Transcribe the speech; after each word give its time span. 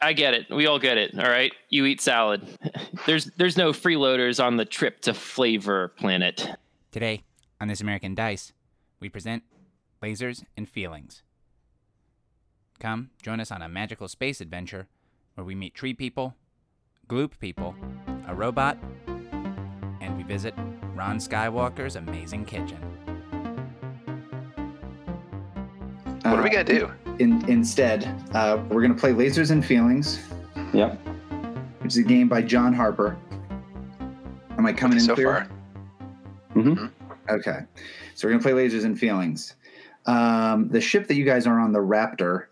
I 0.00 0.12
get 0.12 0.34
it. 0.34 0.46
We 0.50 0.66
all 0.66 0.78
get 0.78 0.98
it. 0.98 1.18
All 1.18 1.28
right. 1.28 1.52
You 1.68 1.84
eat 1.86 2.00
salad. 2.00 2.46
There's 3.06 3.26
there's 3.36 3.56
no 3.56 3.72
freeloaders 3.72 4.42
on 4.42 4.56
the 4.56 4.64
trip 4.64 5.00
to 5.00 5.14
Flavor 5.14 5.88
Planet. 5.88 6.46
Today, 6.92 7.24
on 7.60 7.68
This 7.68 7.80
American 7.80 8.14
Dice, 8.14 8.52
we 9.00 9.08
present 9.08 9.42
Lasers 10.02 10.44
and 10.56 10.68
Feelings. 10.68 11.22
Come, 12.78 13.10
join 13.22 13.40
us 13.40 13.50
on 13.50 13.62
a 13.62 13.68
magical 13.68 14.08
space 14.08 14.40
adventure 14.40 14.88
where 15.34 15.44
we 15.44 15.54
meet 15.54 15.74
tree 15.74 15.94
people, 15.94 16.34
gloop 17.08 17.38
people, 17.40 17.74
a 18.28 18.34
robot, 18.34 18.78
and 20.00 20.16
we 20.16 20.22
visit 20.22 20.54
Ron 20.94 21.18
Skywalker's 21.18 21.96
amazing 21.96 22.44
kitchen. 22.44 22.78
What 26.22 26.38
are 26.38 26.42
we 26.42 26.50
gonna 26.50 26.64
do? 26.64 26.92
In, 27.18 27.44
instead, 27.48 28.04
uh, 28.34 28.62
we're 28.70 28.80
going 28.82 28.94
to 28.94 28.98
play 28.98 29.12
Lasers 29.12 29.50
and 29.50 29.64
Feelings, 29.64 30.18
Yep. 30.72 30.98
which 31.80 31.92
is 31.92 31.98
a 31.98 32.02
game 32.02 32.28
by 32.28 32.42
John 32.42 32.72
Harper. 32.72 33.16
Am 34.58 34.66
I 34.66 34.72
coming 34.72 34.98
in 34.98 35.04
so 35.04 35.14
clear? 35.14 35.48
far. 36.54 36.62
hmm 36.62 36.86
Okay. 37.30 37.60
So 38.14 38.26
we're 38.26 38.32
going 38.32 38.42
to 38.42 38.48
play 38.48 38.52
Lasers 38.68 38.84
and 38.84 38.98
Feelings. 38.98 39.54
Um, 40.06 40.68
the 40.68 40.80
ship 40.80 41.06
that 41.08 41.14
you 41.14 41.24
guys 41.24 41.46
are 41.46 41.60
on, 41.60 41.72
the 41.72 41.78
Raptor, 41.78 42.46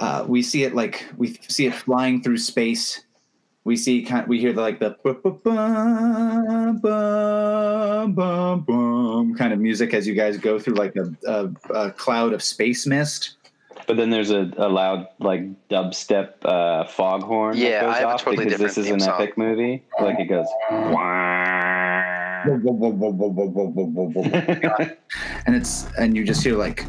uh, 0.00 0.24
we 0.26 0.42
see 0.42 0.64
it 0.64 0.74
like 0.74 1.06
we 1.16 1.34
see 1.48 1.66
it 1.66 1.74
flying 1.74 2.20
through 2.22 2.38
space. 2.38 3.04
We 3.64 3.76
see 3.76 4.02
kind 4.02 4.22
of 4.24 4.28
we 4.28 4.40
hear 4.40 4.52
the 4.52 4.60
like 4.60 4.80
the 4.80 4.96
bu- 5.04 5.14
bu- 5.22 5.38
bum, 5.44 6.78
bum, 6.78 8.12
bum, 8.14 8.60
bum 8.62 9.34
kind 9.36 9.52
of 9.52 9.60
music 9.60 9.94
as 9.94 10.04
you 10.08 10.14
guys 10.14 10.36
go 10.36 10.58
through 10.58 10.74
like 10.74 10.96
a, 10.96 11.14
a, 11.28 11.50
a 11.72 11.90
cloud 11.92 12.32
of 12.32 12.42
space 12.42 12.86
mist. 12.88 13.36
But 13.86 13.96
then 13.96 14.10
there's 14.10 14.30
a, 14.30 14.50
a 14.56 14.68
loud 14.68 15.08
like 15.18 15.42
dubstep 15.68 16.34
uh, 16.44 16.84
foghorn 16.84 17.56
Yeah, 17.56 17.80
that 17.80 17.80
goes 17.86 17.94
I 17.94 17.98
have 17.98 18.08
a 18.08 18.12
off 18.12 18.22
totally 18.22 18.44
because 18.44 18.60
this 18.60 18.74
different 18.74 18.86
is 18.88 18.92
an 18.94 19.00
song. 19.00 19.20
epic 19.22 19.38
movie. 19.38 19.82
Like 20.00 20.18
it 20.20 20.26
goes. 20.26 20.46
and 25.46 25.54
it's 25.54 25.86
and 25.98 26.16
you 26.16 26.24
just 26.24 26.42
hear 26.42 26.56
like 26.56 26.86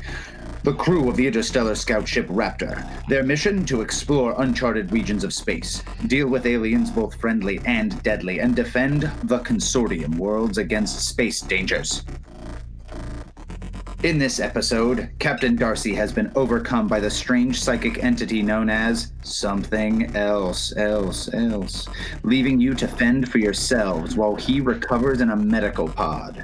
the 0.64 0.74
crew 0.74 1.10
of 1.10 1.16
the 1.16 1.28
interstellar 1.28 1.76
scout 1.76 2.08
ship 2.08 2.28
raptor 2.28 2.84
their 3.08 3.22
mission 3.24 3.64
to 3.66 3.82
explore 3.82 4.34
uncharted 4.42 4.92
regions 4.92 5.24
of 5.24 5.34
space 5.34 5.84
deal 6.08 6.28
with 6.28 6.46
aliens 6.48 6.90
both 6.90 7.14
friendly 7.20 7.62
and 7.66 8.02
deadly 8.02 8.40
and 8.40 8.56
defend 8.56 9.04
the 9.24 9.40
consortium 9.40 10.16
worlds 10.18 10.58
against 10.58 11.08
space 11.08 11.42
dangers 11.42 12.04
in 14.04 14.18
this 14.18 14.40
episode 14.40 15.10
captain 15.20 15.56
darcy 15.56 15.94
has 15.96 16.12
been 16.12 16.32
overcome 16.36 16.88
by 16.88 17.00
the 17.00 17.10
strange 17.10 17.62
psychic 17.62 18.04
entity 18.04 18.42
known 18.42 18.70
as 18.70 19.14
something 19.22 20.16
else 20.16 20.76
else 20.78 21.34
else 21.34 21.88
leaving 22.24 22.60
you 22.60 22.74
to 22.74 22.88
fend 22.88 23.32
for 23.32 23.38
yourselves 23.38 24.16
while 24.16 24.36
he 24.36 24.60
recovers 24.62 25.22
in 25.22 25.30
a 25.30 25.36
medical 25.36 25.88
pod 25.88 26.44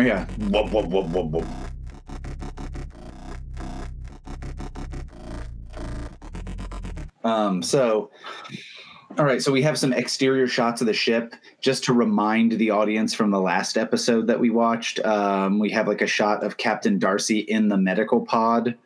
yeah. 0.00 0.26
Whoop, 0.38 0.72
whoop, 0.72 0.86
whoop, 0.86 1.06
whoop, 1.08 1.30
whoop. 1.30 1.46
Um, 7.22 7.62
so, 7.62 8.10
all 9.18 9.24
right, 9.24 9.42
so 9.42 9.50
we 9.52 9.62
have 9.62 9.78
some 9.78 9.92
exterior 9.92 10.46
shots 10.46 10.80
of 10.80 10.86
the 10.86 10.92
ship 10.92 11.34
just 11.60 11.84
to 11.84 11.92
remind 11.92 12.52
the 12.52 12.70
audience 12.70 13.12
from 13.12 13.30
the 13.30 13.40
last 13.40 13.76
episode 13.76 14.26
that 14.28 14.38
we 14.38 14.50
watched. 14.50 15.04
Um, 15.04 15.58
we 15.58 15.70
have 15.70 15.88
like 15.88 16.00
a 16.00 16.06
shot 16.06 16.44
of 16.44 16.56
Captain 16.56 16.98
Darcy 16.98 17.40
in 17.40 17.68
the 17.68 17.76
medical 17.76 18.20
pod, 18.24 18.76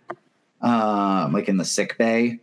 um, 0.63 1.33
like 1.33 1.49
in 1.49 1.57
the 1.59 1.65
sick 1.65 1.99
bay, 1.99 2.39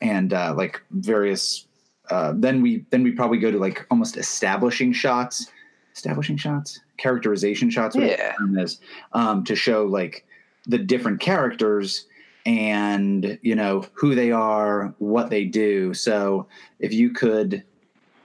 and 0.00 0.32
uh, 0.32 0.54
like 0.56 0.80
various. 0.90 1.66
Uh, 2.10 2.34
then 2.36 2.62
we 2.62 2.84
then 2.90 3.02
we 3.02 3.10
probably 3.10 3.38
go 3.38 3.50
to 3.50 3.58
like 3.58 3.84
almost 3.90 4.16
establishing 4.16 4.92
shots, 4.92 5.50
establishing 5.94 6.36
shots, 6.36 6.80
characterization 6.98 7.68
shots, 7.68 7.96
Yeah. 7.96 8.34
is, 8.58 8.80
um, 9.12 9.42
to 9.44 9.56
show 9.56 9.84
like 9.86 10.24
the 10.66 10.78
different 10.78 11.20
characters 11.20 12.06
and 12.46 13.38
you 13.42 13.54
know 13.54 13.84
who 13.94 14.14
they 14.14 14.30
are, 14.30 14.94
what 14.98 15.30
they 15.30 15.44
do. 15.44 15.94
So 15.94 16.46
if 16.78 16.92
you 16.92 17.10
could 17.10 17.64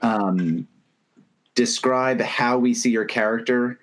um, 0.02 0.66
describe 1.54 2.20
how 2.20 2.58
we 2.58 2.74
see 2.74 2.90
your 2.90 3.04
character, 3.04 3.78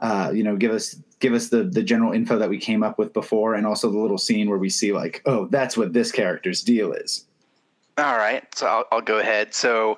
uh, 0.00 0.30
you 0.34 0.42
know, 0.42 0.56
give 0.56 0.72
us 0.72 0.96
give 1.20 1.32
us 1.32 1.48
the 1.48 1.64
the 1.64 1.82
general 1.82 2.12
info 2.12 2.38
that 2.38 2.48
we 2.48 2.58
came 2.58 2.82
up 2.82 2.98
with 2.98 3.12
before, 3.12 3.54
and 3.54 3.66
also 3.66 3.90
the 3.90 3.98
little 3.98 4.18
scene 4.18 4.48
where 4.48 4.58
we 4.58 4.68
see 4.68 4.92
like, 4.92 5.22
oh, 5.26 5.46
that's 5.46 5.76
what 5.76 5.92
this 5.92 6.12
character's 6.12 6.62
deal 6.62 6.92
is. 6.92 7.24
All 7.98 8.16
right, 8.16 8.44
so 8.54 8.66
I'll, 8.66 8.84
I'll 8.92 9.00
go 9.00 9.18
ahead. 9.18 9.54
So 9.54 9.96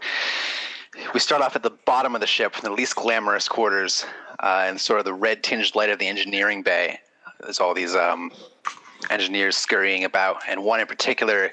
we 1.12 1.20
start 1.20 1.42
off 1.42 1.56
at 1.56 1.62
the 1.62 1.72
bottom 1.84 2.14
of 2.14 2.20
the 2.20 2.26
ship, 2.26 2.54
the 2.62 2.70
least 2.70 2.94
glamorous 2.94 3.48
quarters, 3.48 4.06
uh, 4.40 4.64
and 4.66 4.80
sort 4.80 5.00
of 5.00 5.04
the 5.04 5.14
red 5.14 5.42
tinged 5.42 5.74
light 5.74 5.90
of 5.90 5.98
the 5.98 6.06
engineering 6.06 6.62
bay. 6.62 7.00
There's 7.40 7.60
all 7.60 7.74
these 7.74 7.94
um, 7.94 8.30
engineers 9.10 9.56
scurrying 9.56 10.04
about, 10.04 10.42
and 10.48 10.62
one 10.64 10.80
in 10.80 10.86
particular 10.86 11.52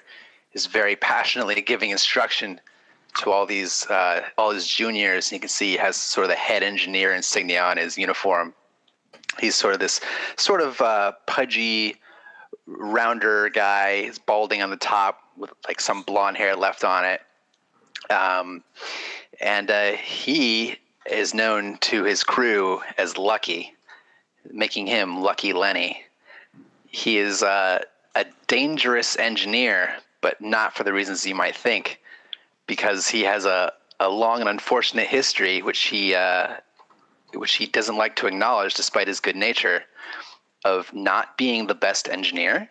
is 0.54 0.66
very 0.66 0.96
passionately 0.96 1.62
giving 1.62 1.90
instruction 1.90 2.60
to 3.20 3.32
all 3.32 3.46
these 3.46 3.86
uh, 3.88 4.22
all 4.38 4.52
his 4.52 4.68
juniors. 4.68 5.28
And 5.28 5.34
you 5.34 5.40
can 5.40 5.50
see 5.50 5.72
he 5.72 5.78
has 5.78 5.96
sort 5.96 6.26
of 6.26 6.30
the 6.30 6.36
head 6.36 6.64
engineer 6.64 7.14
insignia 7.14 7.64
on 7.64 7.78
his 7.78 7.98
uniform. 7.98 8.54
He's 9.40 9.56
sort 9.56 9.74
of 9.74 9.80
this 9.80 10.00
sort 10.38 10.62
of 10.62 10.80
uh, 10.82 11.14
pudgy, 11.28 11.96
rounder 12.66 13.50
guy. 13.50 14.04
He's 14.04 14.20
balding 14.20 14.62
on 14.62 14.70
the 14.70 14.78
top 14.78 15.20
with 15.38 15.52
like 15.68 15.82
some 15.82 16.04
blonde 16.04 16.38
hair 16.38 16.56
left 16.56 16.84
on 16.84 17.06
it. 17.06 17.22
Um, 18.10 18.64
and 19.42 19.70
uh, 19.70 19.94
he 19.94 20.78
is 21.10 21.34
known 21.34 21.78
to 21.80 22.04
his 22.04 22.24
crew 22.24 22.82
as 22.98 23.18
Lucky, 23.18 23.74
making 24.52 24.88
him 24.88 25.22
Lucky 25.22 25.54
Lenny. 25.54 26.05
He 26.88 27.18
is 27.18 27.44
uh, 27.44 27.84
a 28.16 28.26
dangerous 28.48 29.18
engineer, 29.18 29.96
but 30.22 30.40
not 30.42 30.76
for 30.76 30.84
the 30.84 30.94
reasons 30.94 31.26
you 31.26 31.36
might 31.36 31.56
think, 31.56 32.00
because 32.68 33.08
he 33.08 33.24
has 33.24 33.46
a, 33.46 33.74
a 34.00 34.10
long 34.10 34.40
and 34.40 34.50
unfortunate 34.50 35.08
history, 35.08 35.62
which 35.62 35.84
he 35.84 36.16
uh, 36.16 36.56
which 37.34 37.56
he 37.56 37.68
doesn't 37.68 37.98
like 37.98 38.16
to 38.16 38.28
acknowledge, 38.28 38.74
despite 38.74 39.08
his 39.08 39.20
good 39.20 39.36
nature, 39.36 39.84
of 40.64 40.94
not 40.94 41.38
being 41.38 41.68
the 41.68 41.76
best 41.76 42.08
engineer, 42.08 42.70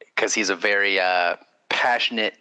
because 0.00 0.34
he's 0.34 0.50
a 0.50 0.56
very 0.56 0.98
uh, 0.98 1.36
passionate, 1.68 2.34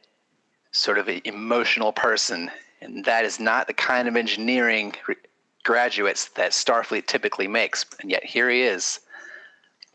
sort 0.71 0.97
of 0.97 1.09
emotional 1.23 1.93
person, 1.93 2.49
and 2.81 3.05
that 3.05 3.25
is 3.25 3.39
not 3.39 3.67
the 3.67 3.73
kind 3.73 4.07
of 4.07 4.15
engineering 4.15 4.93
re- 5.07 5.15
graduates 5.63 6.29
that 6.29 6.51
Starfleet 6.51 7.05
typically 7.05 7.47
makes. 7.47 7.85
And 8.01 8.09
yet 8.11 8.23
here 8.23 8.49
he 8.49 8.63
is. 8.63 8.99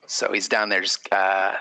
So 0.08 0.32
he's 0.32 0.48
down 0.48 0.70
there 0.70 0.80
just 0.80 1.06
uh, 1.12 1.54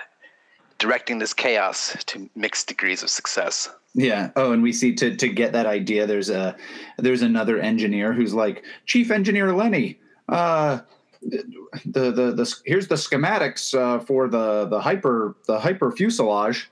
directing 0.78 1.18
this 1.18 1.34
chaos 1.34 1.96
to 2.06 2.28
mixed 2.34 2.66
degrees 2.66 3.02
of 3.02 3.10
success. 3.10 3.70
Yeah. 3.94 4.30
Oh, 4.36 4.52
and 4.52 4.62
we 4.62 4.72
see 4.72 4.94
to 4.96 5.14
to 5.16 5.28
get 5.28 5.52
that 5.52 5.66
idea. 5.66 6.06
There's 6.06 6.30
a 6.30 6.56
there's 6.96 7.22
another 7.22 7.58
engineer 7.58 8.12
who's 8.12 8.34
like 8.34 8.64
Chief 8.86 9.10
Engineer 9.10 9.52
Lenny. 9.54 9.98
Uh, 10.28 10.80
the 11.22 12.10
the 12.10 12.32
the 12.32 12.60
here's 12.64 12.88
the 12.88 12.94
schematics 12.94 13.76
uh, 13.78 13.98
for 14.00 14.28
the 14.28 14.66
the 14.66 14.80
hyper 14.80 15.36
the 15.46 15.60
hyper 15.60 15.90
fuselage. 15.90 16.70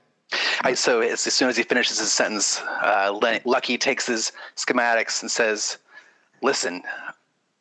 I, 0.61 0.73
so 0.73 0.99
as, 1.01 1.25
as 1.25 1.33
soon 1.33 1.47
as 1.47 1.55
he 1.55 1.63
finishes 1.63 1.99
his 1.99 2.11
sentence, 2.11 2.59
uh, 2.81 3.17
Len- 3.21 3.41
Lucky 3.45 3.77
takes 3.77 4.05
his 4.07 4.31
schematics 4.55 5.21
and 5.21 5.31
says, 5.31 5.77
"Listen, 6.41 6.83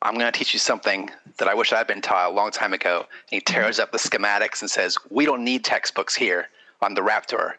I'm 0.02 0.14
going 0.14 0.30
to 0.30 0.38
teach 0.38 0.52
you 0.52 0.58
something 0.60 1.10
that 1.38 1.48
I 1.48 1.54
wish 1.54 1.72
I'd 1.72 1.86
been 1.86 2.02
taught 2.02 2.30
a 2.30 2.34
long 2.34 2.50
time 2.50 2.72
ago." 2.72 2.98
And 2.98 3.08
he 3.30 3.40
tears 3.40 3.78
up 3.78 3.92
the 3.92 3.98
schematics 3.98 4.60
and 4.60 4.70
says, 4.70 4.96
"We 5.10 5.24
don't 5.24 5.44
need 5.44 5.64
textbooks 5.64 6.14
here 6.14 6.48
on 6.80 6.94
the 6.94 7.00
Raptor." 7.00 7.54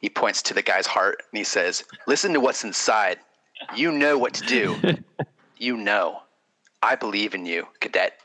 He 0.00 0.08
points 0.08 0.42
to 0.42 0.54
the 0.54 0.62
guy's 0.62 0.86
heart 0.86 1.22
and 1.30 1.38
he 1.38 1.44
says, 1.44 1.84
"Listen 2.06 2.32
to 2.32 2.40
what's 2.40 2.64
inside. 2.64 3.18
You 3.74 3.90
know 3.90 4.16
what 4.18 4.34
to 4.34 4.46
do. 4.46 4.76
you 5.58 5.76
know. 5.76 6.22
I 6.82 6.94
believe 6.94 7.34
in 7.34 7.44
you, 7.46 7.66
cadet." 7.80 8.20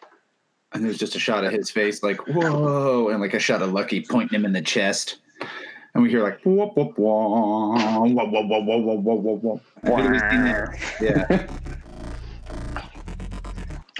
And 0.73 0.83
there's 0.83 0.97
just 0.97 1.15
a 1.15 1.19
shot 1.19 1.43
of 1.43 1.51
his 1.51 1.69
face, 1.69 2.03
like 2.03 2.27
whoa, 2.27 3.09
and 3.09 3.21
like 3.21 3.33
a 3.33 3.39
shot 3.39 3.61
of 3.61 3.73
Lucky 3.73 4.01
pointing 4.01 4.39
him 4.39 4.45
in 4.45 4.53
the 4.53 4.61
chest. 4.61 5.17
And 5.93 6.01
we 6.03 6.09
hear 6.09 6.23
like 6.23 6.39
whoop 6.43 6.75
whoop 6.75 6.97
whoop 6.97 6.97
whoop 6.97 8.31
whoop 8.31 8.49
whoop 8.49 8.65
whoop 8.65 9.03
whoop 9.03 9.21
whoop 9.21 9.43
whoop. 9.43 9.61
Have 9.83 9.99
you 9.99 10.05
ever 10.05 10.29
seen 10.29 10.43
that? 10.43 10.79
Yeah. 10.99 11.47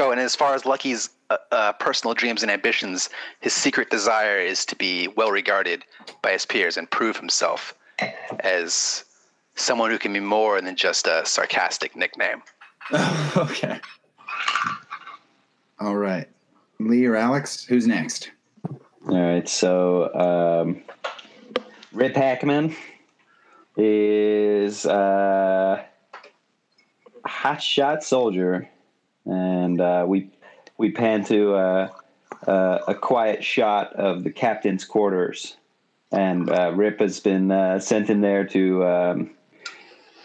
Oh, 0.03 0.11
and 0.11 0.19
as 0.19 0.35
far 0.35 0.53
as 0.53 0.65
Lucky's 0.65 1.11
uh, 1.29 1.37
uh, 1.53 1.71
personal 1.73 2.13
dreams 2.13 2.43
and 2.43 2.51
ambitions, 2.51 3.09
his 3.39 3.53
secret 3.53 3.89
desire 3.89 4.37
is 4.37 4.65
to 4.65 4.75
be 4.75 5.07
well 5.07 5.31
regarded 5.31 5.85
by 6.21 6.31
his 6.31 6.45
peers 6.45 6.75
and 6.75 6.91
prove 6.91 7.15
himself 7.15 7.73
as 8.41 9.05
someone 9.55 9.91
who 9.91 9.97
can 9.97 10.11
be 10.11 10.19
more 10.19 10.59
than 10.59 10.75
just 10.75 11.07
a 11.07 11.25
sarcastic 11.25 11.95
nickname. 11.95 12.43
okay. 13.37 13.79
All 15.79 15.95
right. 15.95 16.27
Lee 16.81 17.05
or 17.05 17.15
Alex, 17.15 17.63
who's 17.63 17.87
next? 17.87 18.29
All 19.07 19.17
right, 19.17 19.47
so 19.47 20.13
um, 20.65 20.83
Rip 21.93 22.17
Hackman 22.17 22.75
is 23.77 24.85
uh, 24.85 25.81
a 27.23 27.29
hotshot 27.29 28.03
soldier, 28.03 28.69
and 29.25 29.79
uh, 29.79 30.05
we 30.07 30.29
we 30.77 30.91
pan 30.91 31.23
to 31.25 31.55
uh, 31.55 31.89
uh, 32.47 32.79
a 32.87 32.95
quiet 32.95 33.43
shot 33.43 33.93
of 33.93 34.23
the 34.23 34.31
captain's 34.31 34.85
quarters, 34.85 35.57
and 36.11 36.49
uh, 36.49 36.71
Rip 36.73 36.99
has 36.99 37.19
been 37.19 37.79
sent 37.79 38.09
in 38.09 38.21
there 38.21 38.45
to 38.47 38.85
um, 38.85 39.31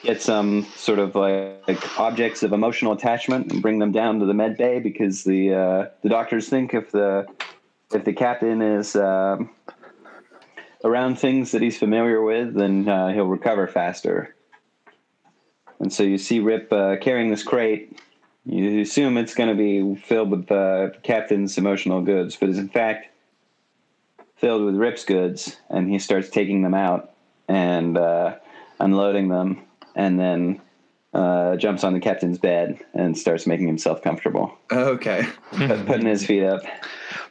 get 0.03 0.23
some 0.23 0.67
sort 0.77 0.99
of 0.99 1.15
like, 1.15 1.67
like 1.69 1.99
objects 1.99 2.43
of 2.43 2.53
emotional 2.53 2.93
attachment 2.93 3.53
and 3.53 3.62
bring 3.62 3.79
them 3.79 3.93
down 3.93 4.21
to 4.21 4.27
the 4.27 4.35
med 4.35 4.56
bay 4.56 4.81
because 4.81 5.25
the 5.25 5.91
the 6.03 6.09
doctors 6.09 6.49
think 6.49 6.75
if 6.75 6.91
the 6.91 7.27
if 7.93 8.05
the 8.05 8.12
captain 8.12 8.61
is 8.61 8.97
um, 8.97 9.50
around 10.85 11.19
things 11.19 11.53
that 11.53 11.62
he's 11.62 11.79
familiar 11.79 12.23
with, 12.23 12.55
then 12.55 12.85
he'll 12.85 13.27
recover 13.27 13.67
faster. 13.67 14.35
And 15.81 15.93
so 15.93 16.03
you 16.03 16.19
see 16.19 16.41
Rip 16.41 16.71
carrying 17.00 17.31
this 17.31 17.45
crate. 17.45 18.00
You 18.50 18.81
assume 18.81 19.19
it's 19.19 19.35
going 19.35 19.50
to 19.50 19.55
be 19.55 19.95
filled 20.00 20.31
with 20.31 20.50
uh, 20.50 20.89
Captain's 21.03 21.59
emotional 21.59 22.00
goods, 22.00 22.35
but 22.37 22.49
is 22.49 22.56
in 22.59 22.69
fact 22.71 23.09
filled 24.37 24.65
with 24.65 24.75
Rip's 24.75 25.05
goods. 25.05 25.56
And 25.69 25.91
he 25.91 25.99
starts 25.99 26.31
taking 26.31 26.62
them 26.62 26.73
out 26.75 27.11
and 27.47 27.99
uh, 27.99 28.37
unloading 28.81 29.29
them, 29.29 29.62
and 29.95 30.19
then 30.19 30.61
uh, 31.12 31.56
jumps 31.56 31.85
on 31.85 31.93
the 31.93 32.00
captain's 32.00 32.39
bed 32.39 32.79
and 32.95 33.17
starts 33.17 33.47
making 33.47 33.67
himself 33.67 34.03
comfortable, 34.03 34.56
Okay. 34.73 35.27
put- 35.53 35.87
putting 35.87 36.06
his 36.06 36.25
feet 36.25 36.45
up. 36.45 36.62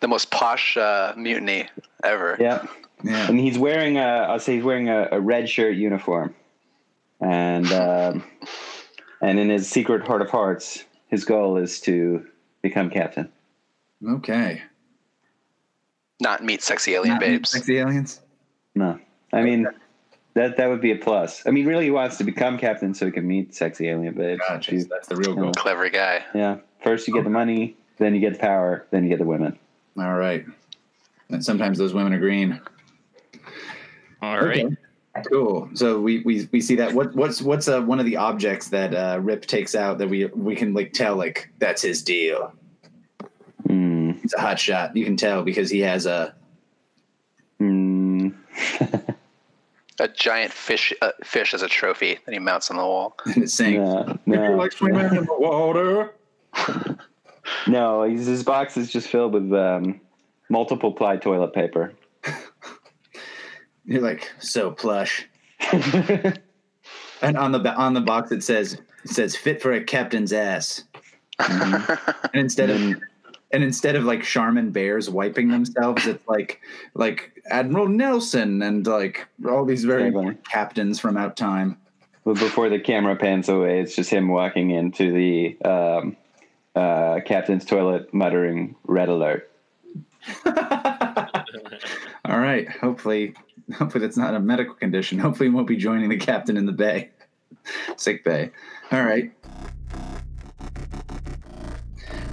The 0.02 0.08
most 0.08 0.30
posh 0.32 0.78
uh, 0.78 1.14
mutiny 1.18 1.68
ever. 2.04 2.38
Yeah. 2.40 2.66
Yeah. 3.04 3.28
and 3.28 3.40
he's 3.40 3.60
wearing 3.60 3.98
a 3.98 4.02
I'll 4.02 4.40
say 4.40 4.56
he's 4.56 4.64
wearing 4.64 4.90
a, 4.90 5.08
a 5.12 5.20
red 5.22 5.48
shirt 5.48 5.76
uniform, 5.76 6.34
and 7.22 7.72
um, 7.72 8.24
and 9.22 9.38
in 9.40 9.50
his 9.50 9.70
secret 9.70 10.08
heart 10.08 10.24
of 10.24 10.32
hearts, 10.32 10.84
his 11.08 11.26
goal 11.26 11.58
is 11.58 11.80
to 11.82 12.26
become 12.62 12.90
captain. 12.90 13.30
Okay. 14.08 14.62
Not 16.20 16.44
meet 16.44 16.62
sexy 16.62 16.96
alien 16.96 17.16
Not 17.16 17.22
babes. 17.22 17.50
Sexy 17.52 17.78
aliens. 17.78 18.22
No, 18.76 19.00
I 19.34 19.42
mean 19.42 19.68
that 20.34 20.58
that 20.58 20.68
would 20.68 20.82
be 20.82 20.92
a 20.92 20.96
plus. 20.96 21.46
I 21.48 21.52
mean, 21.52 21.66
really, 21.66 21.86
he 21.86 21.92
wants 21.92 22.18
to 22.18 22.24
become 22.24 22.58
captain 22.58 22.94
so 22.94 23.06
he 23.06 23.12
can 23.12 23.28
meet 23.28 23.54
sexy 23.56 23.88
alien 23.90 24.14
babes. 24.14 24.42
Gotcha. 24.48 24.76
You- 24.76 24.84
That's 24.86 25.08
the 25.08 25.16
real 25.16 25.36
goal. 25.36 25.52
Clever 25.54 25.90
guy. 25.90 26.24
Yeah, 26.34 26.58
first 26.84 27.08
you 27.08 27.14
get 27.14 27.24
the 27.24 27.30
money, 27.30 27.76
then 27.98 28.14
you 28.14 28.22
get 28.22 28.34
the 28.34 28.40
power, 28.40 28.86
then 28.92 29.04
you 29.04 29.10
get 29.10 29.20
the 29.20 29.26
women. 29.26 29.58
All 29.98 30.16
right. 30.16 30.46
And 31.30 31.44
sometimes 31.44 31.78
those 31.78 31.94
women 31.94 32.14
are 32.14 32.20
green. 32.20 32.62
All 34.22 34.40
right. 34.40 34.66
Okay. 35.20 35.30
Cool. 35.30 35.70
So 35.74 36.00
we, 36.00 36.20
we 36.20 36.48
we 36.52 36.62
see 36.62 36.76
that. 36.76 36.94
What 36.94 37.16
what's 37.16 37.42
what's 37.42 37.68
uh, 37.68 37.82
one 37.82 38.00
of 38.00 38.06
the 38.06 38.18
objects 38.18 38.70
that 38.70 38.94
uh, 38.94 39.20
Rip 39.22 39.46
takes 39.46 39.76
out 39.76 39.98
that 39.98 40.10
we 40.10 40.26
we 40.26 40.56
can 40.56 40.74
like 40.74 40.94
tell 40.94 41.16
like 41.16 41.50
that's 41.60 41.82
his 41.82 42.04
deal. 42.04 42.54
Hmm. 43.66 44.12
He's 44.22 44.34
a 44.34 44.42
hot 44.42 44.60
shot. 44.60 44.96
You 44.96 45.06
can 45.06 45.18
tell 45.18 45.44
because 45.44 45.70
he 45.70 45.80
has 45.80 46.06
a 46.06 46.36
Hmm. 47.60 48.30
A 50.00 50.08
giant 50.08 50.54
fish 50.54 50.94
uh, 51.02 51.10
fish 51.24 51.56
as 51.56 51.64
a 51.64 51.68
trophy 51.68 52.20
that 52.24 52.32
he 52.32 52.38
mounts 52.38 52.70
on 52.70 52.78
the 52.78 52.84
wall. 52.84 53.16
and 53.26 53.44
it's 53.44 53.54
saying 53.56 53.84
no, 53.84 54.18
no, 54.28 54.56
like 54.56 54.72
swimming 54.72 55.08
in 55.08 55.26
the 55.26 55.36
water. 55.40 56.14
no. 57.68 58.04
He's, 58.04 58.28
his 58.28 58.44
box 58.44 58.78
is 58.78 58.92
just 58.92 59.08
filled 59.08 59.34
with 59.34 59.52
um, 59.54 60.00
multiple 60.50 60.92
ply 60.92 61.18
toilet 61.18 61.52
paper. 61.52 61.94
You're 63.88 64.02
like 64.02 64.32
so 64.40 64.72
plush. 64.72 65.28
And 67.22 67.38
on 67.38 67.52
the 67.52 67.74
on 67.74 67.94
the 67.94 68.02
box 68.02 68.32
it 68.32 68.44
says 68.44 68.74
it 69.04 69.10
says 69.10 69.36
fit 69.36 69.62
for 69.62 69.74
a 69.74 69.84
captain's 69.84 70.34
ass. 70.34 70.84
And 71.40 72.36
instead 72.36 72.70
of 72.70 72.80
and 73.52 73.64
instead 73.64 73.96
of 73.96 74.04
like 74.04 74.24
Charmin 74.24 74.72
bears 74.72 75.10
wiping 75.10 75.48
themselves, 75.50 76.06
it's 76.06 76.28
like 76.28 76.62
like 76.94 77.42
Admiral 77.50 77.88
Nelson 77.88 78.62
and 78.62 78.86
like 78.86 79.26
all 79.48 79.66
these 79.66 79.84
very 79.84 80.12
captains 80.50 81.00
from 81.00 81.18
out 81.18 81.38
time. 81.38 81.78
But 82.26 82.40
before 82.40 82.70
the 82.70 82.80
camera 82.80 83.16
pans 83.16 83.48
away, 83.48 83.80
it's 83.80 83.96
just 83.96 84.10
him 84.10 84.28
walking 84.28 84.72
into 84.72 85.14
the 85.14 85.58
um, 85.64 86.18
uh, 86.76 87.22
captain's 87.26 87.64
toilet, 87.64 88.14
muttering 88.14 88.76
"Red 88.84 89.08
alert." 89.08 89.50
All 90.46 92.40
right. 92.40 92.68
Hopefully, 92.70 93.34
hopefully 93.76 94.06
that's 94.06 94.18
not 94.18 94.34
a 94.34 94.40
medical 94.40 94.74
condition. 94.74 95.20
Hopefully, 95.20 95.50
he 95.50 95.56
won't 95.56 95.68
be 95.68 95.76
joining 95.76 96.10
the 96.10 96.18
captain 96.18 96.58
in 96.58 96.66
the 96.66 96.72
bay, 96.72 97.10
sick 97.98 98.24
bay. 98.24 98.52
All 98.92 99.04
right. 99.04 99.32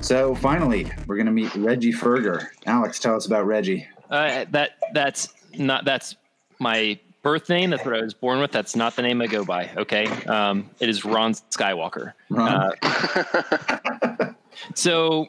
So 0.01 0.35
finally, 0.35 0.91
we're 1.07 1.17
gonna 1.17 1.31
meet 1.31 1.55
Reggie 1.55 1.93
Ferger. 1.93 2.49
Alex, 2.67 2.99
tell 2.99 3.17
us 3.17 3.27
about 3.27 3.47
Reggie. 3.47 3.87
Uh, 4.11 4.45
that 4.51 4.73
that's 4.93 5.33
not 5.57 5.85
that's 5.85 6.17
my 6.59 6.99
birth 7.23 7.49
name. 7.49 7.71
That's 7.71 7.85
what 7.85 7.95
I 7.97 8.03
was 8.03 8.15
born 8.15 8.39
with. 8.39 8.53
That's 8.53 8.77
not 8.77 8.95
the 8.95 9.03
name 9.03 9.21
I 9.21 9.27
go 9.27 9.45
by. 9.45 9.71
Okay, 9.77 10.07
um, 10.27 10.71
it 10.79 10.89
is 10.89 11.05
Ron 11.05 11.33
Skywalker. 11.33 12.13
Ron. 12.29 12.73
Uh, 12.83 14.33
so, 14.75 15.27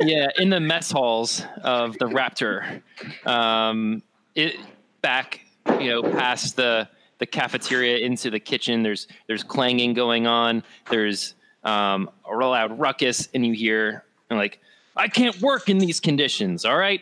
yeah, 0.00 0.28
in 0.36 0.50
the 0.50 0.60
mess 0.60 0.92
halls 0.92 1.42
of 1.64 1.98
the 1.98 2.06
Raptor, 2.06 2.82
um, 3.26 4.02
it 4.34 4.56
back 5.02 5.40
you 5.80 5.88
know 5.88 6.02
past 6.02 6.56
the 6.56 6.88
the 7.18 7.26
cafeteria 7.26 7.98
into 7.98 8.30
the 8.30 8.40
kitchen. 8.40 8.82
There's 8.82 9.06
there's 9.28 9.44
clanging 9.44 9.94
going 9.94 10.26
on. 10.26 10.64
There's 10.90 11.34
um, 11.62 12.10
a 12.28 12.34
loud 12.34 12.78
ruckus, 12.78 13.28
and 13.34 13.46
you 13.46 13.52
hear 13.52 14.04
like, 14.30 14.58
"I 14.96 15.08
can't 15.08 15.40
work 15.40 15.68
in 15.68 15.78
these 15.78 16.00
conditions." 16.00 16.64
All 16.64 16.76
right, 16.76 17.00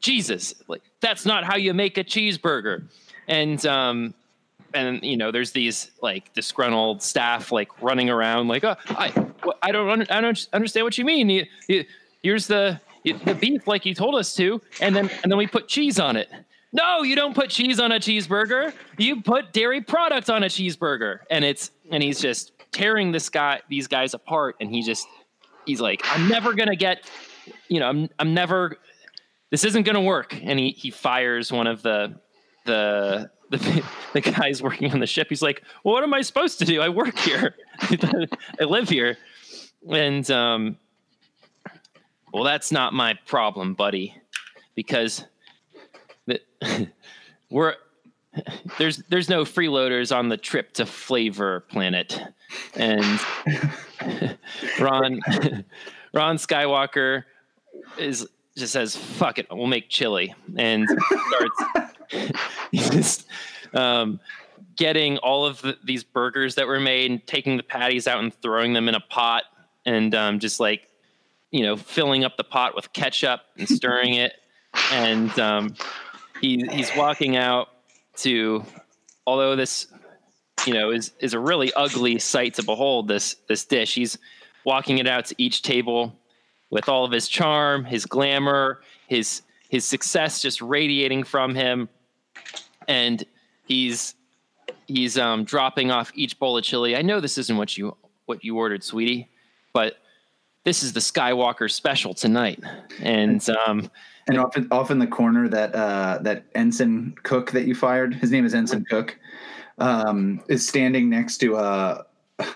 Jesus, 0.00 0.54
like 0.66 0.82
that's 1.00 1.26
not 1.26 1.44
how 1.44 1.56
you 1.56 1.74
make 1.74 1.98
a 1.98 2.04
cheeseburger. 2.04 2.84
And 3.28 3.64
um, 3.66 4.14
and 4.72 5.02
you 5.02 5.16
know, 5.16 5.30
there's 5.30 5.52
these 5.52 5.90
like 6.00 6.32
disgruntled 6.32 7.02
staff 7.02 7.52
like 7.52 7.82
running 7.82 8.08
around, 8.08 8.48
like, 8.48 8.64
"Oh, 8.64 8.76
I, 8.88 9.12
I 9.62 9.72
don't, 9.72 9.90
under, 9.90 10.06
I 10.10 10.20
don't 10.22 10.48
understand 10.52 10.84
what 10.84 10.96
you 10.96 11.04
mean. 11.04 11.28
You, 11.28 11.46
you, 11.68 11.84
here's 12.22 12.46
the 12.46 12.80
the 13.04 13.34
beef 13.34 13.66
like 13.66 13.84
you 13.84 13.94
told 13.94 14.14
us 14.14 14.34
to, 14.36 14.62
and 14.80 14.96
then 14.96 15.10
and 15.22 15.30
then 15.30 15.36
we 15.36 15.46
put 15.46 15.68
cheese 15.68 16.00
on 16.00 16.16
it." 16.16 16.30
No, 16.72 17.02
you 17.02 17.16
don't 17.16 17.34
put 17.34 17.50
cheese 17.50 17.80
on 17.80 17.90
a 17.92 17.96
cheeseburger. 17.96 18.72
You 18.96 19.22
put 19.22 19.52
dairy 19.52 19.80
products 19.80 20.28
on 20.28 20.44
a 20.44 20.46
cheeseburger, 20.46 21.20
and 21.30 21.44
it's 21.44 21.70
and 21.90 22.02
he's 22.02 22.20
just 22.20 22.52
tearing 22.70 23.10
this 23.10 23.28
guy, 23.28 23.60
these 23.68 23.88
guys 23.88 24.14
apart, 24.14 24.56
and 24.60 24.70
he 24.70 24.82
just 24.82 25.06
he's 25.66 25.80
like, 25.80 26.02
I'm 26.04 26.28
never 26.28 26.52
gonna 26.54 26.76
get, 26.76 27.10
you 27.68 27.80
know, 27.80 27.88
I'm 27.88 28.08
I'm 28.18 28.34
never, 28.34 28.76
this 29.50 29.64
isn't 29.64 29.82
gonna 29.82 30.00
work, 30.00 30.34
and 30.42 30.58
he 30.58 30.70
he 30.70 30.90
fires 30.90 31.50
one 31.50 31.66
of 31.66 31.82
the 31.82 32.14
the 32.66 33.30
the, 33.50 33.84
the 34.12 34.20
guys 34.20 34.62
working 34.62 34.92
on 34.92 35.00
the 35.00 35.06
ship. 35.06 35.26
He's 35.28 35.42
like, 35.42 35.62
well, 35.82 35.94
what 35.94 36.04
am 36.04 36.14
I 36.14 36.22
supposed 36.22 36.60
to 36.60 36.64
do? 36.64 36.80
I 36.80 36.88
work 36.88 37.18
here, 37.18 37.56
I 37.80 38.64
live 38.64 38.88
here, 38.88 39.18
and 39.90 40.30
um, 40.30 40.76
well, 42.32 42.44
that's 42.44 42.70
not 42.70 42.92
my 42.92 43.14
problem, 43.26 43.74
buddy, 43.74 44.14
because 44.76 45.24
we're 47.50 47.74
there's 48.78 48.98
there's 49.08 49.28
no 49.28 49.44
freeloaders 49.44 50.14
on 50.16 50.28
the 50.28 50.36
trip 50.36 50.72
to 50.74 50.86
Flavor 50.86 51.60
Planet, 51.68 52.20
and 52.74 53.04
Ron 54.80 55.20
Ron 56.14 56.36
Skywalker 56.36 57.24
is 57.98 58.26
just 58.56 58.72
says 58.72 58.94
fuck 58.96 59.38
it, 59.38 59.46
we'll 59.50 59.66
make 59.66 59.88
chili, 59.88 60.34
and 60.56 60.88
starts 61.28 61.94
just 62.72 63.26
um, 63.74 64.20
getting 64.76 65.18
all 65.18 65.44
of 65.44 65.60
the, 65.62 65.76
these 65.84 66.04
burgers 66.04 66.54
that 66.54 66.66
were 66.66 66.80
made, 66.80 67.10
and 67.10 67.26
taking 67.26 67.56
the 67.56 67.62
patties 67.62 68.06
out 68.06 68.22
and 68.22 68.32
throwing 68.34 68.72
them 68.72 68.88
in 68.88 68.94
a 68.94 69.00
pot, 69.00 69.44
and 69.86 70.14
um, 70.14 70.38
just 70.38 70.60
like 70.60 70.88
you 71.50 71.62
know 71.62 71.76
filling 71.76 72.24
up 72.24 72.36
the 72.36 72.44
pot 72.44 72.76
with 72.76 72.92
ketchup 72.92 73.40
and 73.58 73.68
stirring 73.68 74.14
it, 74.14 74.34
and 74.92 75.36
um, 75.40 75.74
he 76.40 76.64
he's 76.72 76.90
walking 76.96 77.36
out 77.36 77.68
to 78.16 78.64
although 79.26 79.56
this 79.56 79.86
you 80.66 80.74
know 80.74 80.90
is 80.90 81.12
is 81.20 81.34
a 81.34 81.38
really 81.38 81.72
ugly 81.74 82.18
sight 82.18 82.54
to 82.54 82.62
behold 82.62 83.08
this 83.08 83.36
this 83.48 83.64
dish 83.64 83.94
he's 83.94 84.18
walking 84.64 84.98
it 84.98 85.06
out 85.06 85.24
to 85.24 85.34
each 85.38 85.62
table 85.62 86.14
with 86.70 86.88
all 86.88 87.04
of 87.04 87.12
his 87.12 87.28
charm 87.28 87.84
his 87.84 88.06
glamour 88.06 88.80
his 89.06 89.42
his 89.68 89.84
success 89.84 90.42
just 90.42 90.60
radiating 90.60 91.22
from 91.22 91.54
him 91.54 91.88
and 92.88 93.24
he's 93.66 94.14
he's 94.86 95.16
um 95.16 95.44
dropping 95.44 95.90
off 95.90 96.10
each 96.14 96.38
bowl 96.38 96.58
of 96.58 96.64
chili. 96.64 96.96
I 96.96 97.02
know 97.02 97.20
this 97.20 97.38
isn't 97.38 97.56
what 97.56 97.78
you 97.78 97.96
what 98.26 98.44
you 98.44 98.56
ordered 98.56 98.84
sweetie 98.84 99.28
but 99.72 99.96
this 100.64 100.82
is 100.82 100.92
the 100.92 101.00
skywalker 101.00 101.70
special 101.70 102.12
tonight. 102.12 102.62
And 103.00 103.48
um 103.50 103.90
And 104.30 104.38
off 104.38 104.56
in, 104.56 104.68
off 104.70 104.90
in 104.90 104.98
the 104.98 105.06
corner, 105.06 105.48
that 105.48 105.74
uh, 105.74 106.18
that 106.22 106.44
ensign 106.54 107.16
cook 107.24 107.50
that 107.50 107.66
you 107.66 107.74
fired, 107.74 108.14
his 108.14 108.30
name 108.30 108.46
is 108.46 108.54
Ensign 108.54 108.84
Cook, 108.88 109.18
um, 109.78 110.40
is 110.48 110.66
standing 110.66 111.10
next 111.10 111.38
to 111.38 111.56
a 111.56 112.04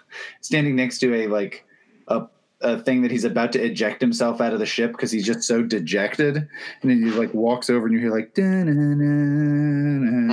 standing 0.41 0.77
next 0.77 1.01
to 1.01 1.13
a 1.15 1.27
like 1.27 1.65
a, 2.09 2.27
a 2.61 2.79
thing 2.81 3.03
that 3.03 3.11
he's 3.11 3.25
about 3.25 3.51
to 3.53 3.63
eject 3.63 4.01
himself 4.01 4.41
out 4.41 4.53
of 4.53 4.61
the 4.61 4.67
ship 4.67 4.93
because 4.93 5.11
he's 5.11 5.27
just 5.27 5.43
so 5.43 5.63
dejected. 5.63 6.37
And 6.37 6.49
then 6.83 7.03
he 7.03 7.11
like 7.11 7.35
walks 7.35 7.69
over 7.71 7.87
and 7.87 7.95
you 7.95 8.01
hear 8.01 8.15
like 8.15 8.33
and 8.39 10.31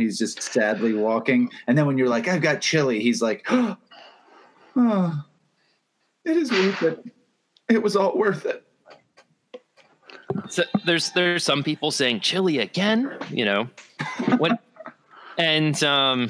he's 0.00 0.18
just 0.18 0.42
sadly 0.42 0.92
walking. 0.92 1.50
And 1.66 1.78
then 1.78 1.86
when 1.86 1.96
you're 1.98 2.08
like, 2.08 2.26
I've 2.26 2.42
got 2.42 2.60
chili, 2.60 3.00
he's 3.00 3.22
like, 3.22 3.46
Oh, 4.76 5.24
it 6.24 6.36
is 6.36 6.50
worth 6.50 6.82
it. 6.82 7.04
It 7.68 7.80
was 7.80 7.94
all 7.94 8.18
worth 8.18 8.44
it. 8.44 8.63
So 10.48 10.64
there's 10.84 11.10
there's 11.12 11.44
some 11.44 11.62
people 11.62 11.90
saying 11.90 12.20
chili 12.20 12.58
again, 12.58 13.16
you 13.30 13.44
know, 13.44 13.68
when 14.38 14.58
and 15.38 15.82
um 15.82 16.28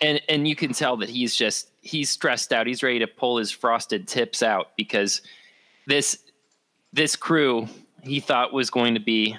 and 0.00 0.20
and 0.28 0.46
you 0.48 0.56
can 0.56 0.72
tell 0.72 0.96
that 0.98 1.08
he's 1.08 1.34
just 1.34 1.70
he's 1.80 2.10
stressed 2.10 2.52
out. 2.52 2.66
He's 2.66 2.82
ready 2.82 2.98
to 2.98 3.06
pull 3.06 3.38
his 3.38 3.50
frosted 3.50 4.08
tips 4.08 4.42
out 4.42 4.76
because 4.76 5.22
this 5.86 6.18
this 6.92 7.16
crew 7.16 7.68
he 8.02 8.20
thought 8.20 8.52
was 8.52 8.70
going 8.70 8.94
to 8.94 9.00
be 9.00 9.36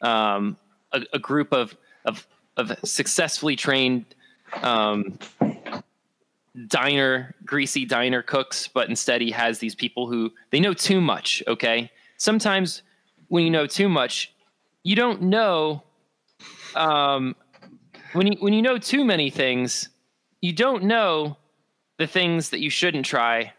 um, 0.00 0.56
a, 0.92 1.02
a 1.12 1.18
group 1.18 1.52
of 1.52 1.76
of 2.04 2.26
of 2.56 2.72
successfully 2.84 3.56
trained 3.56 4.04
um, 4.62 5.18
diner 6.68 7.34
greasy 7.44 7.84
diner 7.84 8.22
cooks, 8.22 8.68
but 8.68 8.88
instead 8.88 9.20
he 9.20 9.30
has 9.30 9.58
these 9.58 9.74
people 9.74 10.06
who 10.06 10.32
they 10.50 10.60
know 10.60 10.74
too 10.74 11.00
much. 11.00 11.42
Okay, 11.46 11.90
sometimes 12.16 12.82
when 13.32 13.44
you 13.44 13.50
know 13.50 13.66
too 13.66 13.88
much, 13.88 14.30
you 14.82 14.94
don't 14.94 15.22
know. 15.22 15.82
Um, 16.74 17.34
when 18.12 18.26
you 18.26 18.36
when 18.40 18.52
you 18.52 18.60
know 18.60 18.76
too 18.76 19.06
many 19.06 19.30
things, 19.30 19.88
you 20.42 20.52
don't 20.52 20.84
know 20.84 21.38
the 21.96 22.06
things 22.06 22.50
that 22.50 22.60
you 22.60 22.68
shouldn't 22.68 23.06
try, 23.06 23.54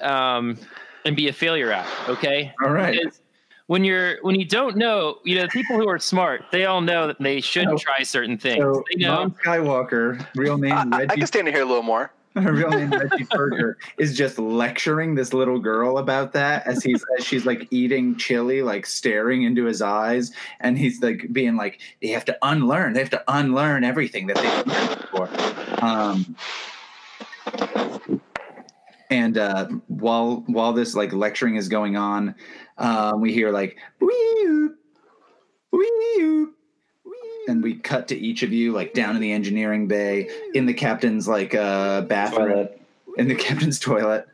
um, 0.00 0.56
and 1.04 1.16
be 1.16 1.26
a 1.26 1.32
failure 1.32 1.72
at. 1.72 1.84
Okay. 2.08 2.52
All 2.62 2.70
right. 2.70 2.96
Because 3.02 3.20
when 3.66 3.82
you're 3.82 4.18
when 4.22 4.38
you 4.38 4.44
don't 4.46 4.76
know, 4.76 5.18
you 5.24 5.34
know, 5.34 5.42
the 5.42 5.48
people 5.48 5.76
who 5.76 5.88
are 5.88 5.98
smart, 5.98 6.44
they 6.52 6.66
all 6.66 6.80
know 6.80 7.08
that 7.08 7.16
they 7.18 7.40
shouldn't 7.40 7.72
Oh. 7.72 7.78
try 7.78 8.04
certain 8.04 8.38
things. 8.38 8.62
So, 8.62 8.84
they 8.94 9.02
know. 9.02 9.16
Mom 9.16 9.34
Skywalker, 9.44 10.24
real 10.36 10.58
name 10.58 10.94
I, 10.94 10.98
I, 10.98 11.02
I 11.02 11.16
can 11.16 11.26
stand 11.26 11.46
to 11.46 11.52
hear 11.52 11.62
a 11.62 11.66
little 11.66 11.82
more. 11.82 12.12
her 12.42 12.52
real 12.52 12.68
name 12.68 12.90
Reggie 12.90 13.26
Berger 13.30 13.78
is 13.96 14.14
just 14.14 14.38
lecturing 14.38 15.14
this 15.14 15.32
little 15.32 15.58
girl 15.58 15.96
about 15.96 16.32
that 16.34 16.66
as 16.66 16.82
he's 16.82 17.02
as 17.18 17.24
she's 17.24 17.46
like 17.46 17.66
eating 17.70 18.14
chili, 18.16 18.60
like 18.60 18.84
staring 18.84 19.44
into 19.44 19.64
his 19.64 19.80
eyes, 19.80 20.32
and 20.60 20.76
he's 20.76 21.00
like 21.02 21.32
being 21.32 21.56
like, 21.56 21.80
they 22.02 22.08
have 22.08 22.26
to 22.26 22.36
unlearn, 22.42 22.92
they 22.92 23.00
have 23.00 23.10
to 23.10 23.24
unlearn 23.28 23.84
everything 23.84 24.26
that 24.26 24.36
they've 24.36 24.66
learned 24.66 25.00
before. 25.00 25.30
Um, 25.82 26.36
and 29.08 29.38
uh, 29.38 29.66
while 29.86 30.44
while 30.46 30.74
this 30.74 30.94
like 30.94 31.14
lecturing 31.14 31.56
is 31.56 31.68
going 31.68 31.96
on, 31.96 32.34
um, 32.76 33.22
we 33.22 33.32
hear 33.32 33.50
like 33.50 33.78
wee 33.98 34.68
wee 35.72 36.46
and 37.48 37.62
we 37.62 37.74
cut 37.74 38.08
to 38.08 38.16
each 38.16 38.42
of 38.42 38.52
you 38.52 38.72
like 38.72 38.92
down 38.94 39.14
in 39.16 39.22
the 39.22 39.32
engineering 39.32 39.86
bay 39.86 40.28
in 40.54 40.66
the 40.66 40.74
captain's 40.74 41.26
like 41.28 41.54
uh 41.54 42.02
bathroom 42.02 42.48
Toilet. 42.50 42.80
in 43.18 43.28
the 43.28 43.34
captain's 43.34 43.78
toilet 43.78 44.26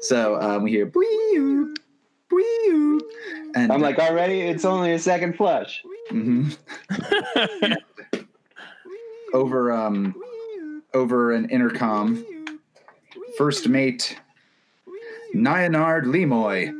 so 0.00 0.40
um, 0.40 0.62
we 0.62 0.70
hear 0.70 0.86
"Bwee-oo, 0.86 1.74
bwee-oo," 2.32 3.00
and 3.54 3.70
I'm 3.70 3.82
like, 3.82 3.98
already? 3.98 4.40
It's 4.40 4.64
only 4.64 4.92
a 4.92 4.98
second 4.98 5.36
flush. 5.36 5.82
mhm. 6.10 6.56
over 9.34 9.70
um 9.72 10.14
over 10.94 11.32
an 11.32 11.48
intercom 11.50 12.24
first 13.36 13.68
mate 13.68 14.18
Nyanard 15.34 16.04
Lemoy 16.04 16.72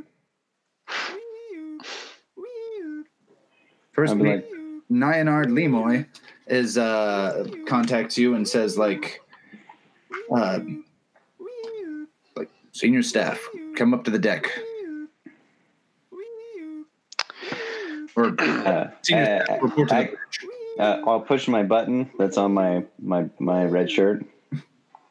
first 3.93 4.17
mate 4.17 4.37
like, 4.37 4.60
Nyanard 4.91 5.47
Lemoy 5.47 6.07
is 6.47 6.77
uh 6.77 7.47
contacts 7.67 8.19
you 8.19 8.35
and 8.35 8.47
says 8.47 8.77
like 8.77 9.21
uh 10.35 10.59
like 12.37 12.51
senior 12.73 13.03
staff 13.03 13.41
come 13.77 13.95
up 13.95 14.05
to 14.05 14.11
the 14.11 14.19
deck 14.19 14.51
or 18.17 18.35
uh, 18.41 18.91
senior 19.03 19.25
uh, 19.41 19.45
staff 19.45 19.63
report 19.63 19.89
to 19.89 19.95
the 19.95 20.01
I- 20.01 20.05
bridge. 20.07 20.47
uh, 20.79 21.03
I'll 21.07 21.21
push 21.21 21.47
my 21.49 21.63
button 21.63 22.11
that's 22.19 22.37
on 22.37 22.53
my, 22.53 22.85
my, 23.01 23.29
my 23.39 23.65
red 23.65 23.91
shirt, 23.91 24.25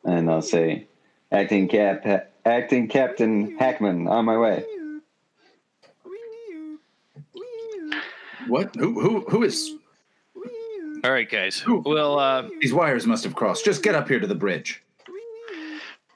and 0.04 0.30
I'll 0.30 0.42
say, 0.42 0.88
acting 1.32 1.68
cap, 1.70 2.06
acting 2.46 2.88
Captain 2.90 3.58
Hackman, 3.58 4.08
on 4.08 4.26
my 4.26 4.38
way. 4.38 4.66
What 8.48 8.76
who 8.76 9.00
who 9.00 9.22
who 9.30 9.44
is 9.44 9.76
All 11.04 11.12
right, 11.12 11.30
guys. 11.30 11.64
Well, 11.68 12.20
uh, 12.20 12.50
these 12.62 12.74
wires 12.74 13.06
must 13.06 13.24
have 13.24 13.36
crossed 13.36 13.66
just 13.66 13.84
get 13.84 13.96
up 13.96 14.08
here 14.08 14.20
to 14.20 14.28
the 14.28 14.36
bridge 14.36 14.82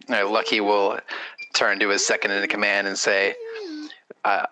Uh, 0.09 0.27
Lucky 0.29 0.59
will 0.61 0.99
turn 1.53 1.79
to 1.79 1.89
his 1.89 2.05
second 2.05 2.31
in 2.31 2.47
command 2.49 2.87
and 2.87 2.97
say, 2.97 3.35
uh, 4.25 4.45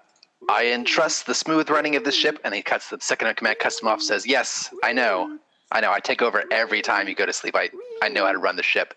I 0.49 0.67
entrust 0.67 1.25
the 1.25 1.33
smooth 1.35 1.69
running 1.69 1.95
of 1.95 2.03
the 2.03 2.11
ship. 2.11 2.39
And 2.43 2.53
he 2.53 2.61
cuts 2.61 2.89
the 2.89 2.99
second 3.01 3.27
in 3.27 3.35
command, 3.35 3.59
cuts 3.59 3.81
him 3.81 3.87
off, 3.87 4.01
says, 4.01 4.25
Yes, 4.25 4.69
I 4.83 4.93
know. 4.93 5.37
I 5.71 5.81
know. 5.81 5.91
I 5.91 5.99
take 5.99 6.21
over 6.21 6.43
every 6.51 6.81
time 6.81 7.07
you 7.07 7.15
go 7.15 7.25
to 7.25 7.33
sleep. 7.33 7.55
I, 7.55 7.69
I 8.01 8.09
know 8.09 8.25
how 8.25 8.31
to 8.31 8.37
run 8.37 8.55
the 8.55 8.63
ship. 8.63 8.93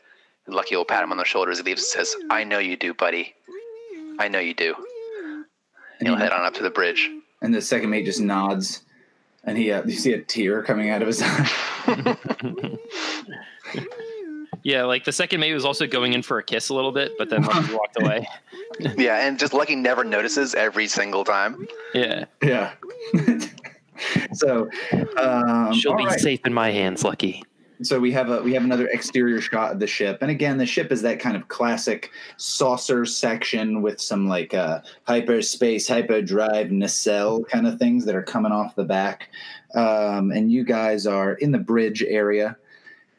And 0.47 0.54
Lucky 0.54 0.76
will 0.76 0.85
pat 0.85 1.02
him 1.02 1.12
on 1.12 1.19
the 1.19 1.25
shoulder 1.25 1.50
as 1.50 1.59
he 1.59 1.64
leaves 1.64 1.83
and 1.83 2.07
says, 2.07 2.14
I 2.31 2.45
know 2.45 2.59
you 2.59 2.76
do, 2.76 2.93
buddy. 2.95 3.35
I 4.19 4.28
know 4.28 4.38
you 4.40 4.54
do. 4.54 4.75
and, 5.99 6.09
He'll 6.09 6.16
head 6.16 6.33
on 6.33 6.45
up 6.45 6.54
to 6.54 6.62
the 6.62 6.71
bridge. 6.71 7.11
And 7.45 7.55
the 7.55 7.61
second 7.61 7.91
mate 7.91 8.05
just 8.05 8.21
nods 8.21 8.83
and 9.45 9.59
he 9.59 9.71
uh, 9.71 9.85
you 9.85 9.93
see 9.93 10.15
a 10.15 10.21
tear 10.21 10.63
coming 10.63 10.91
out 10.91 11.03
of 11.03 11.07
his 11.07 11.23
eye 11.23 11.51
yeah, 14.63 14.85
like 14.85 15.05
the 15.05 15.13
second 15.13 15.41
mate 15.41 15.53
was 15.53 15.65
also 15.65 15.87
going 15.87 16.15
in 16.15 16.23
for 16.23 16.39
a 16.39 16.43
kiss 16.43 16.71
a 16.71 16.75
little 16.75 16.93
bit, 16.93 17.13
but 17.19 17.29
then 17.31 17.43
Lucky 17.43 17.75
walked 17.75 18.01
away. 18.01 18.27
Yeah, 18.97 19.25
and 19.25 19.39
just 19.39 19.53
Lucky 19.53 19.77
never 19.77 20.03
notices 20.03 20.53
every 20.57 20.89
single 20.89 21.23
time. 21.23 21.69
Yeah, 21.95 22.25
yeah 22.43 22.73
so 24.33 24.69
um 25.17 25.73
she'll 25.75 25.95
be 25.95 26.05
right. 26.05 26.19
safe 26.19 26.41
in 26.45 26.53
my 26.53 26.73
hands, 26.73 27.05
Lucky. 27.05 27.45
So 27.85 27.99
we 28.00 28.12
have 28.12 28.31
a 28.31 28.43
we 28.43 28.53
have 28.55 28.64
another 28.64 28.88
exterior 28.88 29.41
shot 29.41 29.73
of 29.73 29.79
the 29.79 29.87
ship 29.87 30.19
and 30.21 30.31
again 30.31 30.59
the 30.59 30.67
ship 30.67 30.91
is 30.91 31.03
that 31.03 31.21
kind 31.21 31.37
of 31.37 31.49
classic 31.49 32.11
saucer 32.37 33.05
section 33.05 33.83
with 33.83 34.00
some 34.00 34.29
like 34.29 34.55
uh 34.55 34.81
hyperspace 35.07 35.87
hyperdrive 35.88 36.71
nacelle 36.71 37.45
kind 37.45 37.67
of 37.67 37.79
things 37.79 38.05
that 38.05 38.14
are 38.14 38.23
coming 38.23 38.53
off 38.53 38.75
the 38.75 38.85
back 38.85 39.29
um 39.75 40.31
and 40.31 40.53
you 40.53 40.64
guys 40.64 41.07
are 41.07 41.35
in 41.35 41.53
the 41.53 41.59
bridge 41.59 42.03
area 42.03 42.57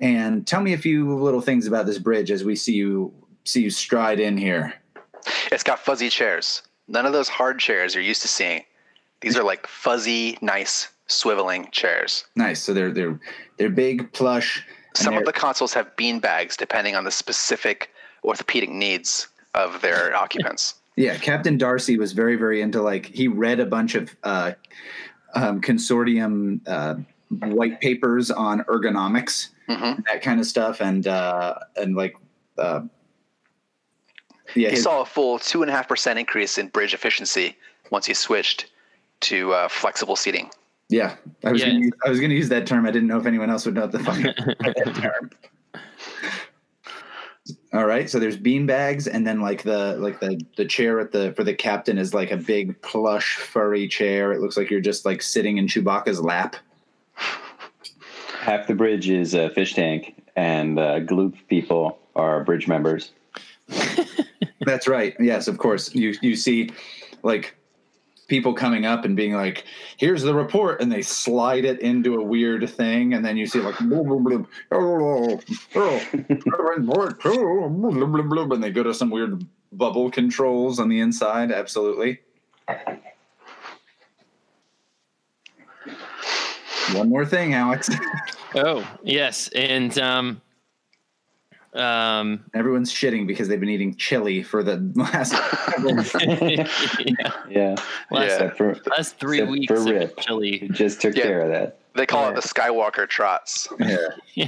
and 0.02 0.46
tell 0.46 0.62
me 0.62 0.74
a 0.74 0.78
few 0.78 1.16
little 1.16 1.42
things 1.42 1.68
about 1.68 1.86
this 1.86 1.98
bridge 1.98 2.32
as 2.32 2.44
we 2.44 2.56
see 2.56 2.74
you 2.74 3.14
see 3.44 3.62
you 3.62 3.70
stride 3.70 4.20
in 4.20 4.38
here 4.38 4.74
It's 5.52 5.64
got 5.64 5.80
fuzzy 5.80 6.10
chairs. 6.10 6.62
None 6.88 7.06
of 7.06 7.14
those 7.14 7.30
hard 7.30 7.60
chairs 7.60 7.96
you're 7.96 8.04
used 8.04 8.22
to 8.22 8.28
seeing. 8.28 8.64
These 9.22 9.38
are 9.38 9.44
like 9.44 9.66
fuzzy, 9.68 10.38
nice, 10.42 10.90
swiveling 11.08 11.72
chairs. 11.72 12.26
nice 12.36 12.62
so 12.62 12.74
they're 12.74 12.92
they're 12.92 13.20
they're 13.58 13.70
big 13.70 14.12
plush 14.14 14.66
Some 14.96 15.16
of 15.18 15.26
the 15.26 15.34
consoles 15.34 15.74
have 15.74 15.96
bean 15.98 16.20
bags 16.20 16.56
depending 16.58 16.96
on 16.96 17.04
the 17.04 17.12
specific 17.12 17.92
orthopedic 18.24 18.70
needs 18.70 19.28
of 19.54 19.82
their 19.82 20.16
occupants. 20.16 20.76
Yeah, 20.98 21.18
Captain 21.18 21.58
Darcy 21.58 21.98
was 21.98 22.14
very, 22.14 22.38
very 22.38 22.62
into 22.62 22.82
like 22.82 23.06
he 23.08 23.28
read 23.28 23.60
a 23.60 23.66
bunch 23.66 23.96
of 23.96 24.16
uh, 24.24 24.54
um, 25.34 25.60
consortium 25.62 26.62
uh, 26.66 26.96
white 27.30 27.82
papers 27.82 28.32
on 28.32 28.62
ergonomics, 28.64 29.50
hmm 29.68 30.00
that 30.08 30.22
kind 30.22 30.40
of 30.40 30.46
stuff, 30.46 30.80
and 30.82 31.06
uh, 31.08 31.56
and 31.76 31.96
like 31.98 32.16
uh, 32.58 32.82
yeah, 34.56 34.70
He 34.70 34.76
his- 34.76 34.84
saw 34.84 35.02
a 35.02 35.06
full 35.06 35.40
two 35.40 35.62
and 35.62 35.70
a 35.70 35.74
half 35.74 35.88
percent 35.88 36.18
increase 36.20 36.58
in 36.58 36.68
bridge 36.70 36.94
efficiency 36.94 37.58
once 37.92 38.06
he 38.06 38.14
switched 38.14 38.68
to 39.22 39.52
uh, 39.54 39.68
flexible 39.68 40.16
seating. 40.16 40.50
Yeah. 40.90 41.16
I 41.44 41.52
was 41.52 41.62
Yeah. 41.62 41.68
gonna 41.70 41.80
use, 41.80 41.92
I 42.06 42.10
was 42.10 42.20
going 42.20 42.30
to 42.30 42.36
use 42.36 42.50
that 42.50 42.68
term. 42.68 42.86
I 42.86 42.92
didn't 42.92 43.08
know 43.08 43.18
if 43.18 43.26
anyone 43.26 43.50
else 43.50 43.66
would 43.66 43.76
know 43.76 43.88
the 43.88 44.00
fucking 44.00 44.34
term. 44.94 45.30
All 47.74 47.86
right, 47.86 48.10
so 48.10 48.20
there's 48.20 48.38
bean 48.38 48.66
bags, 48.66 49.08
and 49.08 49.28
then 49.28 49.42
like 49.42 49.62
the 49.64 49.98
like 49.98 50.20
the 50.20 50.40
the 50.58 50.66
chair 50.66 51.00
at 51.00 51.12
the 51.12 51.34
for 51.34 51.44
the 51.44 51.54
captain 51.54 51.98
is 51.98 52.14
like 52.14 52.32
a 52.32 52.38
big 52.38 52.82
plush 52.82 53.36
furry 53.36 53.88
chair. 53.88 54.32
It 54.32 54.40
looks 54.40 54.56
like 54.58 54.72
you're 54.72 54.80
just 54.82 55.06
like 55.06 55.22
sitting 55.22 55.58
in 55.58 55.68
Chewbacca's 55.68 56.22
lap. 56.22 56.56
Half 58.40 58.68
the 58.68 58.74
bridge 58.76 59.10
is 59.10 59.34
a 59.34 59.50
fish 59.50 59.74
tank, 59.76 60.16
and 60.36 60.80
uh, 60.80 61.02
Gloop 61.02 61.36
people 61.48 62.00
are 62.16 62.44
bridge 62.44 62.68
members. 62.68 63.12
That's 64.62 64.88
right. 64.88 65.16
Yes, 65.20 65.48
of 65.48 65.58
course. 65.58 65.94
You 65.94 66.16
you 66.22 66.36
see, 66.36 66.70
like 67.24 67.56
people 68.28 68.54
coming 68.54 68.86
up 68.86 69.06
and 69.06 69.16
being 69.16 69.34
like, 69.34 69.66
"Here's 69.98 70.24
the 70.24 70.34
report," 70.34 70.82
and 70.82 70.92
they 70.92 71.02
slide 71.02 71.66
it 71.66 71.80
into 71.80 72.16
a 72.16 72.24
weird 72.24 72.70
thing, 72.70 73.14
and 73.14 73.26
then 73.26 73.38
you 73.38 73.46
see 73.46 73.60
like, 73.60 73.76
oh, 73.82 75.40
oh, 75.76 76.02
and 78.54 78.64
they 78.64 78.72
go 78.72 78.84
to 78.84 78.94
some 78.94 79.10
weird 79.10 79.46
bubble 79.72 80.10
controls 80.10 80.80
on 80.80 80.90
the 80.90 81.00
inside. 81.00 81.52
Absolutely. 81.52 82.20
One 86.94 87.10
more 87.10 87.26
thing, 87.26 87.54
Alex. 87.54 87.90
Oh 88.54 88.88
yes, 89.04 89.50
and 89.50 89.98
um, 90.00 90.42
um, 91.76 92.44
Everyone's 92.54 92.92
shitting 92.94 93.28
because 93.28 93.48
they've 93.48 93.60
been 93.60 93.70
eating 93.70 93.96
chili 93.96 94.42
for 94.44 94.64
the 94.64 94.78
last. 94.96 95.34
yeah, 95.84 96.68
Yeah. 97.50 97.76
last, 98.12 98.40
Yeah. 98.40 98.50
For, 98.52 98.78
last 98.88 99.20
three 99.20 99.42
weeks 99.44 99.68
for 99.68 99.76
of 99.80 99.86
Rip. 99.86 100.18
chili. 100.20 100.58
he 100.60 100.68
just 100.70 101.02
took 101.02 101.16
Yeah. 101.16 101.24
care 101.24 101.42
of 101.42 101.50
that. 101.52 101.80
They 101.96 102.06
call 102.06 102.24
Yeah. 102.24 102.30
it 102.32 102.36
the 102.36 102.42
Skywalker 102.42 103.08
trots. 103.08 103.68
yeah. 103.80 104.48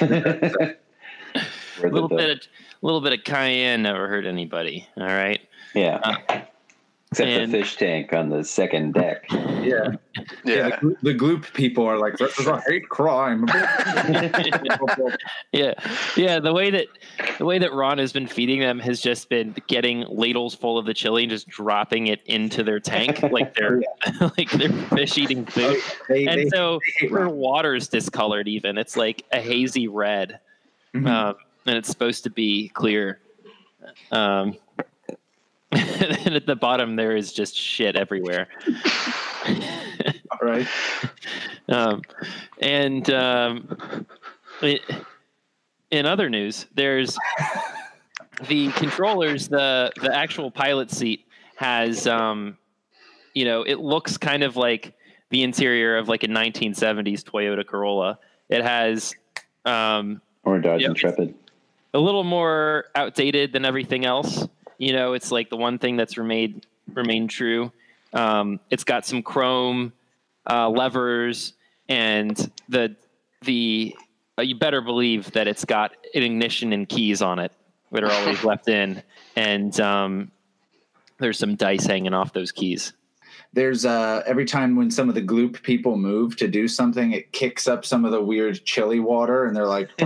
A 0.00 1.86
little 1.86 2.08
bit 2.08 2.30
of 2.30 2.40
little 2.82 3.00
bit 3.00 3.12
of 3.12 3.24
cayenne 3.24 3.82
never 3.82 4.08
hurt 4.08 4.24
anybody. 4.26 4.86
All 4.96 5.04
right. 5.06 5.40
yeah. 5.74 6.00
Uh, 6.28 6.40
Except 7.10 7.30
and- 7.30 7.52
the 7.54 7.58
fish 7.60 7.76
tank 7.76 8.12
on 8.12 8.28
the 8.28 8.44
second 8.44 8.92
deck. 8.92 9.24
Yeah. 9.30 9.62
Yeah, 9.62 9.92
Yeah. 10.44 10.68
the, 10.80 10.96
the 11.02 11.14
gloop 11.14 11.52
people 11.54 11.86
are 11.86 11.98
like, 11.98 12.18
this 12.18 12.38
is 12.38 12.46
a 12.46 12.60
hate 12.66 12.88
crime. 12.88 13.46
Yeah, 15.52 15.74
yeah. 16.16 16.40
The 16.40 16.52
way 16.52 16.70
that 16.70 16.86
the 17.38 17.44
way 17.44 17.58
that 17.58 17.72
Ron 17.72 17.98
has 17.98 18.12
been 18.12 18.26
feeding 18.26 18.60
them 18.60 18.78
has 18.80 19.00
just 19.00 19.28
been 19.28 19.54
getting 19.66 20.04
ladles 20.08 20.54
full 20.54 20.78
of 20.78 20.86
the 20.86 20.94
chili 20.94 21.24
and 21.24 21.30
just 21.30 21.48
dropping 21.48 22.08
it 22.08 22.22
into 22.26 22.62
their 22.62 22.80
tank 22.80 23.22
like 23.22 23.54
they're 23.54 23.82
like 24.20 24.50
they're 24.50 24.72
fish 24.88 25.16
eating 25.18 25.44
food. 25.46 25.80
they, 26.08 26.26
And 26.26 26.40
they, 26.42 26.48
so 26.50 26.80
they 27.00 27.06
hate 27.06 27.12
their 27.12 27.24
Ron. 27.26 27.36
water's 27.36 27.88
discolored. 27.88 28.48
Even 28.48 28.78
it's 28.78 28.96
like 28.96 29.24
a 29.32 29.40
hazy 29.40 29.88
red, 29.88 30.40
Mhm. 30.94 31.08
um, 31.08 31.34
and 31.66 31.76
it's 31.76 31.88
supposed 31.88 32.24
to 32.24 32.30
be 32.30 32.68
clear. 32.70 33.18
Um, 34.12 34.56
and 35.72 36.34
at 36.34 36.46
the 36.46 36.56
bottom 36.56 36.96
there 36.96 37.14
is 37.16 37.32
just 37.32 37.54
shit 37.56 37.96
everywhere. 37.96 38.48
right? 40.42 40.66
Um, 41.70 42.00
and 42.62 43.10
um, 43.10 44.06
it, 44.62 44.80
in 45.90 46.06
other 46.06 46.30
news, 46.30 46.64
there's 46.74 47.14
the 48.48 48.70
controllers. 48.72 49.48
the 49.48 49.92
The 50.00 50.16
actual 50.16 50.50
pilot 50.50 50.90
seat 50.90 51.26
has, 51.56 52.06
um, 52.06 52.56
you 53.34 53.44
know, 53.44 53.64
it 53.64 53.80
looks 53.80 54.16
kind 54.16 54.42
of 54.42 54.56
like 54.56 54.94
the 55.28 55.42
interior 55.42 55.98
of 55.98 56.08
like 56.08 56.22
a 56.22 56.26
1970s 56.28 57.22
Toyota 57.22 57.66
Corolla. 57.66 58.18
It 58.48 58.62
has 58.62 59.14
um, 59.66 60.22
Or 60.44 60.58
Dodge 60.58 60.80
Yep. 60.80 60.88
Intrepid. 60.88 61.34
a 61.92 61.98
little 61.98 62.24
more 62.24 62.86
outdated 62.94 63.52
than 63.52 63.66
everything 63.66 64.06
else. 64.06 64.48
You 64.78 64.92
know, 64.92 65.12
it's 65.12 65.30
like 65.30 65.50
the 65.50 65.56
one 65.56 65.78
thing 65.78 65.96
that's 65.96 66.16
remained 66.16 66.66
remained 66.94 67.30
true. 67.30 67.72
Um, 68.12 68.60
it's 68.70 68.84
got 68.84 69.04
some 69.04 69.22
chrome 69.22 69.92
uh, 70.48 70.70
levers 70.70 71.52
and 71.88 72.50
the 72.68 72.94
the 73.42 73.96
uh, 74.38 74.42
you 74.42 74.54
better 74.54 74.80
believe 74.80 75.30
that 75.32 75.48
it's 75.48 75.64
got 75.64 75.92
an 76.14 76.22
ignition 76.22 76.72
and 76.72 76.88
keys 76.88 77.22
on 77.22 77.38
it 77.38 77.52
that 77.92 78.04
are 78.04 78.10
always 78.10 78.44
left 78.44 78.68
in, 78.68 79.02
and 79.36 79.78
um, 79.80 80.30
there's 81.18 81.38
some 81.38 81.56
dice 81.56 81.86
hanging 81.86 82.14
off 82.14 82.32
those 82.32 82.52
keys. 82.52 82.92
There's 83.54 83.86
uh 83.86 84.22
every 84.26 84.44
time 84.44 84.76
when 84.76 84.90
some 84.90 85.08
of 85.08 85.14
the 85.14 85.22
gloop 85.22 85.62
people 85.62 85.96
move 85.96 86.36
to 86.36 86.48
do 86.48 86.68
something, 86.68 87.12
it 87.12 87.32
kicks 87.32 87.66
up 87.66 87.84
some 87.84 88.04
of 88.04 88.12
the 88.12 88.20
weird 88.20 88.62
chili 88.64 89.00
water, 89.00 89.46
and 89.46 89.56
they're 89.56 89.66
like, 89.66 89.88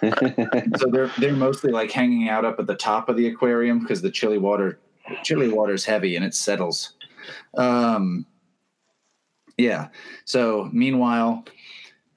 so 0.00 0.86
they're 0.90 1.10
they're 1.18 1.32
mostly 1.32 1.72
like 1.72 1.90
hanging 1.90 2.28
out 2.28 2.44
up 2.44 2.58
at 2.58 2.66
the 2.66 2.74
top 2.74 3.08
of 3.08 3.16
the 3.16 3.26
aquarium 3.26 3.80
because 3.80 4.02
the 4.02 4.10
chilly 4.10 4.38
water 4.38 4.78
chilly 5.22 5.48
water 5.48 5.74
is 5.74 5.84
heavy 5.84 6.16
and 6.16 6.24
it 6.24 6.34
settles. 6.34 6.92
Um, 7.56 8.26
yeah. 9.56 9.88
So 10.24 10.70
meanwhile, 10.72 11.44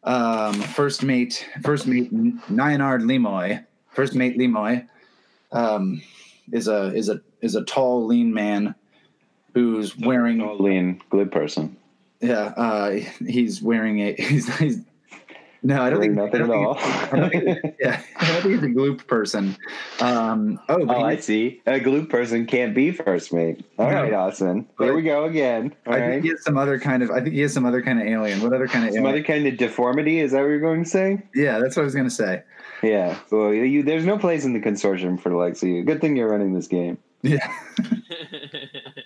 um, 0.04 0.54
first 0.54 1.04
mate 1.04 1.48
first 1.64 1.88
mate 1.88 2.14
Nyanard 2.14 3.04
Limoy, 3.04 3.66
first 3.90 4.16
mate 4.16 4.38
Limoy, 4.38 4.88
um, 5.52 6.02
is 6.52 6.68
a 6.68 6.94
is 6.96 7.10
a 7.10 7.22
is 7.42 7.56
a 7.56 7.64
tall 7.64 8.06
lean 8.06 8.34
man 8.34 8.76
who's 9.54 9.98
wearing 9.98 10.40
Tall, 10.40 10.58
lean, 10.60 11.02
glib 11.10 11.32
person. 11.32 11.76
yeah 12.22 12.54
uh, 12.56 13.00
he's 13.28 13.62
wearing 13.62 14.00
a 14.00 14.14
he's, 14.18 14.58
he's 14.58 14.78
no 15.64 15.82
I 15.82 15.90
don't 15.90 16.00
think 16.02 16.14
nothing 16.14 16.42
I 16.42 16.44
at 16.44 16.48
don't 16.48 16.66
all. 16.66 16.74
think- 17.30 17.76
yeah, 17.80 18.02
I 18.18 18.28
don't 18.28 18.42
think 18.42 18.54
he's 18.56 18.64
a 18.64 18.68
gloop 18.74 19.06
person. 19.08 19.56
Um, 20.00 20.60
oh, 20.70 20.86
Oh, 20.90 21.02
I 21.04 21.18
see. 21.18 21.62
A 21.68 21.80
glue 21.80 22.06
person 22.08 22.46
can't 22.46 22.74
be 22.74 22.92
first 22.92 23.32
mate. 23.34 23.64
All 23.78 23.90
No. 23.90 24.02
right, 24.02 24.14
Austin. 24.14 24.68
Here 24.80 24.94
we 24.96 25.02
go 25.04 25.26
again. 25.26 25.74
All 25.86 25.94
I 25.94 26.00
right. 26.00 26.10
think 26.12 26.24
he 26.24 26.30
has 26.30 26.44
some 26.44 26.58
other 26.58 26.80
kind 26.80 27.04
of. 27.04 27.12
I 27.12 27.22
think 27.22 27.34
he 27.36 27.42
has 27.42 27.54
some 27.54 27.66
other 27.66 27.82
kind 27.82 28.00
of 28.02 28.08
alien. 28.08 28.42
What 28.42 28.54
other 28.54 28.68
kind 28.68 28.86
of 28.88 28.94
Some 28.94 29.04
alien? 29.06 29.16
other 29.20 29.24
kind 29.24 29.46
of 29.48 29.58
deformity. 29.58 30.20
Is 30.20 30.32
that 30.32 30.42
what 30.42 30.48
you're 30.48 30.60
going 30.60 30.84
to 30.84 30.90
say? 30.90 31.22
yeah, 31.36 31.60
that's 31.60 31.76
what 31.76 31.84
I 31.84 31.86
was 31.86 31.96
gonna 31.96 32.10
say. 32.10 32.44
Yeah. 32.84 33.18
Well, 33.32 33.54
you, 33.54 33.84
there's 33.84 34.06
no 34.06 34.18
place 34.18 34.44
in 34.46 34.54
the 34.54 34.60
consortium 34.60 35.20
for 35.20 35.30
the 35.30 35.36
likes 35.36 35.62
of 35.62 35.70
you. 35.70 35.84
Good 35.84 36.02
thing 36.02 36.16
you're 36.18 36.30
running 36.30 36.54
this 36.54 36.68
game. 36.68 36.98
Yeah, 37.22 37.48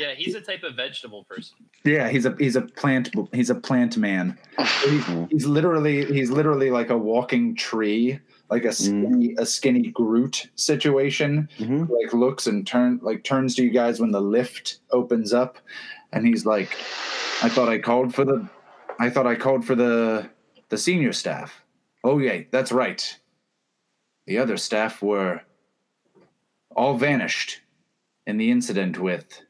yeah, 0.00 0.14
he's 0.14 0.34
a 0.34 0.40
type 0.40 0.62
of 0.62 0.74
vegetable 0.74 1.24
person. 1.24 1.56
yeah. 1.84 2.08
He's 2.08 2.26
a 2.26 2.34
he's 2.38 2.56
a 2.56 2.62
plant 2.62 3.10
he's 3.32 3.50
a 3.50 3.54
plant 3.54 3.96
man. 3.96 4.38
He's, 4.84 5.04
he's 5.30 5.46
literally 5.46 6.04
he's 6.06 6.30
literally 6.30 6.70
like 6.70 6.90
a 6.90 6.96
walking 6.98 7.54
tree, 7.54 8.18
like 8.50 8.64
a 8.64 8.72
skinny 8.72 9.34
a 9.38 9.44
skinny 9.46 9.90
Groot 9.90 10.48
situation. 10.56 11.48
hmm 11.58 11.84
Like 11.84 12.12
looks 12.14 12.46
and 12.46 12.66
turn 12.66 12.98
like 13.02 13.22
turns 13.24 13.54
to 13.56 13.62
you 13.62 13.70
guys 13.70 14.00
when 14.00 14.10
the 14.10 14.20
lift 14.22 14.78
opens 14.90 15.32
up, 15.32 15.58
and 16.12 16.26
he's 16.26 16.44
like, 16.46 16.76
"I 17.42 17.48
thought 17.48 17.68
I 17.68 17.78
called 17.78 18.14
for 18.14 18.24
the, 18.24 18.48
I 18.98 19.10
thought 19.10 19.26
I 19.26 19.34
called 19.36 19.64
for 19.64 19.74
the 19.74 20.28
the 20.70 20.78
senior 20.78 21.12
staff. 21.12 21.62
Oh 22.02 22.18
yeah, 22.18 22.42
that's 22.50 22.72
right. 22.72 23.18
The 24.26 24.38
other 24.38 24.56
staff 24.56 25.02
were 25.02 25.42
all 26.76 26.96
vanished 26.96 27.60
in 28.26 28.36
the 28.36 28.50
incident 28.50 28.98
with 28.98 29.42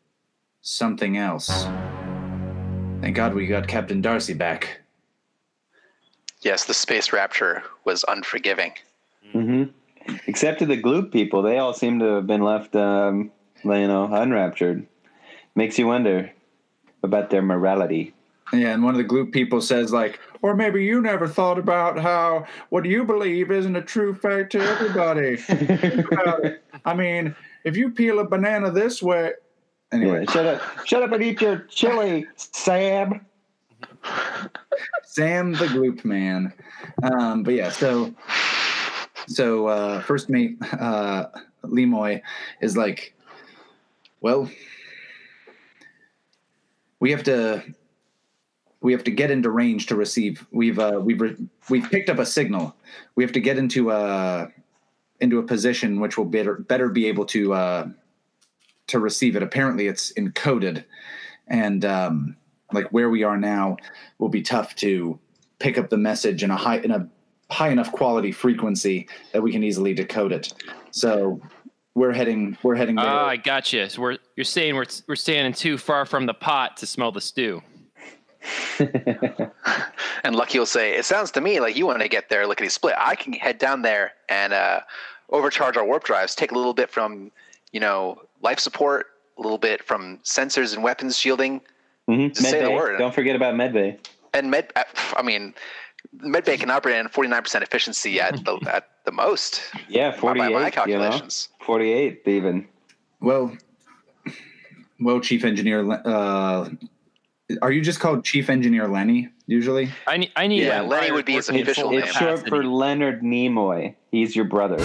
something 0.63 1.17
else. 1.17 1.65
Thank 3.01 3.17
God 3.17 3.35
we 3.35 3.47
got 3.47 3.67
Captain 3.67 4.01
Darcy 4.01 4.35
back. 4.35 4.81
Yes, 6.43 6.65
the 6.65 6.75
Space 6.75 7.13
Rapture 7.13 7.63
was 7.85 8.05
unforgiving. 8.09 8.73
hmm 9.33 9.65
Except 10.27 10.59
to 10.61 10.67
the 10.67 10.81
gloop 10.81 11.13
people, 11.13 11.43
they 11.43 11.59
all 11.59 11.75
seem 11.75 11.99
to 11.99 12.07
have 12.07 12.27
been 12.27 12.43
left, 12.43 12.75
um, 12.75 13.31
you 13.63 13.87
know, 13.87 14.07
unraptured. 14.07 14.87
Makes 15.55 15.79
you 15.79 15.87
wonder 15.87 16.33
about 17.03 17.29
their 17.31 17.43
morality. 17.43 18.15
Yeah, 18.53 18.73
and 18.73 18.83
one 18.83 18.95
of 18.95 18.99
the 18.99 19.05
gloop 19.05 19.31
people 19.33 19.61
says 19.61 19.93
like, 19.93 20.19
or 20.43 20.57
maybe 20.57 20.85
you 20.85 21.01
never 21.03 21.29
thought 21.29 21.59
about 21.59 21.99
how 21.99 22.47
what 22.71 22.85
you 22.87 23.05
believe 23.05 23.51
isn't 23.51 23.77
a 23.77 23.83
true 23.83 24.15
fact 24.15 24.53
to 24.53 24.61
everybody. 24.61 25.37
Think 25.37 26.11
about 26.13 26.45
it. 26.45 26.65
I 26.85 26.95
mean, 26.95 27.37
if 27.65 27.77
you 27.77 27.91
peel 27.91 28.19
a 28.21 28.25
banana 28.25 28.71
this 28.71 29.03
way, 29.03 29.33
anyway, 29.93 30.25
Yeah, 30.27 30.33
shut 30.33 30.47
up! 30.47 30.87
Shut 30.87 31.03
up 31.03 31.13
and 31.13 31.23
eat 31.23 31.41
your 31.41 31.59
chili, 31.71 32.27
Sam. 32.37 33.27
Sam 35.05 35.53
the 35.53 35.67
gloop 35.67 36.05
man. 36.05 36.53
Um, 37.03 37.43
but 37.43 37.55
yeah, 37.55 37.71
so 37.71 38.15
so 39.27 39.67
uh, 39.67 40.01
first 40.03 40.29
mate 40.29 40.57
uh, 40.79 41.27
Lemoy 41.65 42.23
is 42.61 42.77
like, 42.77 43.15
well, 44.21 44.51
we 47.01 47.11
have 47.11 47.23
to 47.25 47.63
we 48.81 48.93
have 48.93 49.05
to 49.05 49.11
get 49.11 49.31
into 49.31 49.51
range 49.51 49.87
to 49.87 49.97
receive. 49.97 50.47
We've 50.51 50.79
uh, 50.79 51.01
we've 51.03 51.21
re- 51.21 51.37
we've 51.69 51.91
picked 51.91 52.09
up 52.09 52.19
a 52.19 52.27
signal. 52.27 52.75
We 53.15 53.25
have 53.25 53.33
to 53.33 53.41
get 53.41 53.59
into 53.59 53.91
a 53.91 54.49
into 55.21 55.39
a 55.39 55.43
position 55.43 56.01
which 56.01 56.17
will 56.17 56.25
better 56.25 56.57
better 56.57 56.89
be 56.89 57.07
able 57.07 57.27
to 57.27 57.53
uh, 57.53 57.89
to 58.91 58.99
receive 58.99 59.37
it. 59.37 59.43
Apparently, 59.43 59.87
it's 59.87 60.13
encoded, 60.13 60.85
and 61.49 61.85
um, 61.85 62.37
like 62.73 62.89
where 62.93 63.11
we 63.11 63.23
are 63.23 63.37
now 63.37 63.77
will 64.19 64.29
be 64.29 64.43
tough 64.43 64.75
to 64.77 65.19
pick 65.59 65.79
up 65.79 65.91
the 65.91 65.97
message 65.97 66.43
in 66.43 66.51
a 66.51 66.57
high 66.57 66.79
in 66.79 66.91
a 66.91 67.09
high 67.51 67.71
enough 67.71 67.91
quality 67.93 68.33
frequency 68.33 69.09
that 69.33 69.43
we 69.43 69.53
can 69.53 69.63
easily 69.63 69.95
decode 69.95 70.33
it. 70.33 70.53
So 70.91 71.41
we're 71.95 72.13
heading 72.13 72.57
we're 72.63 72.77
heading 72.77 72.97
there. 72.97 73.07
Ah, 73.07 73.27
I 73.27 73.37
got 73.37 73.73
you. 73.73 73.89
So 73.89 74.03
we're 74.03 74.19
you're 74.37 74.45
saying 74.45 74.77
we're 74.77 74.87
we're 75.09 75.17
standing 75.17 75.53
too 75.53 75.79
far 75.79 76.07
from 76.07 76.27
the 76.27 76.35
pot 76.35 76.77
to 76.79 76.87
smell 76.87 77.13
the 77.13 77.21
stew. 77.21 77.63
And 80.23 80.37
Lucky 80.37 80.59
will 80.59 80.67
say, 80.67 80.97
"It 80.97 81.05
sounds 81.05 81.31
to 81.33 81.41
me 81.41 81.61
like 81.61 81.77
you 81.77 81.87
want 81.87 82.03
to 82.03 82.09
get 82.09 82.29
there 82.29 82.47
lickety 82.47 82.69
split. 82.69 82.95
I 82.99 83.15
can 83.15 83.33
head 83.33 83.59
down 83.59 83.83
there 83.83 84.13
and 84.29 84.53
uh, 84.53 84.81
overcharge 85.31 85.77
our 85.77 85.85
warp 85.85 86.05
drives, 86.05 86.35
take 86.35 86.53
a 86.53 86.55
little 86.55 86.75
bit 86.75 86.91
from, 86.91 87.31
you 87.73 87.81
know, 87.81 88.21
life 88.43 88.61
support, 88.61 89.07
a 89.39 89.43
little 89.43 89.59
bit 89.59 89.85
from 89.85 90.19
sensors 90.25 90.75
and 90.75 90.83
weapons 90.83 91.19
shielding. 91.19 91.61
Mhm. 92.09 92.35
Just 92.35 92.51
say 92.51 92.63
the 92.63 92.71
word. 92.71 92.99
Don't 92.99 93.15
forget 93.15 93.37
about 93.37 93.55
Medbay. 93.55 93.99
And 94.35 94.51
med, 94.51 94.73
uh, 94.77 94.85
I 95.17 95.23
mean, 95.23 95.55
medbay 96.17 96.59
can 96.59 96.71
operate 96.71 96.97
at 96.97 97.13
49% 97.13 97.63
efficiency 97.63 98.21
at 98.21 98.45
the 98.45 98.59
at 98.73 98.89
the 99.05 99.13
most. 99.13 99.63
Yeah, 99.89 100.11
by 100.13 100.19
48. 100.19 100.39
my 100.39 100.49
you 100.49 100.65
know? 100.65 100.71
calculations. 100.71 101.49
48 101.61 102.23
even. 102.27 102.69
Well, 103.21 103.57
well, 104.99 105.21
Chief 105.21 105.45
Engineer. 105.45 105.91
Uh, 105.91 106.71
are 107.63 107.73
you 107.73 107.81
just 107.81 108.01
called 108.01 108.25
Chief 108.25 108.49
Engineer 108.49 108.87
Lenny 108.89 109.29
usually? 109.47 109.91
I 110.07 110.17
need. 110.19 110.33
I 110.37 110.47
need. 110.47 110.63
Yeah, 110.63 110.83
my 110.83 110.89
Lenny 110.89 111.13
would 111.13 111.25
be 111.25 111.35
his 111.35 111.49
working 111.49 111.61
in 111.61 111.63
official 111.63 111.83
full 111.85 111.93
name. 111.93 112.03
It's 112.03 112.17
short 112.17 112.49
for. 112.49 112.65
Leonard 112.65 113.23
Nimoy. 113.23 113.95
He's 114.11 114.35
your 114.37 114.45
brother. 114.45 114.79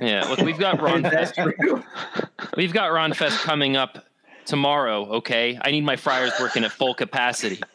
Yeah, 0.00 0.24
look, 0.28 0.40
we've 0.40 0.58
got 0.58 0.80
Ron 0.80 1.02
Fest. 1.10 1.38
We've 2.56 2.72
got 2.72 2.86
Ron 2.92 3.12
Fest 3.12 3.40
coming 3.40 3.76
up 3.76 4.04
tomorrow. 4.44 5.06
Okay, 5.16 5.58
I 5.62 5.70
need 5.70 5.84
my 5.84 5.96
fryers 5.96 6.32
working 6.38 6.64
at 6.64 6.72
full 6.72 6.94
capacity. 6.94 7.60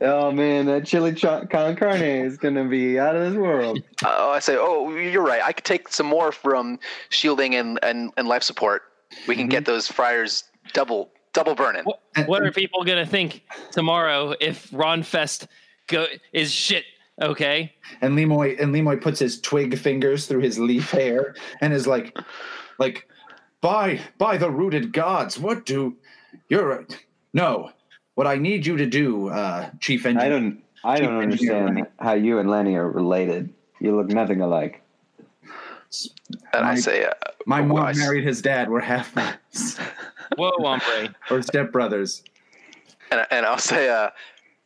Oh 0.00 0.32
man, 0.32 0.66
that 0.66 0.84
chili 0.84 1.14
ch- 1.14 1.22
con 1.22 1.76
carne 1.76 2.02
is 2.02 2.36
gonna 2.36 2.64
be 2.64 2.98
out 2.98 3.14
of 3.14 3.30
this 3.30 3.40
world. 3.40 3.80
Oh, 4.04 4.30
I 4.30 4.40
say, 4.40 4.56
oh, 4.58 4.90
you're 4.90 5.22
right. 5.22 5.40
I 5.42 5.52
could 5.52 5.64
take 5.64 5.88
some 5.88 6.06
more 6.06 6.32
from 6.32 6.78
shielding 7.10 7.54
and, 7.54 7.78
and, 7.82 8.10
and 8.16 8.26
life 8.26 8.42
support. 8.42 8.82
We 9.28 9.36
can 9.36 9.48
get 9.48 9.62
mm-hmm. 9.62 9.72
those 9.72 9.88
fryers 9.88 10.44
double 10.72 11.10
double 11.32 11.54
burning. 11.54 11.84
What, 11.84 12.00
what 12.26 12.42
are 12.42 12.50
people 12.50 12.84
gonna 12.84 13.06
think 13.06 13.42
tomorrow 13.70 14.34
if 14.40 14.68
Ron 14.72 15.04
Fest 15.04 15.46
go 15.86 16.06
is 16.32 16.52
shit? 16.52 16.84
Okay, 17.22 17.72
And 18.00 18.14
Lemoy 18.18 18.60
and 18.60 18.74
Lemoy 18.74 19.00
puts 19.00 19.20
his 19.20 19.40
twig 19.40 19.78
fingers 19.78 20.26
through 20.26 20.40
his 20.40 20.58
leaf 20.58 20.90
hair 20.90 21.36
and 21.60 21.72
is 21.72 21.86
like, 21.86 22.16
like, 22.78 23.08
by 23.60 24.00
by 24.18 24.36
the 24.36 24.50
rooted 24.50 24.92
gods, 24.92 25.38
what 25.38 25.64
do 25.64 25.96
you're 26.48 26.86
no? 27.32 27.70
What 28.16 28.26
I 28.26 28.36
need 28.36 28.66
you 28.66 28.76
to 28.76 28.86
do, 28.86 29.28
uh, 29.28 29.70
Chief 29.80 30.06
Engineer. 30.06 30.26
I 30.26 30.28
don't, 30.28 30.62
I 30.84 31.00
don't 31.00 31.22
understand 31.22 31.66
Lenny. 31.66 31.82
how 32.00 32.14
you 32.14 32.38
and 32.40 32.50
Lenny 32.50 32.74
are 32.76 32.88
related. 32.90 33.52
You 33.80 33.96
look 33.96 34.08
nothing 34.08 34.40
alike. 34.40 34.82
And 36.52 36.64
I 36.64 36.74
say, 36.74 37.04
uh, 37.04 37.12
My 37.46 37.60
oh, 37.60 37.64
mom 37.66 37.78
I 37.78 37.90
s- 37.90 37.96
married 37.98 38.24
his 38.24 38.42
dad. 38.42 38.68
We're 38.70 38.80
half 38.80 39.12
brothers 39.14 39.78
whoa, 40.36 40.50
hombre. 40.58 41.14
or 41.30 41.38
stepbrothers. 41.38 42.22
and, 43.10 43.24
and 43.30 43.46
I'll 43.46 43.58
say, 43.58 43.88
uh, 43.88 44.10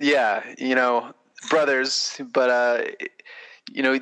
yeah, 0.00 0.42
you 0.58 0.74
know, 0.74 1.12
brothers, 1.50 2.20
but 2.32 2.50
uh, 2.50 2.82
you 3.72 3.82
know, 3.82 3.98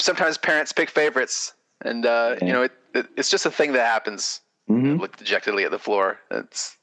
sometimes 0.00 0.38
parents 0.38 0.72
pick 0.72 0.90
favorites, 0.90 1.52
and 1.84 2.04
uh, 2.06 2.36
Yeah. 2.40 2.46
you 2.46 2.52
know, 2.52 2.62
it, 2.62 2.72
it, 2.94 3.06
it's 3.16 3.30
just 3.30 3.46
a 3.46 3.50
thing 3.50 3.72
that 3.72 3.86
happens. 3.86 4.40
hmm 4.66 4.96
Look 4.96 5.16
dejectedly 5.16 5.64
at 5.64 5.70
the 5.70 5.78
floor. 5.78 6.18
It's, 6.30 6.76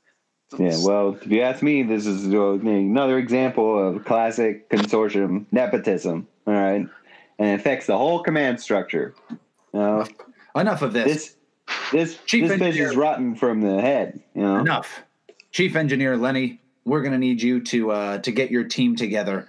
Yeah, 0.57 0.77
well, 0.83 1.15
if 1.21 1.27
you 1.27 1.41
ask 1.41 1.61
me, 1.63 1.83
this 1.83 2.05
is 2.05 2.33
uh, 2.33 2.51
another 2.53 3.17
example 3.17 3.87
of 3.89 4.05
classic 4.05 4.69
consortium 4.69 5.45
nepotism. 5.51 6.27
All 6.47 6.53
right, 6.53 6.87
and 7.39 7.49
it 7.49 7.59
affects 7.59 7.87
the 7.87 7.97
whole 7.97 8.21
command 8.23 8.59
structure. 8.59 9.13
You 9.29 9.37
know, 9.79 10.05
Enough 10.55 10.81
of 10.83 10.93
this. 10.93 11.05
this, 11.13 11.35
this, 11.91 12.17
Chief 12.25 12.47
this 12.47 12.57
bitch 12.57 12.65
engineer. 12.65 12.89
is 12.91 12.95
rotten 12.95 13.35
from 13.35 13.59
the 13.61 13.81
head. 13.81 14.21
You 14.35 14.43
know, 14.43 14.59
Enough, 14.59 15.03
Chief 15.51 15.75
Engineer 15.75 16.15
Lenny. 16.15 16.61
We're 16.85 17.01
going 17.01 17.11
to 17.13 17.17
need 17.17 17.41
you 17.41 17.61
to 17.61 17.91
uh, 17.91 18.17
to 18.19 18.31
get 18.31 18.51
your 18.51 18.63
team 18.63 18.95
together 18.95 19.47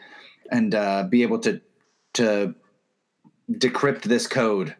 and 0.51 0.75
uh, 0.75 1.05
be 1.05 1.23
able 1.23 1.39
to 1.41 1.61
to 2.15 2.55
decrypt 3.51 4.03
this 4.03 4.27
code. 4.27 4.75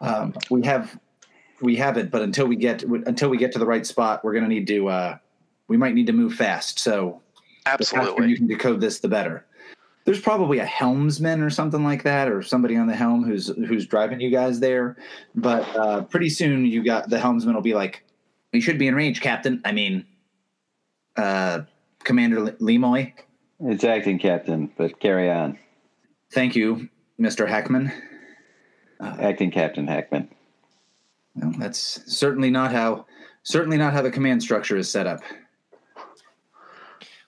Um, 0.00 0.34
we 0.50 0.62
have 0.62 0.98
we 1.60 1.76
have 1.76 1.96
it, 1.96 2.10
but 2.10 2.22
until 2.22 2.46
we 2.46 2.56
get 2.56 2.82
until 2.82 3.28
we 3.28 3.36
get 3.36 3.52
to 3.52 3.58
the 3.58 3.66
right 3.66 3.86
spot, 3.86 4.24
we're 4.24 4.32
going 4.32 4.44
to 4.44 4.48
need 4.48 4.66
to. 4.68 4.88
Uh, 4.88 5.18
we 5.68 5.76
might 5.76 5.94
need 5.94 6.06
to 6.06 6.12
move 6.12 6.34
fast. 6.34 6.80
So 6.80 7.22
absolutely. 7.64 8.28
you 8.28 8.36
can 8.36 8.48
decode 8.48 8.80
this, 8.80 8.98
the 8.98 9.08
better. 9.08 9.46
There's 10.04 10.20
probably 10.20 10.58
a 10.58 10.64
helmsman 10.64 11.42
or 11.42 11.50
something 11.50 11.84
like 11.84 12.02
that, 12.02 12.28
or 12.28 12.42
somebody 12.42 12.76
on 12.76 12.86
the 12.86 12.96
helm 12.96 13.22
who's 13.22 13.48
who's 13.48 13.86
driving 13.86 14.20
you 14.20 14.30
guys 14.30 14.60
there. 14.60 14.96
But 15.34 15.62
uh, 15.76 16.02
pretty 16.02 16.30
soon, 16.30 16.64
you 16.64 16.82
got 16.82 17.08
the 17.10 17.20
helmsman 17.20 17.54
will 17.54 17.62
be 17.62 17.74
like, 17.74 18.04
"We 18.52 18.60
should 18.60 18.78
be 18.78 18.88
in 18.88 18.94
range, 18.94 19.20
Captain." 19.20 19.60
I 19.64 19.72
mean, 19.72 20.06
uh, 21.16 21.62
Commander 22.02 22.40
Le- 22.40 22.52
Lemoy. 22.52 23.12
It's 23.62 23.84
acting 23.84 24.18
captain, 24.18 24.70
but 24.76 24.98
carry 25.00 25.30
on. 25.30 25.58
Thank 26.32 26.56
you, 26.56 26.88
Mister 27.18 27.46
Hackman. 27.46 27.92
Uh, 29.00 29.16
acting 29.20 29.50
Captain 29.50 29.86
Hackman. 29.86 30.28
Well, 31.34 31.54
that's 31.58 32.02
certainly 32.06 32.50
not 32.50 32.72
how 32.72 33.06
certainly 33.42 33.78
not 33.78 33.92
how 33.92 34.02
the 34.02 34.10
command 34.10 34.42
structure 34.42 34.76
is 34.76 34.90
set 34.90 35.06
up. 35.06 35.20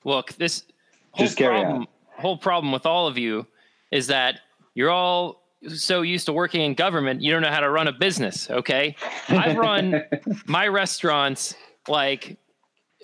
Look, 0.04 0.32
this 0.34 0.64
whole 1.12 1.26
Just 1.26 1.38
carry 1.38 1.60
problem, 1.60 1.86
whole 2.16 2.36
problem 2.36 2.72
with 2.72 2.86
all 2.86 3.06
of 3.06 3.16
you 3.16 3.46
is 3.90 4.08
that 4.08 4.40
you're 4.74 4.90
all 4.90 5.42
so 5.68 6.02
used 6.02 6.26
to 6.26 6.32
working 6.32 6.62
in 6.62 6.74
government, 6.74 7.22
you 7.22 7.30
don't 7.30 7.42
know 7.42 7.50
how 7.50 7.60
to 7.60 7.70
run 7.70 7.88
a 7.88 7.92
business. 7.92 8.50
Okay, 8.50 8.96
I 9.28 9.54
run 9.54 10.02
my 10.46 10.66
restaurants 10.68 11.54
like 11.88 12.38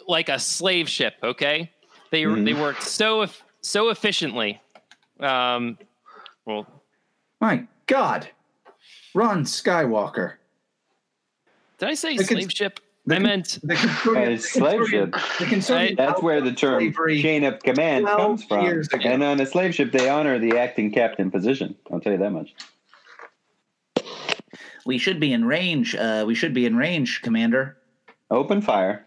like 0.07 0.29
a 0.29 0.39
slave 0.39 0.89
ship. 0.89 1.15
Okay, 1.23 1.71
they 2.11 2.23
Mhm. 2.23 2.45
they 2.45 2.55
work 2.55 2.81
so 2.83 3.27
so 3.61 3.89
efficiently. 3.91 4.61
Um, 5.21 5.79
well, 6.45 6.67
My 7.41 7.65
God, 7.87 8.29
Ron 9.15 9.45
Skywalker. 9.45 10.35
did 11.79 11.89
I 11.89 11.95
say 11.95 12.13
The 12.17 12.25
cons- 12.25 12.29
slave 12.29 12.53
ship? 12.53 12.81
the 13.07 13.17
I 13.17 13.19
meant 13.19 13.59
The 13.63 13.75
Uh, 13.75 13.77
consortium, 13.79 14.29
it's 14.29 14.53
slave 14.53 14.89
ship. 14.89 15.13
the 15.13 15.45
consortium 15.47 15.97
That's 15.97 16.23
where 16.23 16.41
the 16.41 16.53
term 16.53 16.93
chain 17.21 17.45
of 17.45 17.59
command 17.61 18.07
comes 18.07 18.45
from. 18.45 18.83
And 19.03 19.23
on 19.25 19.41
a 19.41 19.47
slave 19.47 19.75
ship, 19.75 19.93
they 19.93 20.09
honor 20.09 20.39
the 20.39 20.57
acting 20.59 20.93
captain 20.93 21.31
position. 21.31 21.75
I'll 21.91 22.01
tell 22.01 22.13
you 22.13 22.19
that 22.19 22.31
much. 22.33 22.55
We 24.87 24.99
should 24.99 25.21
be 25.21 25.33
in 25.33 25.45
range. 25.45 25.95
Uh, 25.95 26.25
we 26.27 26.35
should 26.35 26.55
be 26.55 26.65
in 26.65 26.77
range, 26.77 27.21
Commander. 27.23 27.77
Open 28.31 28.61
fire. 28.63 29.07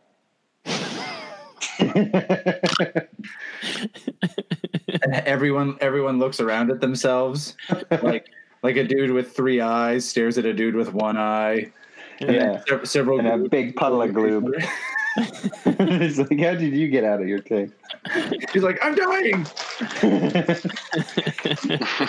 And 5.03 5.13
everyone, 5.25 5.77
everyone 5.81 6.19
looks 6.19 6.39
around 6.39 6.71
at 6.71 6.79
themselves, 6.81 7.55
like 8.03 8.27
like 8.63 8.75
a 8.75 8.83
dude 8.83 9.11
with 9.11 9.35
three 9.35 9.59
eyes 9.59 10.07
stares 10.07 10.37
at 10.37 10.45
a 10.45 10.53
dude 10.53 10.75
with 10.75 10.93
one 10.93 11.17
eye. 11.17 11.71
And 12.19 12.29
then 12.29 12.35
Yeah. 12.35 12.61
sev- 12.67 12.87
several 12.87 13.17
And 13.19 13.27
a 13.27 13.49
big 13.49 13.75
puddle 13.75 14.03
of 14.03 14.13
glue. 14.13 14.53
it's 15.17 16.19
like, 16.19 16.39
how 16.39 16.53
did 16.53 16.75
you 16.75 16.87
get 16.87 17.03
out 17.03 17.19
of 17.21 17.27
your 17.27 17.39
tank? 17.39 17.73
He's 18.53 18.61
like, 18.61 18.77
I'm 18.83 18.93
dying. 18.93 19.45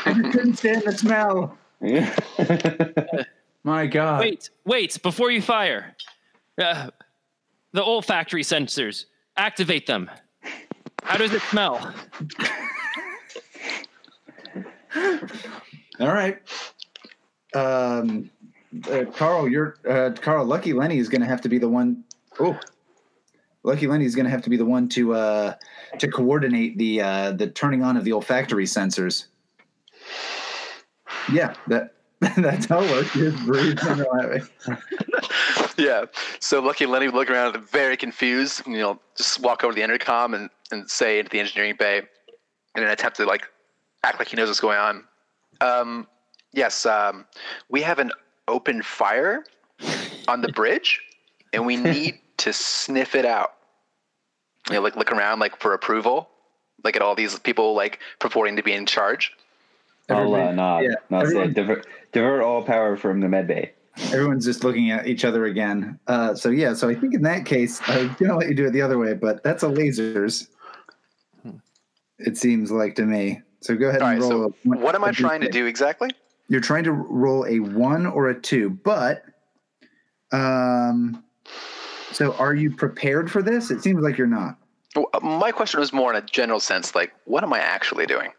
I 0.04 0.30
couldn't 0.30 0.56
stand 0.58 0.82
the 0.84 0.92
smell. 0.94 1.56
Yeah. 1.80 2.14
My 3.64 3.86
God. 3.86 4.20
wait, 4.20 4.50
wait 4.66 5.02
before 5.02 5.30
you 5.30 5.40
fire. 5.40 5.96
Uh, 6.58 6.90
the 7.72 7.82
olfactory 7.82 8.42
sensors, 8.42 9.06
activate 9.36 9.86
them. 9.86 10.10
How 11.02 11.16
does 11.16 11.32
it 11.32 11.42
smell? 11.42 11.94
All 16.00 16.08
right. 16.08 16.38
Um, 17.54 18.30
uh, 18.90 19.04
Carl, 19.14 19.48
you're 19.48 19.76
uh, 19.88 20.10
Carl. 20.20 20.44
Lucky 20.44 20.72
Lenny 20.72 20.98
is 20.98 21.08
going 21.08 21.20
to 21.20 21.26
have 21.26 21.40
to 21.42 21.48
be 21.48 21.58
the 21.58 21.68
one. 21.68 22.04
Oh, 22.40 22.58
Lucky 23.62 23.86
Lenny 23.86 24.04
is 24.04 24.14
going 24.14 24.24
to 24.24 24.30
have 24.30 24.42
to 24.42 24.50
be 24.50 24.56
the 24.56 24.64
one 24.64 24.88
to 24.90 25.14
uh, 25.14 25.54
to 25.98 26.08
coordinate 26.08 26.78
the 26.78 27.00
uh, 27.02 27.32
the 27.32 27.48
turning 27.48 27.82
on 27.82 27.96
of 27.96 28.04
the 28.04 28.12
olfactory 28.12 28.64
sensors. 28.64 29.26
Yeah, 31.32 31.54
that 31.68 31.94
that's 32.36 32.66
how 32.66 32.82
it 32.82 32.90
works. 32.90 33.14
You 33.14 33.30
just 33.30 33.44
breathe 33.44 33.78
and 33.82 33.98
you're 33.98 34.14
laughing. 34.14 35.58
yeah. 35.78 36.04
So 36.40 36.60
Lucky 36.60 36.86
Lenny 36.86 37.06
would 37.06 37.14
look 37.14 37.30
around 37.30 37.56
very 37.68 37.96
confused, 37.96 38.66
and, 38.66 38.74
you 38.74 38.80
know, 38.80 39.00
just 39.16 39.40
walk 39.40 39.64
over 39.64 39.72
to 39.72 39.76
the 39.76 39.82
intercom 39.82 40.34
and, 40.34 40.50
and 40.70 40.88
say 40.90 41.18
into 41.18 41.30
the 41.30 41.40
engineering 41.40 41.76
bay 41.78 42.02
in 42.76 42.82
an 42.82 42.88
attempt 42.88 43.16
to 43.18 43.26
like 43.26 43.46
act 44.04 44.18
like 44.18 44.28
he 44.28 44.36
knows 44.36 44.48
what's 44.48 44.60
going 44.60 44.78
on. 44.78 45.04
Um, 45.60 46.06
yes, 46.52 46.86
um, 46.86 47.26
we 47.68 47.82
have 47.82 47.98
an 47.98 48.10
open 48.48 48.82
fire 48.82 49.44
on 50.28 50.40
the 50.40 50.48
bridge, 50.52 51.00
and 51.52 51.66
we 51.66 51.76
need 51.92 52.18
to 52.38 52.52
sniff 52.52 53.14
it 53.14 53.24
out. 53.24 53.54
You 54.68 54.76
know, 54.76 54.80
like 54.82 54.96
look 54.96 55.12
around 55.12 55.38
like 55.40 55.60
for 55.60 55.74
approval, 55.74 56.28
like 56.84 56.96
at 56.96 57.02
all 57.02 57.14
these 57.14 57.38
people 57.40 57.74
like 57.74 57.98
purporting 58.20 58.56
to 58.56 58.62
be 58.62 58.72
in 58.72 58.86
charge. 58.86 59.32
I'll 60.08 60.16
uh, 60.16 60.20
Everybody- 60.38 60.56
nod. 60.56 60.78
yeah, 60.84 61.16
I'll 61.16 61.26
say 61.26 61.46
divert, 61.48 61.86
divert 62.12 62.42
all 62.42 62.62
power 62.62 62.96
from 62.96 63.20
the 63.20 63.28
med 63.28 63.46
bay. 63.46 63.72
Everyone's 64.12 64.44
just 64.44 64.64
looking 64.64 64.90
at 64.90 65.06
each 65.06 65.24
other 65.24 65.44
again. 65.46 65.98
Uh, 66.06 66.34
so 66.34 66.48
yeah, 66.50 66.72
so 66.74 66.88
I 66.88 66.94
think 66.94 67.14
in 67.14 67.22
that 67.22 67.44
case, 67.44 67.80
I 67.88 67.98
was 67.98 68.08
gonna 68.16 68.36
let 68.36 68.48
you 68.48 68.54
do 68.54 68.66
it 68.66 68.70
the 68.72 68.82
other 68.82 68.98
way, 68.98 69.14
but 69.14 69.42
that's 69.42 69.62
a 69.62 69.66
lasers. 69.66 70.48
It 72.18 72.36
seems 72.38 72.70
like 72.70 72.94
to 72.96 73.02
me. 73.04 73.42
So 73.60 73.74
go 73.76 73.88
ahead 73.88 74.00
All 74.02 74.08
and 74.08 74.20
right. 74.20 74.30
roll. 74.30 74.52
So 74.64 74.72
a, 74.72 74.76
what 74.78 74.94
am 74.94 75.04
I 75.04 75.10
trying 75.12 75.40
to 75.42 75.48
do 75.50 75.66
exactly? 75.66 76.10
You're 76.48 76.60
trying 76.60 76.84
to 76.84 76.92
roll 76.92 77.46
a 77.46 77.60
one 77.60 78.06
or 78.06 78.28
a 78.28 78.40
two, 78.40 78.70
but 78.70 79.24
Um, 80.32 81.22
so 82.12 82.32
are 82.34 82.54
you 82.54 82.74
prepared 82.74 83.30
for 83.30 83.42
this? 83.42 83.70
It 83.70 83.82
seems 83.82 84.02
like 84.02 84.16
you're 84.16 84.26
not. 84.26 84.56
Uh, 84.96 85.20
My 85.20 85.52
question 85.52 85.80
was 85.80 85.92
more 85.92 86.10
in 86.10 86.22
a 86.22 86.26
general 86.26 86.60
sense, 86.60 86.94
like, 86.94 87.12
what 87.24 87.42
am 87.42 87.52
I 87.52 87.58
actually 87.58 88.06
doing? 88.06 88.30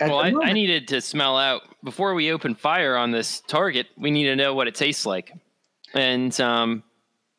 At 0.00 0.10
well, 0.10 0.22
the 0.22 0.38
I, 0.44 0.48
I 0.48 0.52
needed 0.52 0.88
to 0.88 1.00
smell 1.00 1.36
out 1.36 1.62
before 1.82 2.14
we 2.14 2.30
open 2.32 2.54
fire 2.54 2.96
on 2.96 3.10
this 3.10 3.40
target. 3.48 3.86
We 3.96 4.10
need 4.10 4.24
to 4.24 4.36
know 4.36 4.54
what 4.54 4.68
it 4.68 4.74
tastes 4.74 5.04
like, 5.06 5.32
and 5.94 6.38
um, 6.40 6.82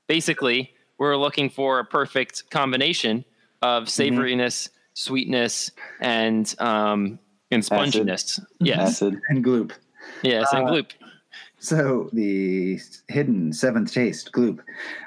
basically, 0.07 0.73
we're 0.97 1.15
looking 1.17 1.49
for 1.49 1.79
a 1.79 1.85
perfect 1.85 2.49
combination 2.49 3.23
of 3.61 3.85
savoriness, 3.85 4.69
sweetness, 4.93 5.71
and 6.01 6.53
um, 6.59 7.19
and 7.51 7.63
Acid. 7.63 7.71
sponginess. 8.05 8.39
Yes, 8.59 8.79
Acid. 9.01 9.19
and 9.29 9.43
gloop. 9.43 9.71
yes, 10.21 10.51
and 10.53 10.67
Uh, 10.67 10.71
gloop. 10.71 10.91
So 11.61 12.09
the 12.13 12.79
hidden 13.09 13.51
seventh 13.51 13.91
taste, 13.93 14.31
gloop. 14.31 14.59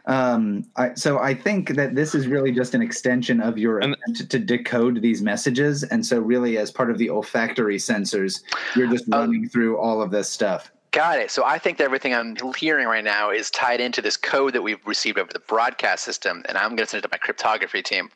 Um, 0.06 0.66
I, 0.76 0.92
so 0.94 1.18
I 1.18 1.34
think 1.34 1.70
that 1.76 1.94
this 1.94 2.14
is 2.14 2.26
really 2.26 2.52
just 2.52 2.74
an 2.74 2.82
extension 2.82 3.40
of 3.40 3.56
your 3.56 3.78
And- 3.78 3.94
attempt 3.94 4.30
to 4.30 4.38
decode 4.38 5.00
these 5.00 5.22
messages, 5.22 5.82
and 5.82 6.04
so 6.04 6.18
really, 6.20 6.58
as 6.58 6.70
part 6.70 6.90
of 6.90 6.98
the 6.98 7.08
olfactory 7.08 7.78
sensors, 7.78 8.42
you're 8.76 8.88
just 8.88 9.06
Oh. 9.10 9.20
running 9.20 9.48
through 9.48 9.78
all 9.78 10.02
of 10.02 10.10
this 10.10 10.28
stuff. 10.28 10.70
Got 10.90 11.18
it. 11.20 11.30
So 11.30 11.42
I 11.42 11.58
think 11.58 11.78
that 11.78 11.84
everything 11.84 12.14
I'm 12.14 12.36
hearing 12.54 12.86
right 12.86 13.02
now 13.02 13.30
is 13.30 13.50
tied 13.50 13.80
into 13.80 14.02
this 14.02 14.18
code 14.18 14.52
that 14.52 14.60
we've 14.62 14.86
received 14.86 15.18
over 15.18 15.32
the 15.32 15.38
broadcast 15.38 16.04
system, 16.04 16.42
and 16.50 16.58
I'm 16.58 16.70
going 16.76 16.84
to 16.84 16.86
send 16.86 16.98
it 16.98 17.08
to 17.08 17.10
my 17.10 17.16
cryptography 17.18 17.82
team. 17.82 18.10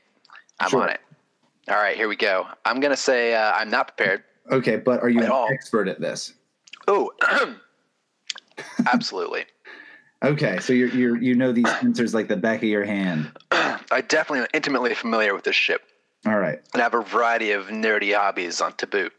I'm 0.60 0.68
Sure. 0.68 0.82
on 0.82 0.90
it. 0.90 1.00
All 1.68 1.76
right, 1.76 1.96
here 1.96 2.06
we 2.06 2.16
go. 2.16 2.46
I'm 2.66 2.80
going 2.80 2.90
to 2.92 2.96
say 2.98 3.34
uh, 3.34 3.52
I'm 3.52 3.70
not 3.70 3.96
prepared. 3.96 4.24
Okay, 4.52 4.76
but 4.76 5.00
are 5.02 5.08
you 5.08 5.22
an 5.22 5.30
all. 5.30 5.48
expert 5.50 5.88
at 5.88 6.00
this? 6.02 6.34
Oh, 6.86 7.10
absolutely. 8.92 9.44
Okay, 10.24 10.58
so 10.60 10.72
you're, 10.72 10.88
you're 10.88 11.16
you 11.22 11.34
know 11.34 11.52
these 11.52 11.66
sensors 11.66 12.14
like 12.14 12.28
the 12.28 12.36
back 12.36 12.58
of 12.58 12.68
your 12.68 12.84
hand. 12.84 13.30
I 13.50 14.02
definitely 14.08 14.40
am 14.40 14.46
intimately 14.54 14.94
familiar 14.94 15.34
with 15.34 15.44
this 15.44 15.54
ship 15.56 15.82
All 16.26 16.38
right, 16.38 16.58
and 16.72 16.82
have 16.82 16.94
a 16.94 17.02
variety 17.02 17.52
of 17.52 17.66
nerdy 17.66 18.14
hobbies 18.14 18.60
on 18.60 18.72
to 18.74 18.86
boot. 18.86 19.12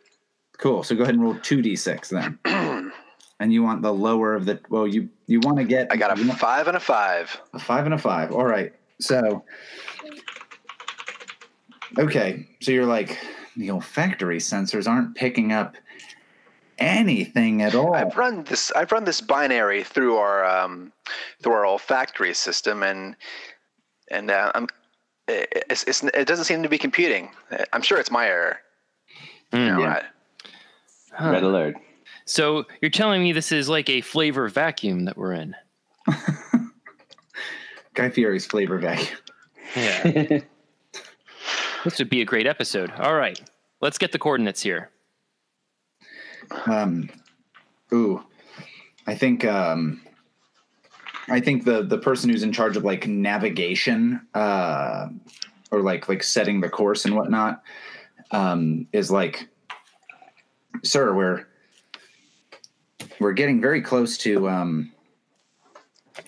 cool. 0.58 0.84
So 0.84 0.96
go 0.96 1.04
ahead 1.04 1.14
and 1.16 1.24
roll 1.24 1.36
two 1.42 1.62
d 1.62 1.76
six 1.76 2.10
then, 2.10 2.40
and 2.46 3.54
you 3.54 3.62
want 3.64 3.84
the 3.84 3.94
lower 3.94 4.34
of 4.34 4.46
the. 4.46 4.60
Well, 4.70 4.88
you 4.88 5.10
you 5.28 5.40
want 5.42 5.58
to 5.60 5.64
get. 5.66 5.88
I 5.92 5.98
got 5.98 6.18
a 6.18 6.22
want- 6.28 6.40
five 6.40 6.68
and 6.68 6.76
a 6.76 6.80
five. 6.80 7.40
A 7.54 7.60
five 7.60 7.86
and 7.86 7.94
a 7.94 7.98
five. 8.00 8.32
All 8.32 8.46
right. 8.46 8.74
So, 9.00 9.44
okay. 12.00 12.48
So 12.62 12.72
you're 12.72 12.86
like, 12.88 13.18
the 13.56 13.72
olfactory 13.72 14.40
sensors 14.40 14.88
aren't 14.90 15.16
picking 15.16 15.52
up 15.52 15.76
anything 16.80 17.62
at 17.62 17.76
all. 17.76 17.94
I've 17.94 18.16
run 18.18 18.44
this. 18.44 18.72
I've 18.72 18.92
run 18.92 19.04
this 19.06 19.22
binary 19.22 19.84
through 19.84 20.18
our 20.18 20.46
um, 20.46 20.92
through 21.42 21.54
our 21.54 21.66
olfactory 21.66 22.34
system, 22.34 22.84
and 22.84 23.16
and 24.12 24.32
uh, 24.32 24.52
I'm. 24.56 24.68
It, 25.28 25.66
it's, 25.70 25.84
it's, 25.84 26.04
it 26.04 26.26
doesn't 26.26 26.46
seem 26.46 26.64
to 26.64 26.70
be 26.70 26.78
computing. 26.78 27.30
I'm 27.74 27.82
sure 27.82 28.00
it's 28.00 28.10
my 28.12 28.28
error. 28.28 28.60
You 29.52 29.60
know, 29.60 29.80
Yeah. 29.82 29.94
I- 29.94 30.04
Huh. 31.14 31.32
Red 31.32 31.42
alert. 31.44 31.76
So 32.26 32.66
you're 32.80 32.92
telling 32.92 33.24
me 33.24 33.32
this 33.34 33.52
is 33.52 33.68
like 33.68 33.90
a 33.90 34.02
flavor 34.02 34.48
vacuum 34.50 35.06
that 35.06 35.18
we're 35.18 35.34
in? 35.34 35.56
Guy 37.96 38.10
Fieri's 38.10 38.46
flavor 38.46 38.78
vacuum. 38.78 39.18
Yeah, 39.76 40.04
this 41.84 41.98
would 41.98 42.10
be 42.10 42.22
a 42.22 42.26
great 42.26 42.46
episode. 42.46 42.92
All 43.00 43.16
right, 43.16 43.40
let's 43.82 43.98
get 43.98 44.12
the 44.12 44.20
coordinates 44.20 44.62
here. 44.62 44.92
Um, 46.66 47.10
ooh, 47.94 48.24
I 49.06 49.16
think 49.16 49.46
um, 49.46 50.02
I 51.30 51.40
think 51.40 51.66
the 51.66 51.84
the 51.84 51.98
person 51.98 52.30
who's 52.30 52.44
in 52.44 52.52
charge 52.52 52.78
of 52.78 52.84
like 52.84 53.08
navigation 53.08 54.22
uh, 54.34 55.08
or 55.72 55.82
like 55.82 56.08
like 56.08 56.24
setting 56.24 56.62
the 56.62 56.70
course 56.70 57.06
and 57.06 57.16
whatnot 57.16 57.64
um, 58.32 58.88
is 58.94 59.12
like, 59.12 59.48
sir, 60.84 61.14
we're 61.14 61.46
we're 63.20 63.34
getting 63.34 63.60
very 63.62 63.82
close 63.82 64.18
to 64.20 64.50
um, 64.50 64.92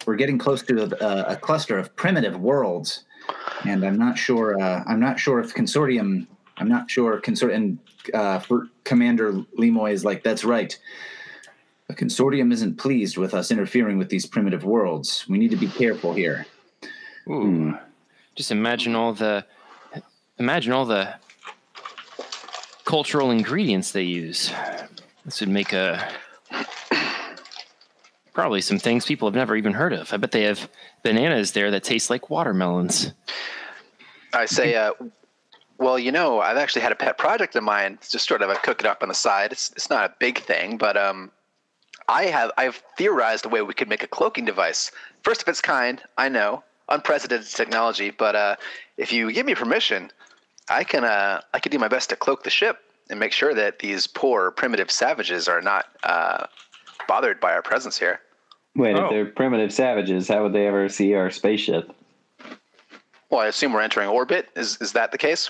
we're 0.06 0.16
getting 0.16 0.38
close 0.38 0.64
to 0.64 0.84
a, 1.02 1.34
a 1.34 1.36
cluster 1.36 1.78
of 1.78 1.96
primitive 1.96 2.40
worlds, 2.40 3.06
and 3.66 3.84
I'm 3.84 3.98
not 3.98 4.18
sure 4.18 4.60
uh, 4.62 4.84
I'm 4.86 5.00
not 5.00 5.20
sure 5.20 5.40
if 5.40 5.54
consortium 5.54 6.28
I'm 6.60 6.68
not 6.70 6.92
sure 6.92 7.20
consort 7.22 7.54
and 7.54 7.80
uh, 8.14 8.40
for 8.40 8.68
Commander 8.84 9.34
Lemoy 9.58 9.92
is 9.94 10.04
like 10.06 10.24
that's 10.24 10.44
right. 10.44 10.78
The 11.88 11.96
consortium 11.96 12.52
isn't 12.54 12.78
pleased 12.78 13.18
with 13.18 13.34
us 13.34 13.50
interfering 13.50 13.98
with 13.98 14.10
these 14.10 14.26
primitive 14.26 14.64
worlds. 14.64 15.26
We 15.28 15.38
need 15.40 15.52
to 15.52 15.58
be 15.58 15.68
careful 15.68 16.14
here. 16.14 16.46
Ooh, 17.28 17.42
Hmm. 17.42 17.72
just 18.36 18.52
imagine 18.52 18.96
all 18.96 19.14
the 19.14 19.46
imagine 20.38 20.74
all 20.74 20.86
the 20.86 21.16
cultural 22.86 23.32
ingredients 23.32 23.92
they 23.92 24.04
use. 24.04 24.52
This 25.26 25.40
would 25.40 25.50
make 25.50 25.74
a 25.74 26.08
probably 28.34 28.62
some 28.62 28.80
things 28.80 29.06
people 29.06 29.28
have 29.28 29.36
never 29.36 29.56
even 29.56 29.74
heard 29.74 29.94
of. 29.94 30.14
I 30.14 30.18
bet 30.18 30.32
they 30.32 30.44
have 30.44 30.70
bananas 31.04 31.52
there 31.52 31.72
that 31.72 31.84
taste 31.84 32.10
like 32.10 32.30
watermelons. 32.30 33.12
I 34.34 34.46
say, 34.46 34.76
uh, 34.76 34.94
well, 35.80 35.98
you 35.98 36.12
know, 36.12 36.42
I've 36.42 36.58
actually 36.58 36.82
had 36.82 36.92
a 36.92 36.96
pet 36.96 37.18
project 37.18 37.56
of 37.56 37.64
mine. 37.64 37.94
It's 37.94 38.12
just 38.12 38.28
sort 38.28 38.42
of 38.42 38.50
a 38.50 38.56
cook 38.56 38.82
it 38.82 38.86
up 38.86 39.02
on 39.02 39.08
the 39.08 39.16
side. 39.16 39.52
It's 39.52 39.72
it's 39.72 39.90
not 39.90 40.06
a 40.10 40.14
big 40.20 40.40
thing, 40.40 40.78
but 40.78 40.98
um, 40.98 41.32
I 42.08 42.26
have 42.26 42.52
I've 42.58 42.84
theorized 42.98 43.46
a 43.46 43.50
way 43.50 43.62
we 43.62 43.74
could 43.74 43.90
make 43.90 44.04
a 44.04 44.08
cloaking 44.08 44.46
device, 44.46 44.92
first 45.24 45.42
of 45.42 45.48
its 45.48 45.62
kind. 45.62 46.02
I 46.18 46.28
know, 46.30 46.64
unprecedented 46.90 47.50
technology, 47.50 48.12
but 48.12 48.36
uh, 48.36 48.56
if 48.98 49.14
you 49.14 49.32
give 49.32 49.46
me 49.46 49.56
permission, 49.56 50.12
I 50.70 50.84
can 50.84 51.06
uh, 51.06 51.42
I 51.54 51.60
can 51.60 51.72
do 51.72 51.80
my 51.80 51.88
best 51.88 52.10
to 52.10 52.16
cloak 52.18 52.44
the 52.44 52.50
ship 52.50 52.80
and 53.10 53.20
make 53.20 53.32
sure 53.32 53.54
that 53.56 53.80
these 53.80 54.06
poor 54.06 54.52
primitive 54.52 54.92
savages 54.92 55.48
are 55.48 55.62
not 55.62 55.86
uh, 56.04 56.46
bothered 57.08 57.40
by 57.40 57.54
our 57.54 57.62
presence 57.62 57.98
here. 57.98 58.20
Wait, 58.76 58.96
Oh. 58.96 59.06
if 59.06 59.10
they're 59.10 59.26
primitive 59.26 59.74
savages, 59.74 60.28
how 60.28 60.44
would 60.44 60.54
they 60.54 60.68
ever 60.68 60.90
see 60.90 61.16
our 61.16 61.32
spaceship? 61.32 61.92
Well, 63.30 63.42
I 63.42 63.48
assume 63.48 63.74
we're 63.74 63.82
entering 63.82 64.10
orbit. 64.10 64.50
Is 64.56 64.78
is 64.82 64.94
that 64.94 65.12
the 65.12 65.18
case? 65.18 65.50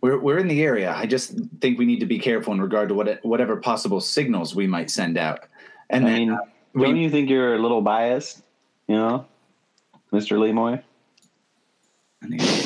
We're 0.00 0.18
we're 0.18 0.38
in 0.38 0.48
the 0.48 0.62
area. 0.62 0.92
I 0.94 1.06
just 1.06 1.34
think 1.60 1.78
we 1.78 1.84
need 1.84 2.00
to 2.00 2.06
be 2.06 2.18
careful 2.18 2.52
in 2.52 2.60
regard 2.60 2.88
to 2.88 2.94
what 2.94 3.24
whatever 3.24 3.56
possible 3.56 4.00
signals 4.00 4.54
we 4.54 4.66
might 4.66 4.90
send 4.90 5.16
out. 5.16 5.40
And 5.90 6.04
I 6.06 6.10
then 6.10 6.18
mean, 6.18 6.30
uh, 6.32 6.38
don't 6.74 6.94
we- 6.94 7.02
you 7.02 7.10
think 7.10 7.30
you're 7.30 7.54
a 7.54 7.58
little 7.58 7.82
biased? 7.82 8.42
You 8.88 8.96
know, 8.96 9.26
Mr. 10.12 10.38
Lemoy? 10.38 10.82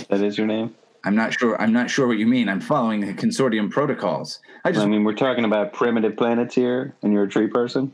That 0.08 0.22
is 0.22 0.38
your 0.38 0.46
name? 0.46 0.74
I'm 1.04 1.14
not 1.14 1.38
sure. 1.38 1.60
I'm 1.60 1.72
not 1.72 1.90
sure 1.90 2.06
what 2.06 2.16
you 2.18 2.26
mean. 2.26 2.48
I'm 2.48 2.60
following 2.60 3.00
the 3.00 3.12
consortium 3.12 3.70
protocols. 3.70 4.40
I 4.64 4.70
just 4.72 4.84
I 4.86 4.88
mean, 4.88 5.04
we're 5.04 5.14
talking 5.14 5.44
about 5.44 5.72
primitive 5.72 6.16
planets 6.16 6.54
here, 6.54 6.94
and 7.02 7.12
you're 7.12 7.24
a 7.24 7.28
tree 7.28 7.48
person? 7.48 7.92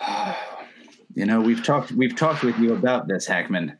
You 1.14 1.24
know, 1.24 1.40
we've 1.40 1.64
talked 1.64 1.92
we've 1.92 2.14
talked 2.14 2.44
with 2.44 2.58
you 2.58 2.74
about 2.74 3.08
this, 3.08 3.26
Hackman. 3.26 3.78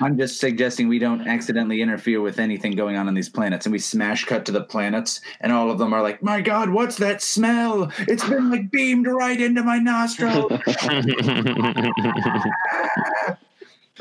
I'm 0.00 0.18
just 0.18 0.40
suggesting 0.40 0.88
we 0.88 0.98
don't 0.98 1.26
accidentally 1.26 1.80
interfere 1.80 2.20
with 2.20 2.38
anything 2.38 2.72
going 2.72 2.96
on 2.96 3.08
on 3.08 3.14
these 3.14 3.28
planets, 3.28 3.66
and 3.66 3.72
we 3.72 3.78
smash 3.78 4.24
cut 4.24 4.44
to 4.46 4.52
the 4.52 4.62
planets, 4.62 5.20
and 5.40 5.52
all 5.52 5.70
of 5.70 5.78
them 5.78 5.92
are 5.92 6.02
like, 6.02 6.22
"My 6.22 6.40
God, 6.40 6.70
what's 6.70 6.96
that 6.96 7.22
smell? 7.22 7.90
It's 8.00 8.28
been 8.28 8.50
like 8.50 8.70
beamed 8.70 9.06
right 9.06 9.40
into 9.40 9.62
my 9.62 9.78
nostril." 9.78 10.50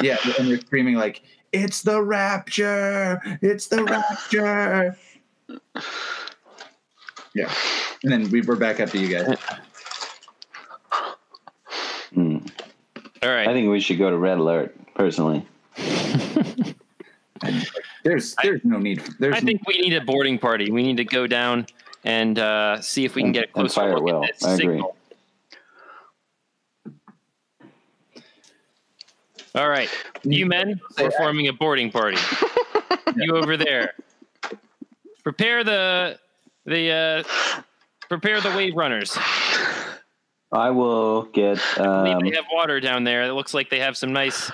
yeah, 0.01 0.17
and 0.37 0.49
they're 0.49 0.59
screaming 0.59 0.95
like, 0.95 1.21
"It's 1.51 1.81
the 1.81 2.01
rapture! 2.01 3.21
It's 3.41 3.67
the 3.67 3.83
rapture!" 3.83 4.97
Yeah, 7.33 7.53
and 8.03 8.11
then 8.11 8.29
we, 8.31 8.41
we're 8.41 8.55
back 8.55 8.79
up 8.79 8.89
to 8.91 8.97
you 8.97 9.09
guys. 9.09 9.37
Hmm. 12.13 12.37
All 13.21 13.29
I 13.29 13.45
think 13.53 13.69
we 13.69 13.79
should 13.79 13.97
go 13.97 14.09
to 14.09 14.17
red 14.17 14.37
alert, 14.37 14.75
personally. 14.93 15.45
There's 18.05 18.35
there's 18.43 18.61
no 18.63 18.77
need. 18.77 18.99
There's 19.19 19.35
I 19.35 19.39
think 19.41 19.67
we 19.67 19.79
need 19.79 19.93
a 19.95 20.01
boarding 20.01 20.37
party. 20.39 20.71
We 20.71 20.83
need 20.83 20.97
to 20.97 21.03
go 21.05 21.25
down 21.27 21.65
and 22.03 22.37
uh, 22.37 22.79
see 22.79 23.03
if 23.03 23.15
we 23.15 23.23
can 23.23 23.29
And- 23.29 23.33
get 23.33 23.43
a 23.45 23.51
closer 23.51 23.81
fire 23.81 23.95
look 23.95 24.03
well. 24.03 24.23
at 24.23 24.33
this 24.39 24.43
I 24.43 24.53
agree. 24.53 24.65
signal. 24.75 24.95
All 29.55 29.69
right, 29.69 29.89
you 30.23 30.45
men, 30.45 30.79
we're 30.99 31.11
forming 31.11 31.47
a 31.47 31.53
boarding 31.53 31.89
party. 31.89 32.17
you 33.15 33.37
over 33.37 33.55
there, 33.55 33.93
prepare 35.23 35.63
the 35.63 36.19
the 36.65 36.91
uh, 36.91 37.23
prepare 38.09 38.41
the 38.41 38.49
wave 38.49 38.75
runners. 38.75 39.17
I 40.51 40.69
will 40.71 41.23
get. 41.23 41.59
I 41.79 41.83
believe 41.83 42.15
Um, 42.17 42.19
they 42.29 42.35
have 42.35 42.45
water 42.51 42.79
down 42.81 43.03
there. 43.05 43.23
It 43.23 43.31
looks 43.31 43.53
like 43.53 43.69
they 43.69 43.79
have 43.79 43.95
some 43.97 44.11
nice, 44.13 44.51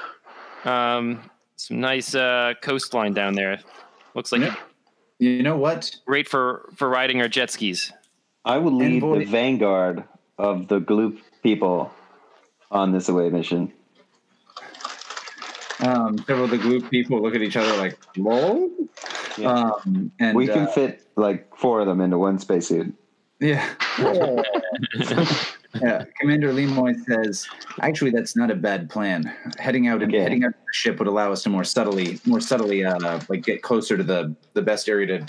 um, 0.65 1.19
some 1.61 1.79
nice 1.79 2.15
uh, 2.15 2.53
coastline 2.61 3.13
down 3.13 3.33
there. 3.35 3.59
Looks 4.15 4.31
like 4.31 4.41
Yeah. 4.41 4.55
You 5.19 5.43
know 5.43 5.55
what? 5.55 5.91
great 6.07 6.27
for 6.27 6.69
for 6.75 6.89
riding 6.89 7.21
our 7.21 7.27
jet 7.27 7.51
skis. 7.51 7.93
I 8.43 8.57
will 8.57 8.71
lead 8.71 9.03
Envoy- 9.03 9.19
the 9.19 9.25
vanguard 9.25 10.03
of 10.39 10.67
the 10.67 10.79
Gloop 10.81 11.19
people 11.43 11.93
on 12.71 12.91
this 12.91 13.07
away 13.07 13.29
mission. 13.29 13.71
Um, 15.81 16.17
several 16.19 16.43
of 16.45 16.51
the 16.51 16.57
gloop 16.59 16.91
people 16.91 17.19
look 17.23 17.33
at 17.33 17.41
each 17.41 17.57
other 17.57 17.75
like, 17.77 17.97
"Lol." 18.15 18.69
Yeah. 19.35 19.49
Um, 19.51 20.11
and 20.19 20.37
we 20.37 20.45
can 20.47 20.67
uh, 20.67 20.71
fit 20.71 21.07
like 21.15 21.55
four 21.57 21.79
of 21.79 21.87
them 21.87 22.01
into 22.01 22.19
one 22.19 22.37
spacesuit. 22.37 22.93
Yeah. 23.39 23.67
yeah. 25.81 26.05
Commander 26.19 26.51
Lemoy 26.51 26.95
says, 27.05 27.47
actually, 27.81 28.11
that's 28.11 28.35
not 28.35 28.51
a 28.51 28.55
bad 28.55 28.89
plan. 28.89 29.33
Heading 29.57 29.87
out 29.87 30.01
and 30.03 30.11
Okay. 30.13 30.21
heading 30.21 30.43
out 30.43 30.49
to 30.51 30.57
the 30.57 30.73
ship 30.73 30.99
would 30.99 31.07
allow 31.07 31.31
us 31.31 31.43
to 31.43 31.49
more 31.49 31.63
subtly, 31.63 32.19
more 32.25 32.41
subtly, 32.41 32.83
uh, 32.83 33.19
like 33.29 33.43
get 33.43 33.61
closer 33.61 33.95
to 33.97 34.03
the 34.03 34.35
the 34.53 34.61
best 34.61 34.89
area 34.89 35.07
to 35.19 35.25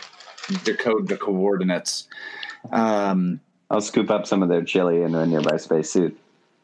decode 0.65 1.07
the 1.09 1.17
coordinates. 1.17 2.09
Um, 2.73 3.41
I'll 3.71 3.81
scoop 3.81 4.11
up 4.11 4.27
some 4.27 4.43
of 4.43 4.49
their 4.49 4.63
chili 4.65 5.03
into 5.03 5.19
a 5.21 5.27
nearby 5.27 5.57
spacesuit. 5.57 6.19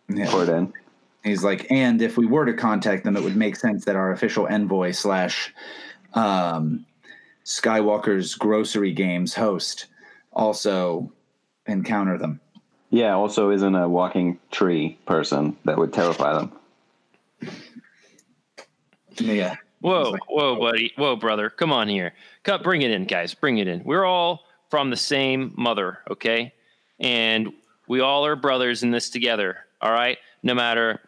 yeah. 0.08 0.30
Pour 0.30 0.42
it 0.42 0.48
in. 0.48 0.72
He's 1.24 1.44
like, 1.44 1.66
and 1.70 2.00
if 2.02 2.16
we 2.16 2.26
were 2.26 2.44
to 2.46 2.54
contact 2.54 3.04
them, 3.04 3.16
it 3.16 3.22
would 3.22 3.36
make 3.36 3.56
sense 3.56 3.84
that 3.84 3.96
our 3.96 4.12
official 4.12 4.46
envoy 4.48 4.90
slash 4.92 5.52
um, 6.14 6.84
Skywalker's 7.44 8.34
grocery 8.34 8.92
games 8.92 9.34
host 9.34 9.86
also 10.32 11.12
encounter 11.66 12.16
them. 12.18 12.40
Yeah, 12.90 13.14
also 13.14 13.51
isn't 13.51 13.74
a 13.74 13.88
walking 13.88 14.38
tree 14.51 14.98
person 15.07 15.57
that 15.64 15.77
would 15.77 15.92
terrify 15.92 16.35
them. 16.35 16.53
Yeah. 19.16 19.57
Whoa, 19.81 20.16
whoa, 20.29 20.57
buddy. 20.59 20.92
Whoa, 20.96 21.16
brother. 21.16 21.51
Come 21.51 21.70
on 21.72 21.88
here. 21.88 22.14
Cut, 22.42 22.62
bring 22.62 22.83
it 22.83 22.90
in, 22.90 23.05
guys. 23.05 23.35
Bring 23.35 23.59
it 23.59 23.68
in. 23.68 23.85
We're 23.85 24.05
all 24.05 24.44
from 24.70 24.90
the 24.90 24.96
same 24.96 25.53
mother, 25.57 25.98
okay? 26.11 26.53
And 26.98 27.53
we 27.87 28.01
all 28.01 28.27
are 28.27 28.37
brothers 28.37 28.83
in 28.83 28.90
this 28.90 29.11
together, 29.11 29.59
all 29.81 29.92
right? 29.92 30.18
No 30.42 30.55
matter 30.55 31.01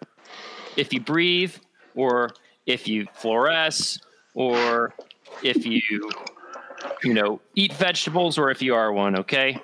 if 0.77 0.93
you 0.93 1.01
breathe 1.01 1.55
or 1.95 2.31
if 2.67 2.87
you 2.87 3.07
fluoresce 3.07 4.01
or 4.35 4.95
if 5.43 5.67
you, 5.67 6.11
you 7.03 7.15
know, 7.15 7.41
eat 7.55 7.73
vegetables 7.73 8.39
or 8.39 8.51
if 8.51 8.63
you 8.63 8.75
are 8.75 8.93
one, 8.93 9.19
okay? 9.19 9.61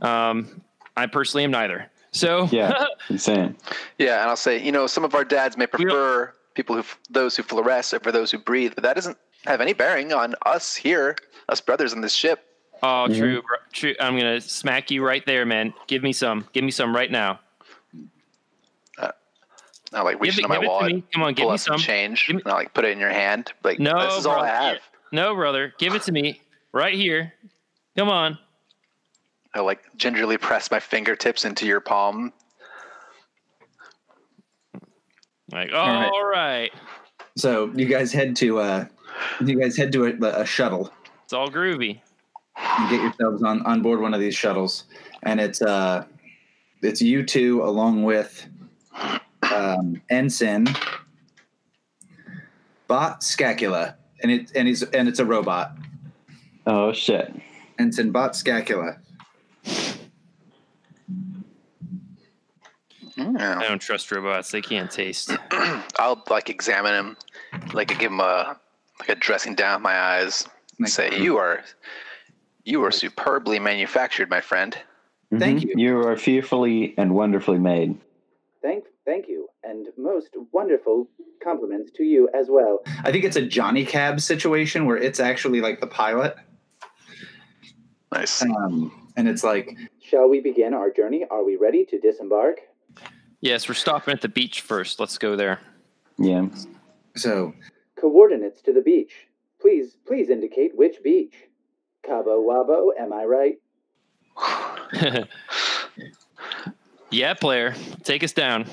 Um, 0.00 0.62
I 0.96 1.06
personally 1.06 1.44
am 1.44 1.50
neither. 1.50 1.90
So, 2.12 2.48
Yeah, 2.50 2.86
insane. 3.08 3.56
Yeah, 3.98 4.20
and 4.22 4.30
I'll 4.30 4.36
say, 4.36 4.60
you 4.62 4.72
know, 4.72 4.86
some 4.86 5.04
of 5.04 5.14
our 5.14 5.24
dads 5.24 5.56
may 5.56 5.66
prefer 5.66 6.32
people 6.54 6.76
who, 6.76 6.84
those 7.08 7.36
who 7.36 7.42
fluoresce 7.44 7.94
over 7.94 8.10
those 8.10 8.30
who 8.32 8.38
breathe, 8.38 8.72
but 8.74 8.82
that 8.82 8.94
doesn't 8.94 9.16
have 9.46 9.60
any 9.60 9.72
bearing 9.72 10.12
on 10.12 10.34
us 10.44 10.74
here, 10.74 11.16
us 11.48 11.60
brothers 11.60 11.92
in 11.92 12.00
this 12.00 12.12
ship. 12.12 12.44
oh, 12.82 13.06
mm-hmm. 13.08 13.14
true, 13.18 13.42
bro, 13.42 13.56
true. 13.72 13.94
I'm 14.00 14.16
gonna 14.18 14.40
smack 14.40 14.90
you 14.90 15.04
right 15.06 15.24
there, 15.24 15.46
man. 15.46 15.72
Give 15.86 16.02
me 16.02 16.12
some. 16.12 16.46
Give 16.52 16.64
me 16.64 16.70
some 16.72 16.94
right 16.94 17.10
now. 17.10 17.38
Uh, 18.98 19.12
I 19.92 20.02
like 20.02 20.14
Give 20.16 20.20
reach 20.22 20.32
it, 20.38 20.38
into 20.38 20.48
my 20.48 20.56
give 20.56 20.62
it 20.62 20.66
to 20.66 20.70
wallet, 20.70 20.94
me. 20.96 21.04
Come 21.12 21.22
on, 21.22 21.34
give 21.34 21.44
pull 21.44 21.52
me 21.52 21.58
some 21.58 21.78
some. 21.78 21.80
change, 21.80 22.26
Give 22.26 22.36
me- 22.36 22.42
and 22.44 22.52
I 22.52 22.56
like 22.56 22.74
put 22.74 22.84
it 22.84 22.90
in 22.90 22.98
your 22.98 23.10
hand. 23.10 23.52
Like, 23.62 23.78
No, 23.78 24.04
this 24.06 24.18
is 24.18 24.26
all 24.26 24.34
I 24.40 24.48
brother. 24.48 24.64
have. 24.64 24.78
No, 25.12 25.34
brother, 25.34 25.72
give 25.78 25.94
it 25.94 26.02
to 26.02 26.12
me 26.12 26.40
right 26.72 26.94
here. 26.94 27.32
Come 27.96 28.08
on. 28.08 28.38
I 29.54 29.60
like 29.60 29.82
gingerly 29.96 30.38
press 30.38 30.70
my 30.70 30.80
fingertips 30.80 31.44
into 31.44 31.66
your 31.66 31.80
palm. 31.80 32.32
Like, 35.50 35.72
right. 35.72 36.10
all 36.12 36.24
right. 36.24 36.70
So 37.36 37.72
you 37.74 37.86
guys 37.86 38.12
head 38.12 38.36
to 38.36 38.58
uh, 38.58 38.84
you 39.44 39.58
guys 39.58 39.76
head 39.76 39.92
to 39.92 40.06
a, 40.06 40.40
a 40.42 40.46
shuttle 40.46 40.92
It's 41.24 41.32
all 41.32 41.48
groovy. 41.48 42.00
and 42.56 42.90
get 42.90 43.02
yourselves 43.02 43.42
on, 43.42 43.64
on 43.66 43.82
board 43.82 44.00
one 44.00 44.14
of 44.14 44.20
these 44.20 44.34
shuttles, 44.34 44.84
and 45.22 45.40
it's 45.40 45.60
uh, 45.62 46.04
it's 46.82 47.02
you 47.02 47.24
two 47.24 47.62
along 47.64 48.04
with 48.04 48.46
um, 49.54 50.00
Ensign 50.10 50.66
Bot 52.86 53.22
Scacula, 53.22 53.96
and 54.22 54.30
it 54.30 54.52
and 54.54 54.68
he's 54.68 54.82
and 54.82 55.08
it's 55.08 55.18
a 55.18 55.24
robot. 55.24 55.76
Oh 56.66 56.92
shit. 56.92 57.34
Ensign 57.78 58.10
Bot 58.10 58.36
Scacula. 58.36 58.98
Yeah. 63.20 63.58
I 63.58 63.68
don't 63.68 63.78
trust 63.80 64.10
robots. 64.10 64.50
They 64.50 64.62
can't 64.62 64.90
taste. 64.90 65.30
I'll 65.98 66.22
like 66.30 66.48
examine 66.50 66.94
him, 66.94 67.16
like 67.74 67.88
give 67.88 68.10
him 68.10 68.20
a 68.20 68.58
like 68.98 69.08
a 69.10 69.14
dressing 69.14 69.54
down 69.54 69.82
my 69.82 69.98
eyes, 69.98 70.42
and 70.78 70.86
Like- 70.86 70.90
say, 70.90 71.18
"You 71.20 71.36
are, 71.38 71.62
you 72.64 72.82
are 72.84 72.90
superbly 72.90 73.58
manufactured, 73.58 74.28
my 74.30 74.40
friend." 74.40 74.76
Thank 75.38 75.60
Mhm. 75.60 75.64
you. 75.68 75.74
You 75.76 75.98
are 76.06 76.16
fearfully 76.16 76.94
and 76.98 77.14
wonderfully 77.14 77.58
made. 77.58 77.96
Thank, 78.62 78.84
thank 79.06 79.28
you, 79.28 79.48
and 79.62 79.86
most 79.96 80.30
wonderful 80.52 81.08
compliments 81.42 81.90
to 81.92 82.02
you 82.04 82.28
as 82.34 82.48
well. 82.50 82.82
I 83.04 83.12
think 83.12 83.24
it's 83.24 83.36
a 83.36 83.46
Johnny 83.46 83.86
Cab 83.86 84.20
situation 84.20 84.86
where 84.86 84.96
it's 84.98 85.20
actually 85.20 85.60
like 85.60 85.80
the 85.80 85.86
pilot, 85.86 86.36
Nice. 88.12 88.42
um, 88.42 89.08
and 89.16 89.28
it's 89.28 89.44
like, 89.44 89.76
"Shall 90.02 90.28
we 90.28 90.40
begin 90.40 90.74
our 90.74 90.90
journey? 90.90 91.24
Are 91.30 91.44
we 91.44 91.56
ready 91.56 91.84
to 91.86 91.98
disembark?" 91.98 92.60
Yes, 93.40 93.68
we're 93.68 93.74
stopping 93.74 94.12
at 94.12 94.20
the 94.20 94.28
beach 94.28 94.60
first. 94.60 95.00
Let's 95.00 95.16
go 95.16 95.34
there. 95.34 95.60
Yeah. 96.18 96.48
So, 97.16 97.54
coordinates 97.98 98.60
to 98.62 98.72
the 98.72 98.82
beach. 98.82 99.26
Please, 99.60 99.96
please 100.06 100.28
indicate 100.28 100.76
which 100.76 100.96
beach. 101.02 101.34
Cabo 102.04 102.42
Wabo, 102.42 102.90
am 102.98 103.12
I 103.12 103.24
right? 103.24 103.56
yeah, 107.10 107.34
player. 107.34 107.74
Take 108.04 108.24
us 108.24 108.32
down. 108.32 108.66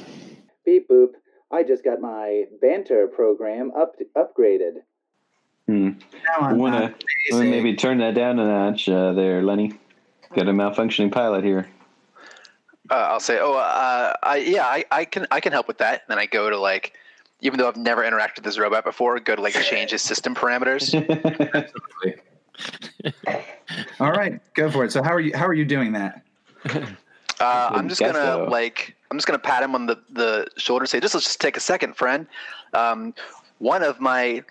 Beep 0.66 0.90
boop. 0.90 1.12
I 1.52 1.64
just 1.64 1.84
got 1.84 2.02
my 2.02 2.44
banter 2.62 3.08
program 3.08 3.72
up 3.78 3.96
upgraded. 4.18 4.82
Hmm. 5.66 5.92
I 6.40 6.54
wanna, 6.54 6.94
wanna 7.32 7.46
maybe 7.46 7.76
turn 7.76 7.98
that 8.00 8.16
down 8.16 8.40
a 8.40 8.46
notch 8.46 8.88
uh, 8.88 9.14
there, 9.14 9.44
Lenny. 9.44 9.74
Got 10.34 10.48
a 10.48 10.52
malfunctioning 10.52 11.12
pilot 11.12 11.44
here. 11.44 11.68
Uh, 12.90 12.94
I'll 12.94 13.20
say, 13.20 13.40
"Oh, 13.40 13.54
uh, 13.54 14.14
I, 14.24 14.38
yeah, 14.38 14.66
I, 14.66 14.86
I 14.92 15.06
can, 15.06 15.28
I 15.32 15.40
can 15.40 15.52
help 15.52 15.68
with 15.68 15.80
that." 15.80 16.04
And 16.08 16.10
then 16.10 16.20
I 16.20 16.26
go 16.26 16.50
to 16.50 16.58
like, 16.58 16.94
even 17.42 17.60
though 17.60 17.68
I've 17.68 17.78
never 17.78 18.04
interacted 18.04 18.38
with 18.38 18.46
this 18.46 18.58
robot 18.58 18.84
before, 18.84 19.20
go 19.20 19.36
to 19.36 19.42
like 19.42 19.54
change 19.54 19.92
his 19.92 20.02
system 20.02 20.36
parameters. 20.36 20.94
All 24.00 24.12
right, 24.12 24.40
go 24.54 24.72
for 24.72 24.86
it. 24.86 24.92
So 24.92 25.04
how 25.04 25.14
are 25.14 25.20
you? 25.20 25.36
How 25.36 25.46
are 25.46 25.54
you 25.54 25.66
doing 25.66 25.94
that? 25.94 26.24
Uh, 27.40 27.70
I'm 27.72 27.88
just 27.88 28.02
gonna 28.02 28.14
though. 28.14 28.48
like 28.50 28.96
I'm 29.12 29.18
just 29.18 29.28
gonna 29.28 29.40
pat 29.40 29.62
him 29.62 29.76
on 29.76 29.86
the, 29.86 30.00
the 30.10 30.48
shoulder 30.58 30.84
and 30.84 30.90
say, 30.90 31.00
just 31.00 31.14
let's 31.14 31.26
just 31.26 31.40
take 31.40 31.56
a 31.56 31.60
second, 31.60 31.96
friend. 31.96 32.26
Um, 32.74 33.14
one 33.60 33.84
of 33.84 34.00
my 34.00 34.44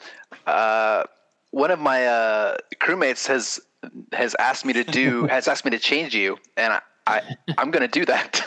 uh, 0.47 1.05
one 1.51 1.71
of 1.71 1.81
my 1.81 2.07
uh, 2.07 2.57
crewmates 2.81 3.27
has 3.27 3.61
has 4.13 4.37
asked 4.39 4.65
me 4.65 4.73
to 4.73 4.85
do 4.85 5.27
has 5.27 5.49
asked 5.49 5.65
me 5.65 5.71
to 5.73 5.79
change 5.79 6.15
you, 6.15 6.39
and 6.57 6.75
I, 6.75 6.81
I 7.07 7.23
I'm 7.59 7.71
gonna 7.71 7.89
do 7.89 8.05
that. 8.07 8.45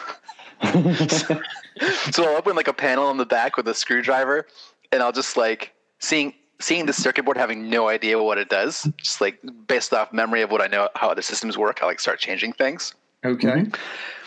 so 2.11 2.25
I'll 2.25 2.37
open 2.37 2.55
like 2.55 2.67
a 2.67 2.73
panel 2.73 3.05
on 3.05 3.17
the 3.17 3.25
back 3.25 3.57
with 3.57 3.67
a 3.67 3.73
screwdriver, 3.73 4.47
and 4.91 5.01
I'll 5.01 5.11
just 5.11 5.37
like 5.37 5.73
seeing 5.99 6.33
seeing 6.59 6.85
the 6.85 6.93
circuit 6.93 7.23
board, 7.23 7.37
having 7.37 7.69
no 7.69 7.87
idea 7.87 8.21
what 8.21 8.37
it 8.37 8.49
does, 8.49 8.87
just 8.97 9.21
like 9.21 9.39
based 9.67 9.93
off 9.93 10.11
memory 10.11 10.41
of 10.41 10.51
what 10.51 10.61
I 10.61 10.67
know 10.67 10.89
how 10.95 11.09
other 11.09 11.21
systems 11.21 11.57
work, 11.57 11.79
I 11.81 11.85
like 11.85 11.99
start 11.99 12.19
changing 12.19 12.53
things. 12.53 12.93
Okay. 13.25 13.65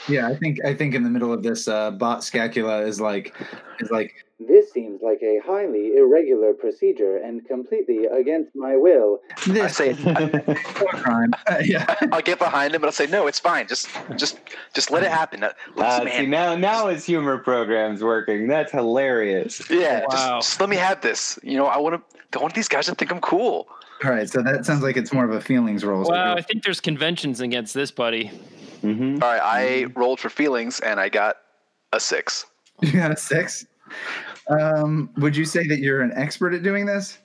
Yeah, 0.09 0.29
I 0.29 0.37
think 0.37 0.65
I 0.65 0.75
think 0.75 0.95
in 0.95 1.03
the 1.03 1.11
middle 1.11 1.33
of 1.33 1.43
this, 1.43 1.69
uh, 1.69 1.91
bot 1.93 2.25
scacula 2.25 2.83
is 2.83 3.01
like 3.01 3.35
is 3.81 3.91
like 3.91 4.25
this 4.47 4.73
seems 4.73 5.01
like 5.03 5.21
a 5.23 5.41
highly 5.45 5.97
irregular 5.97 6.53
procedure 6.55 7.17
and 7.17 7.47
completely 7.47 8.07
against 8.07 8.55
my 8.55 8.77
will. 8.77 9.21
I 9.47 9.67
say, 9.69 9.95
crime. 9.95 11.33
Uh, 11.49 11.57
yeah. 11.65 11.95
I'll 12.13 12.21
get 12.23 12.39
behind 12.39 12.75
him 12.75 12.81
but 12.81 12.87
I'll 12.87 12.93
say, 12.93 13.07
"No, 13.07 13.27
it's 13.27 13.39
fine. 13.41 13.67
Just, 13.67 13.89
just, 14.17 14.39
just 14.75 14.91
let 14.91 15.03
it 15.03 15.11
happen." 15.11 15.43
Uh, 15.43 15.53
Uh, 15.77 16.09
see 16.09 16.27
now, 16.27 16.55
now 16.55 16.87
his 16.89 17.05
humor 17.05 17.39
program's 17.39 18.03
working. 18.03 18.47
That's 18.47 18.71
hilarious. 18.73 19.63
yeah, 19.71 20.01
Wow. 20.01 20.07
just, 20.11 20.49
just 20.49 20.61
let 20.61 20.69
me 20.69 20.77
have 20.77 21.01
this. 21.01 21.39
You 21.43 21.57
know, 21.57 21.67
I 21.67 21.79
want 21.79 21.97
to. 21.97 22.19
Don't 22.31 22.43
want 22.43 22.55
these 22.55 22.69
guys 22.69 22.87
to 22.87 22.95
think 22.95 23.11
I'm 23.11 23.21
cool. 23.21 23.69
All 24.05 24.11
right, 24.11 24.29
so 24.29 24.43
that 24.43 24.65
sounds 24.67 24.83
like 24.83 24.97
it's 24.97 25.13
more 25.13 25.25
of 25.25 25.33
a 25.33 25.41
feelings 25.41 25.85
role. 25.85 26.05
So 26.05 26.13
Wow, 26.13 26.35
I 26.35 26.43
think 26.43 26.65
there's 26.65 26.81
conventions 26.81 27.41
against 27.41 27.75
this, 27.75 27.91
buddy. 27.91 28.27
hmm 28.81 29.19
All 29.23 29.29
right, 29.29 29.41
I 29.43 29.85
rolled 29.95 30.19
for 30.21 30.29
feelings 30.31 30.81
and 30.81 30.99
I 30.99 31.09
got 31.09 31.37
a 31.93 32.01
six. 32.01 32.47
you 32.81 32.93
got 32.93 33.11
a 33.13 33.17
six. 33.17 33.67
Um, 34.61 35.11
would 35.17 35.37
you 35.37 35.45
say 35.45 35.67
that 35.69 35.79
you're 35.79 36.03
an 36.03 36.13
expert 36.15 36.55
at 36.55 36.63
doing 36.63 36.87
this? 36.87 37.19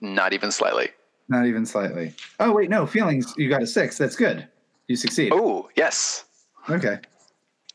Not 0.00 0.32
even 0.32 0.50
slightly. 0.50 0.90
Not 1.28 1.46
even 1.46 1.64
slightly. 1.64 2.12
Oh 2.38 2.52
wait, 2.52 2.70
no, 2.70 2.86
feelings. 2.86 3.32
You 3.36 3.48
got 3.48 3.62
a 3.62 3.66
six. 3.66 3.96
That's 3.98 4.16
good. 4.16 4.46
You 4.88 4.96
succeed. 4.96 5.32
Oh, 5.32 5.68
yes. 5.76 6.24
Okay. 6.68 6.98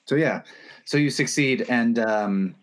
So 0.05 0.15
yeah, 0.15 0.41
so 0.85 0.97
you 0.97 1.09
succeed, 1.09 1.65
and 1.67 1.97
um, 1.99 2.55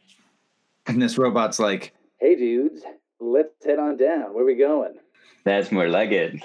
and 0.87 1.03
this 1.03 1.19
robot's 1.19 1.59
like, 1.59 1.93
"Hey 2.21 2.37
dudes, 2.37 2.83
let's 3.19 3.65
head 3.65 3.79
on 3.81 3.97
down. 3.97 4.33
Where 4.33 4.45
we 4.45 4.55
going?" 4.55 4.95
That's 5.45 5.73
more 5.73 5.89
like 5.89 6.11
it. 6.11 6.41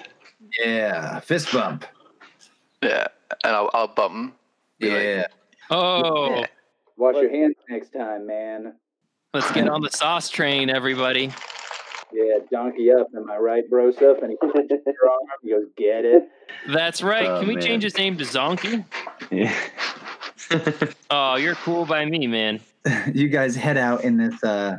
Yeah, 0.59 1.19
fist 1.19 1.51
bump. 1.51 1.85
Yeah, 2.81 3.07
and 3.43 3.55
I'll, 3.55 3.69
I'll 3.73 3.87
bump 3.87 4.15
him. 4.15 4.33
Be 4.79 4.89
like, 4.89 5.03
Yeah. 5.03 5.27
Oh, 5.69 6.35
Yeah. 6.35 6.45
Wash 6.95 7.15
your 7.15 7.29
hands 7.29 7.55
next 7.69 7.91
time, 7.91 8.25
man. 8.25 8.73
Let's 9.37 9.51
get 9.51 9.69
on 9.69 9.81
the 9.83 9.91
sauce 9.91 10.31
train, 10.31 10.67
everybody. 10.71 11.31
Yeah, 12.11 12.39
donkey 12.51 12.91
up. 12.91 13.05
Am 13.15 13.29
I 13.29 13.37
right, 13.37 13.69
bro? 13.69 13.91
Stuff. 13.91 14.17
And 14.23 14.31
he 14.31 14.35
puts 14.37 14.55
your 14.55 15.11
arm. 15.11 15.19
He 15.43 15.51
goes, 15.51 15.65
get 15.77 16.05
it. 16.05 16.23
That's 16.67 17.03
right. 17.03 17.27
Oh, 17.27 17.37
Can 17.41 17.47
we 17.47 17.53
man. 17.53 17.63
change 17.63 17.83
his 17.83 17.95
name 17.99 18.17
to 18.17 18.23
Zonky? 18.23 18.83
Yeah. 19.29 19.55
Oh, 21.11 21.35
you're 21.35 21.53
cool 21.55 21.85
by 21.85 22.05
me, 22.05 22.25
man. 22.25 22.61
you 23.13 23.27
guys 23.27 23.55
head 23.55 23.77
out 23.77 24.03
in 24.05 24.17
this 24.17 24.41
uh 24.43 24.77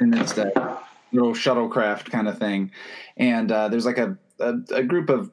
in 0.00 0.10
this 0.10 0.36
uh, 0.38 0.78
little 1.12 1.34
shuttlecraft 1.34 2.10
kind 2.10 2.26
of 2.26 2.38
thing 2.38 2.70
and 3.18 3.52
uh 3.52 3.68
there's 3.68 3.84
like 3.84 3.98
a 3.98 4.16
a, 4.40 4.54
a 4.72 4.82
group 4.82 5.10
of 5.10 5.30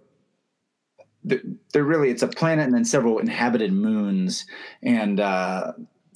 th- 1.30 1.41
they're 1.72 1.86
really 1.86 2.09
it's 2.09 2.22
a 2.22 2.28
planet 2.28 2.66
and 2.66 2.74
then 2.76 2.84
several 2.84 3.18
inhabited 3.20 3.72
moons 3.72 4.45
and 4.82 5.22
uh 5.22 5.72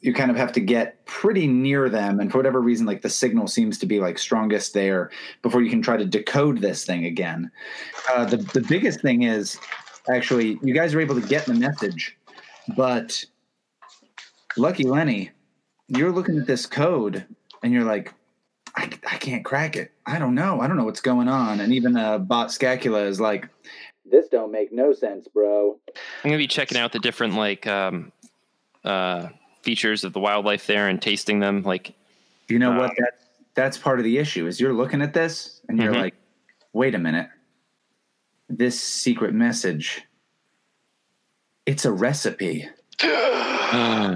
you 0.08 0.14
kind 0.14 0.32
of 0.32 0.38
have 0.38 0.54
to 0.54 0.62
get 0.62 1.06
pretty 1.06 1.48
near 1.48 1.90
them. 1.90 2.22
And 2.22 2.32
for 2.32 2.38
whatever 2.38 2.62
reason 2.62 2.86
like 2.86 3.02
the 3.02 3.10
signal 3.10 3.46
seems 3.48 3.78
to 3.80 3.86
be 3.86 4.00
like 4.00 4.18
strongest 4.18 4.74
there 4.74 5.12
before 5.42 5.62
you 5.62 5.70
can 5.70 5.82
try 5.82 5.98
to 5.98 6.06
decode 6.06 6.60
this 6.60 6.86
thing 6.86 7.06
again. 7.06 7.52
Uh 8.10 8.24
the, 8.24 8.38
the 8.38 8.62
biggest 8.62 9.02
thing 9.02 9.24
is 9.24 9.60
actually 10.10 10.58
you 10.64 10.74
guys 10.74 10.96
are 10.96 11.02
able 11.02 11.20
to 11.20 11.28
get 11.28 11.46
the 11.46 11.54
message 11.54 12.18
but 12.78 13.26
lucky 14.56 14.86
lenny 14.86 15.30
you're 15.90 16.12
looking 16.12 16.38
at 16.40 16.48
this 16.48 16.66
code 16.66 17.26
and 17.62 17.74
you're 17.74 17.84
like 17.84 18.14
I, 18.76 18.90
I 19.12 19.18
can't 19.18 19.44
crack 19.44 19.76
it. 19.76 19.92
I 20.06 20.20
don't 20.20 20.36
know. 20.36 20.62
I 20.62 20.68
don't 20.68 20.78
know 20.78 20.84
what's 20.84 21.02
going 21.02 21.28
on. 21.28 21.62
And 21.62 21.74
even 21.74 21.98
uh, 21.98 22.20
bot 22.20 22.52
scacula 22.52 23.02
is 23.04 23.20
like 23.20 23.50
this 24.06 24.30
don't 24.30 24.54
make 24.54 24.72
no 24.72 24.94
sense 24.94 25.28
bro. 25.28 25.78
I'm 26.24 26.30
gonna 26.30 26.38
be 26.38 26.48
checking 26.48 26.78
out 26.78 26.94
the 26.94 27.00
different 27.00 27.36
like 27.36 27.68
um, 27.68 28.14
uh, 28.86 29.28
features 29.68 30.06
of 30.06 30.14
the 30.14 30.20
wildlife 30.20 30.66
there 30.66 30.88
and 30.88 31.02
tasting 31.02 31.42
them. 31.42 31.62
Like, 31.62 31.94
you 32.48 32.58
know 32.58 32.72
Uh, 32.72 32.78
what 32.80 32.92
that 33.00 33.20
that's 33.54 33.78
part 33.78 34.00
of 34.00 34.06
the 34.06 34.18
issue 34.18 34.48
is 34.48 34.62
you're 34.62 34.72
looking 34.74 35.02
at 35.02 35.14
this 35.14 35.60
and 35.68 35.78
you're 35.78 35.92
Mhm. 35.94 36.02
like 36.04 36.16
wait 36.72 36.96
a 36.96 37.00
minute 37.00 37.28
this 38.48 38.82
secret 38.82 39.34
message 39.34 40.04
it's 41.66 41.84
a 41.84 41.92
recipe 41.92 42.66
oh 43.04 44.16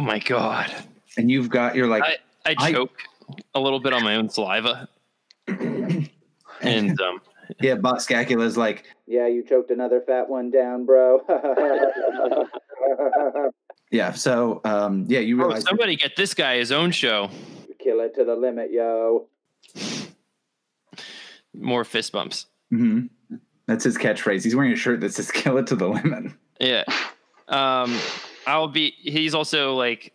my 0.00 0.18
god, 0.18 0.74
and 1.16 1.30
you've 1.30 1.50
got 1.50 1.76
you're 1.76 1.86
like 1.86 2.02
I 2.02 2.16
I 2.46 2.54
I- 2.58 2.72
choke 2.72 2.98
a 3.54 3.60
little 3.60 3.78
bit 3.78 3.92
on 3.92 4.02
my 4.02 4.16
own 4.16 4.28
saliva, 4.28 4.88
and 5.46 7.00
um, 7.00 7.20
yeah 7.60 7.76
bot 7.76 8.02
scacula 8.02 8.44
is 8.44 8.56
like 8.56 8.86
yeah 9.06 9.28
you 9.28 9.44
choked 9.44 9.70
another 9.70 10.00
fat 10.00 10.28
one 10.28 10.50
down 10.50 10.84
bro 10.84 11.20
yeah 13.90 14.12
so 14.12 14.60
um 14.64 15.04
yeah 15.08 15.20
you 15.20 15.36
oh, 15.40 15.46
realize 15.46 15.64
somebody 15.64 15.96
get 15.96 16.14
this 16.16 16.34
guy 16.34 16.56
his 16.58 16.70
own 16.72 16.90
show. 16.90 17.30
kill 17.78 18.00
it 18.00 18.14
to 18.14 18.24
the 18.24 18.34
limit 18.36 18.70
yo 18.70 19.26
More 21.54 21.84
fist 21.84 22.12
bumps. 22.12 22.46
hmm 22.70 23.06
That's 23.66 23.84
his 23.84 23.96
catchphrase. 23.98 24.44
He's 24.44 24.54
wearing 24.56 24.72
a 24.72 24.76
shirt 24.76 25.00
that 25.00 25.12
says 25.14 25.30
"Kill 25.40 25.58
it 25.58 25.66
to 25.68 25.76
the 25.76 25.88
limit." 25.88 26.32
Yeah. 26.60 26.84
Um, 27.48 27.98
I'll 28.46 28.68
be. 28.68 28.94
He's 29.00 29.34
also 29.34 29.74
like 29.74 30.12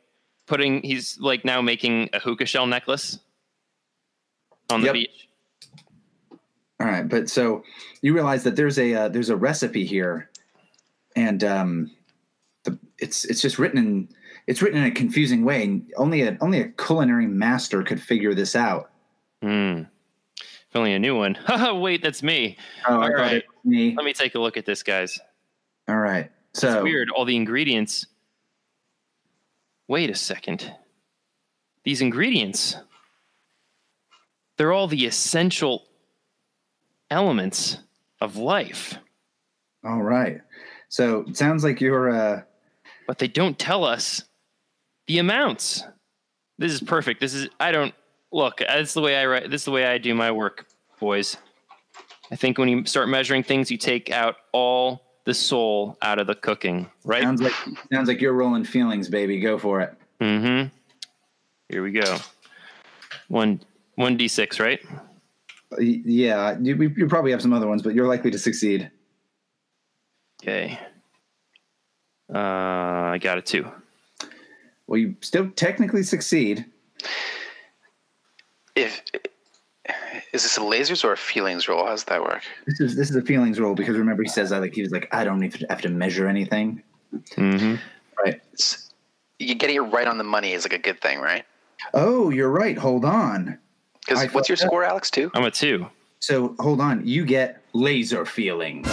putting. 0.48 0.82
He's 0.84 1.20
like 1.20 1.44
now 1.46 1.62
making 1.62 2.10
a 2.14 2.20
puka 2.20 2.46
shell 2.46 2.66
necklace 2.68 3.20
on 4.70 4.82
the 4.82 4.88
Yep. 4.88 4.94
beach. 4.94 5.30
All 6.80 6.88
right, 6.88 7.08
but 7.08 7.30
so 7.30 7.64
you 8.02 8.14
realize 8.14 8.44
that 8.44 8.56
there's 8.56 8.78
a 8.80 8.94
uh, 8.94 9.08
there's 9.10 9.30
a 9.30 9.36
recipe 9.36 9.86
here, 9.86 10.30
and 11.16 11.44
um, 11.44 11.92
the, 11.92 11.92
it's 13.00 13.26
it's 13.26 13.42
just 13.42 13.60
written 13.60 13.78
in 13.78 14.10
it's 14.48 14.62
written 14.62 14.80
in 14.80 14.86
a 14.86 14.92
confusing 14.92 15.44
way. 15.46 15.64
and 15.64 15.92
Only 15.98 16.22
a 16.24 16.38
only 16.42 16.60
a 16.62 16.70
culinary 16.70 17.28
master 17.28 17.84
could 17.84 18.02
figure 18.02 18.34
this 18.34 18.56
out. 18.56 18.92
Hmm. 19.42 19.84
If 20.40 20.76
only 20.76 20.94
a 20.94 21.00
new 21.00 21.16
one. 21.16 21.36
Haha, 21.36 21.74
Wait, 21.80 22.02
that's 22.02 22.24
me. 22.24 22.58
Oh, 22.88 23.02
All 23.02 23.10
right. 23.12 23.44
me. 23.64 23.94
Let 23.96 24.06
me 24.06 24.14
take 24.14 24.36
a 24.36 24.40
look 24.40 24.58
at 24.58 24.66
this, 24.66 24.82
guys. 24.84 25.20
All 25.88 25.98
right, 25.98 26.32
so 26.54 26.76
It's 26.78 26.84
weird. 26.84 27.10
All 27.12 27.26
the 27.26 27.36
ingredients. 27.36 28.08
Wait 29.88 30.10
a 30.10 30.16
second. 30.16 30.74
These 31.84 32.02
ingredients. 32.02 32.78
They're 34.58 34.72
all 34.72 34.88
the 34.88 35.06
essential 35.06 35.84
elements 37.10 37.78
of 38.22 38.38
life, 38.38 38.98
all 39.84 40.02
right, 40.02 40.40
so 40.90 41.26
it 41.28 41.36
sounds 41.36 41.64
like 41.64 41.82
you're 41.82 42.10
uh, 42.10 42.42
but 43.08 43.20
they 43.20 43.28
don't 43.28 43.58
tell 43.58 43.84
us 43.84 44.24
the 45.08 45.20
amounts. 45.20 45.84
This 46.58 46.72
is 46.72 46.82
perfect. 46.82 47.20
This 47.20 47.34
is 47.34 47.50
I 47.60 47.72
don't 47.72 47.94
look. 48.32 48.60
That's 48.60 48.94
the 48.94 49.02
way 49.02 49.18
I 49.18 49.26
write. 49.26 49.50
This 49.50 49.62
is 49.62 49.66
the 49.66 49.72
way 49.72 49.86
I 49.86 49.98
do 49.98 50.14
my 50.14 50.32
work, 50.32 50.68
boys. 51.00 51.38
I 52.32 52.36
think 52.36 52.58
when 52.58 52.70
you 52.70 52.86
start 52.86 53.10
measuring 53.10 53.44
things, 53.44 53.70
you 53.70 53.78
take 53.78 54.12
out 54.12 54.36
all 54.52 55.02
the 55.26 55.34
soul 55.34 55.98
out 56.02 56.20
of 56.20 56.28
the 56.28 56.36
cooking, 56.36 56.90
right? 57.06 57.24
sounds 57.24 57.42
like 57.42 57.54
sounds 57.92 58.08
like 58.08 58.22
you're 58.22 58.34
rolling 58.34 58.64
feelings, 58.64 59.10
baby. 59.10 59.40
Go 59.40 59.58
for 59.58 59.82
it. 59.82 59.94
Mm-hmm. 60.20 60.70
Here 61.70 61.84
we 61.84 61.92
go. 61.92 62.18
One 63.28 63.62
one 63.96 64.18
d 64.18 64.28
six, 64.28 64.60
right? 64.60 64.80
Yeah, 65.80 66.58
you, 66.60 66.76
you 66.96 67.08
probably 67.08 67.32
have 67.32 67.42
some 67.42 67.54
other 67.54 67.68
ones, 67.68 67.82
but 67.82 67.96
you're 67.96 68.08
likely 68.08 68.32
to 68.32 68.38
succeed. 68.38 68.92
Okay. 70.42 70.80
Uh, 72.34 72.38
I 72.38 73.20
got 73.22 73.38
a 73.38 73.42
two. 73.42 73.70
Well, 74.88 75.00
you 75.00 75.16
still 75.22 75.50
technically 75.52 76.04
succeed. 76.04 76.66
If 78.76 79.02
is 80.34 80.44
this 80.44 80.58
a 80.58 80.62
lasers 80.62 81.04
or 81.04 81.14
a 81.14 81.18
feelings 81.18 81.68
roll? 81.68 81.84
How 81.84 81.92
does 81.92 82.04
that 82.06 82.22
work? 82.22 82.44
This 82.66 82.80
is 82.80 82.96
this 82.96 83.10
is 83.10 83.16
a 83.16 83.22
feelings 83.22 83.60
roll 83.60 83.76
because 83.76 83.98
remember 83.98 84.24
he 84.24 84.30
says 84.30 84.50
that 84.50 84.62
like 84.62 84.74
he 84.74 84.82
was 84.82 84.92
like 84.92 85.08
I 85.14 85.24
don't 85.24 85.44
even 85.44 85.66
have 85.70 85.82
to 85.82 85.90
measure 85.90 86.28
anything. 86.28 86.82
Mm-hmm. 87.14 87.76
Right. 88.24 88.42
It's, 88.54 88.94
you 89.40 89.56
getting 89.56 89.76
it 89.76 89.80
right 89.82 90.08
on 90.08 90.18
the 90.18 90.24
money 90.24 90.54
is 90.54 90.64
like 90.64 90.74
a 90.74 90.80
good 90.80 91.02
thing, 91.02 91.20
right? 91.20 91.46
Oh, 91.94 92.30
you're 92.30 92.50
right. 92.50 92.78
Hold 92.78 93.06
on. 93.06 93.58
Because 94.00 94.32
what's 94.34 94.50
your 94.50 94.56
that- 94.56 94.66
score, 94.66 94.84
Alex? 94.84 95.10
Two. 95.12 95.32
I'm 95.34 95.44
a 95.44 95.52
two. 95.52 95.88
So 96.20 96.56
hold 96.60 96.80
on. 96.80 97.06
You 97.06 97.26
get 97.26 97.62
laser 97.74 98.26
feelings. 98.26 98.88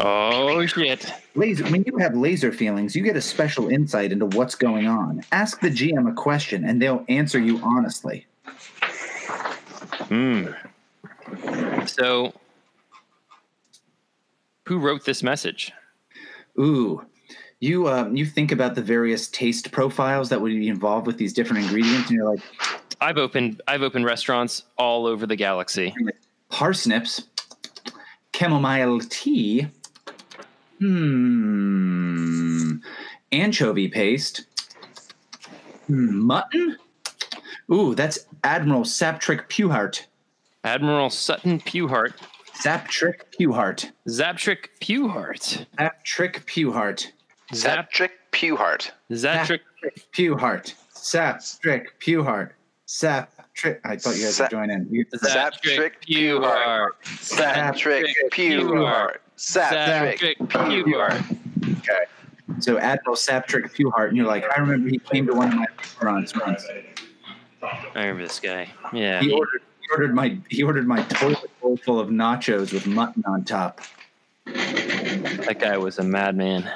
Oh 0.00 0.66
shit. 0.66 1.12
Laser. 1.34 1.64
When 1.64 1.84
you 1.84 1.96
have 1.98 2.16
laser 2.16 2.52
feelings, 2.52 2.96
you 2.96 3.02
get 3.02 3.16
a 3.16 3.20
special 3.20 3.68
insight 3.68 4.12
into 4.12 4.26
what's 4.26 4.54
going 4.54 4.86
on. 4.86 5.22
Ask 5.32 5.60
the 5.60 5.70
GM 5.70 6.10
a 6.10 6.14
question, 6.14 6.64
and 6.64 6.80
they'll 6.80 7.04
answer 7.08 7.38
you 7.38 7.60
honestly. 7.62 8.26
Hmm. 10.08 10.48
So, 11.86 12.32
who 14.66 14.78
wrote 14.78 15.04
this 15.04 15.22
message? 15.22 15.72
Ooh. 16.58 17.04
You 17.60 17.88
um, 17.88 18.16
you 18.16 18.26
think 18.26 18.50
about 18.50 18.74
the 18.74 18.82
various 18.82 19.28
taste 19.28 19.70
profiles 19.70 20.28
that 20.30 20.40
would 20.40 20.50
be 20.50 20.68
involved 20.68 21.06
with 21.06 21.16
these 21.16 21.32
different 21.32 21.62
ingredients, 21.62 22.08
and 22.08 22.16
you're 22.16 22.28
like, 22.28 22.42
I've 23.00 23.18
opened 23.18 23.62
I've 23.68 23.82
opened 23.82 24.04
restaurants 24.04 24.64
all 24.78 25.06
over 25.06 25.26
the 25.26 25.36
galaxy. 25.36 25.94
parsnips, 26.50 27.28
chamomile 28.34 28.98
tea, 29.08 29.68
hmm, 30.82 32.76
anchovy 33.32 33.88
paste, 33.88 34.46
hmm, 35.86 36.18
mutton. 36.26 36.76
Ooh, 37.72 37.94
that's 37.94 38.26
Admiral 38.44 38.84
Saptrick 38.84 39.48
Pewhart. 39.48 40.06
Admiral 40.64 41.10
Sutton 41.10 41.58
Pewhart, 41.60 42.12
Saptrick 42.54 43.22
Pewhart. 43.38 43.90
Zaptrick 44.08 44.66
Pewhart, 44.80 45.56
Saptrick 45.72 46.46
Pewhart. 46.46 47.12
Zap 47.54 47.90
Zaptrick 47.90 48.10
Pewhart. 48.32 48.90
Zaptrick. 49.10 49.60
Pewhart. 50.14 50.74
Saptrick 50.94 51.86
Pewhart. 52.00 52.50
Saptrick. 52.86 53.80
I 53.84 53.96
thought 53.96 54.16
you 54.16 54.22
guys 54.22 54.26
would 54.26 54.32
Sap- 54.34 54.50
join 54.50 54.70
in. 54.70 54.86
You- 54.90 55.04
Zaptrick 55.06 55.92
Pewhart. 56.08 56.90
Zaptrick 57.04 58.06
Pewhart. 58.30 59.16
Zaptrick 59.42 60.36
Pewhart. 60.38 61.78
Okay. 61.78 62.04
So 62.60 62.78
Admiral 62.78 63.16
Saptrick 63.16 63.72
Pewhart, 63.74 64.08
and 64.08 64.16
you're 64.16 64.26
like, 64.26 64.44
I 64.44 64.60
remember 64.60 64.88
he 64.88 64.98
came 64.98 65.26
to 65.26 65.34
one 65.34 65.48
of 65.48 65.54
my 65.54 65.66
restaurants 65.78 66.38
once. 66.38 66.64
I 67.62 68.00
remember 68.00 68.22
this 68.22 68.38
guy. 68.40 68.68
Yeah. 68.92 69.20
He 69.20 69.28
he- 69.28 69.32
ordered, 69.32 69.62
he 69.80 69.86
ordered 69.92 70.14
my 70.14 70.38
he 70.48 70.62
ordered 70.62 70.86
my 70.86 71.02
toilet 71.04 71.50
bowl 71.60 71.76
full 71.76 71.98
of 71.98 72.08
nachos 72.08 72.72
with 72.72 72.86
mutton 72.86 73.24
on 73.26 73.44
top. 73.44 73.80
That 74.46 75.56
guy 75.58 75.76
was 75.76 75.98
a 75.98 76.04
madman. 76.04 76.70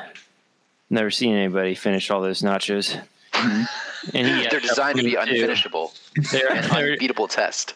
Never 0.90 1.10
seen 1.10 1.34
anybody 1.34 1.74
finish 1.74 2.10
all 2.10 2.20
those 2.20 2.42
nachos. 2.42 3.00
Mm-hmm. 3.32 4.16
And 4.16 4.26
he 4.26 4.48
They're 4.48 4.60
designed 4.60 4.98
to 4.98 5.04
be 5.04 5.14
unfinishable. 5.14 5.92
They're, 6.30 6.52
An 6.52 6.64
unbeatable 6.70 7.26
test. 7.28 7.74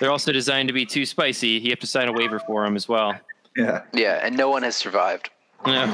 they're 0.00 0.10
also 0.10 0.32
designed 0.32 0.68
to 0.68 0.72
be 0.72 0.86
too 0.86 1.04
spicy. 1.06 1.48
You 1.48 1.70
have 1.70 1.80
to 1.80 1.86
sign 1.86 2.08
a 2.08 2.12
waiver 2.12 2.38
for 2.40 2.64
them 2.64 2.74
as 2.76 2.88
well. 2.88 3.14
Yeah. 3.58 3.82
Yeah, 3.92 4.20
and 4.24 4.36
no 4.36 4.48
one 4.48 4.62
has 4.62 4.76
survived. 4.76 5.28
Yeah. 5.66 5.92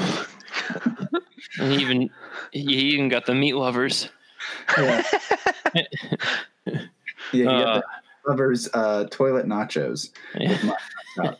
and 1.59 1.71
he 1.73 1.81
even 1.81 2.09
He 2.51 2.61
even 2.93 3.09
got 3.09 3.25
the 3.25 3.33
meat 3.35 3.53
lovers. 3.55 4.07
Yeah, 4.77 5.03
yeah 5.73 6.79
you 7.33 7.43
got 7.45 7.67
Uh. 7.67 7.81
the 7.81 8.29
lovers 8.31 8.69
uh, 8.73 9.05
toilet 9.09 9.45
nachos. 9.47 10.09
Yeah. 10.37 10.73
I'll 11.17 11.35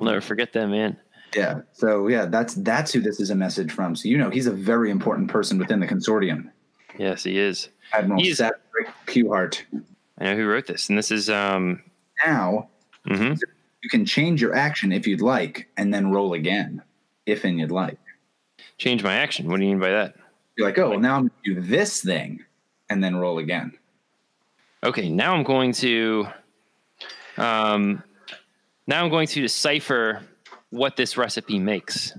never 0.00 0.20
forget 0.20 0.52
that, 0.52 0.66
man. 0.68 0.96
Yeah. 1.34 1.60
So 1.72 2.08
yeah, 2.08 2.26
that's 2.26 2.54
that's 2.54 2.92
who 2.92 3.00
this 3.00 3.20
is 3.20 3.30
a 3.30 3.34
message 3.34 3.70
from. 3.72 3.94
So 3.96 4.08
you 4.08 4.18
know 4.18 4.30
he's 4.30 4.46
a 4.46 4.52
very 4.52 4.90
important 4.90 5.30
person 5.30 5.58
within 5.58 5.78
the 5.80 5.86
consortium. 5.86 6.50
Yes, 6.98 7.22
he 7.22 7.38
is. 7.38 7.68
Admiral 7.92 8.20
He 8.22 8.30
is- 8.30 8.42
Pewhart. 9.06 9.62
I 10.18 10.24
know 10.24 10.36
who 10.36 10.46
wrote 10.46 10.66
this, 10.66 10.88
and 10.88 10.98
this 10.98 11.10
is 11.12 11.30
um. 11.30 11.82
Now 12.26 12.68
mhm. 13.06 13.38
You 13.82 13.88
can 13.88 14.04
change 14.04 14.40
your 14.40 14.54
action 14.54 14.92
if 14.92 15.06
you'd 15.06 15.20
like, 15.20 15.68
and 15.76 15.92
then 15.92 16.10
roll 16.10 16.32
again, 16.32 16.82
if 17.26 17.44
and 17.44 17.58
you'd 17.58 17.70
like. 17.70 17.98
Change 18.78 19.02
my 19.02 19.14
action. 19.14 19.48
What 19.48 19.58
do 19.58 19.64
you 19.64 19.70
mean 19.70 19.80
by 19.80 19.90
that? 19.90 20.14
You're 20.56 20.66
like, 20.66 20.78
oh, 20.78 20.90
well, 20.90 21.00
now 21.00 21.16
I'm 21.16 21.28
gonna 21.28 21.32
do 21.44 21.60
this 21.60 22.02
thing, 22.02 22.44
and 22.90 23.02
then 23.02 23.16
roll 23.16 23.38
again. 23.38 23.72
Okay, 24.82 25.08
now 25.08 25.34
I'm 25.34 25.44
going 25.44 25.72
to. 25.74 26.28
Um, 27.36 28.02
now 28.86 29.04
I'm 29.04 29.10
going 29.10 29.28
to 29.28 29.40
decipher 29.40 30.22
what 30.70 30.96
this 30.96 31.16
recipe 31.16 31.58
makes. 31.58 32.12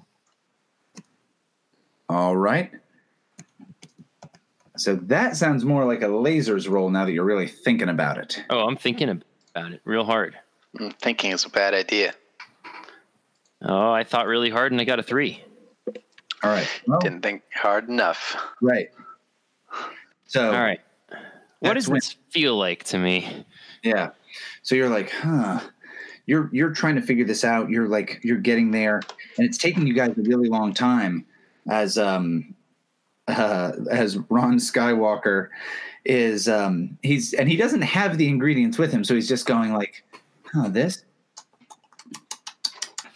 All 2.08 2.36
right. 2.36 2.72
So 4.78 4.96
that 4.96 5.36
sounds 5.36 5.66
more 5.66 5.86
like 5.86 6.02
a 6.02 6.08
lasers 6.08 6.70
roll 6.70 6.90
now 6.90 7.06
that 7.06 7.12
you're 7.12 7.26
really 7.26 7.48
thinking 7.48 7.90
about 7.90 8.18
it. 8.18 8.44
Oh, 8.50 8.62
I'm 8.62 8.78
thinking 8.78 9.10
about 9.54 9.74
it 9.74 9.82
real 9.84 10.06
hard. 10.06 10.38
Mm, 10.78 10.94
Thinking 11.00 11.32
is 11.32 11.46
a 11.46 11.50
bad 11.50 11.74
idea. 11.74 12.14
Oh, 13.62 13.92
I 13.92 14.04
thought 14.04 14.28
really 14.28 14.50
hard, 14.50 14.72
and 14.72 14.80
I 14.80 14.86
got 14.86 15.00
a 15.00 15.04
three. 15.04 15.44
All 16.44 16.50
right. 16.52 16.68
Well, 16.88 17.00
Didn't 17.00 17.22
think 17.22 17.42
hard 17.54 17.90
enough. 17.90 18.36
right. 18.62 18.90
So 20.28 20.46
All 20.54 20.62
right. 20.62 20.80
What 21.60 21.74
does 21.74 21.88
when- 21.90 21.96
this 21.98 22.16
feel 22.30 22.56
like 22.58 22.84
to 22.86 22.98
me? 22.98 23.46
Yeah. 23.84 24.12
So 24.62 24.76
you're 24.76 24.90
like, 24.90 25.10
huh. 25.12 25.60
You're 26.28 26.48
you're 26.54 26.70
trying 26.70 26.94
to 26.96 27.02
figure 27.02 27.26
this 27.26 27.44
out. 27.44 27.70
You're 27.72 27.88
like 27.88 28.20
you're 28.24 28.38
getting 28.38 28.70
there, 28.70 29.02
and 29.38 29.48
it's 29.48 29.58
taking 29.58 29.88
you 29.88 29.96
guys 29.96 30.16
a 30.16 30.22
really 30.22 30.48
long 30.48 30.76
time. 30.76 31.26
As 31.68 31.98
um, 31.98 32.54
uh, 33.28 33.72
as 33.92 34.16
Ron 34.30 34.58
Skywalker 34.60 35.50
is 36.06 36.48
um, 36.48 37.00
he's 37.02 37.34
and 37.34 37.50
he 37.50 37.58
doesn't 37.58 37.82
have 37.82 38.20
the 38.20 38.28
ingredients 38.28 38.78
with 38.78 38.92
him, 38.92 39.04
so 39.04 39.16
he's 39.16 39.28
just 39.28 39.48
going 39.48 39.74
like, 39.74 40.04
huh, 40.54 40.70
this, 40.70 41.04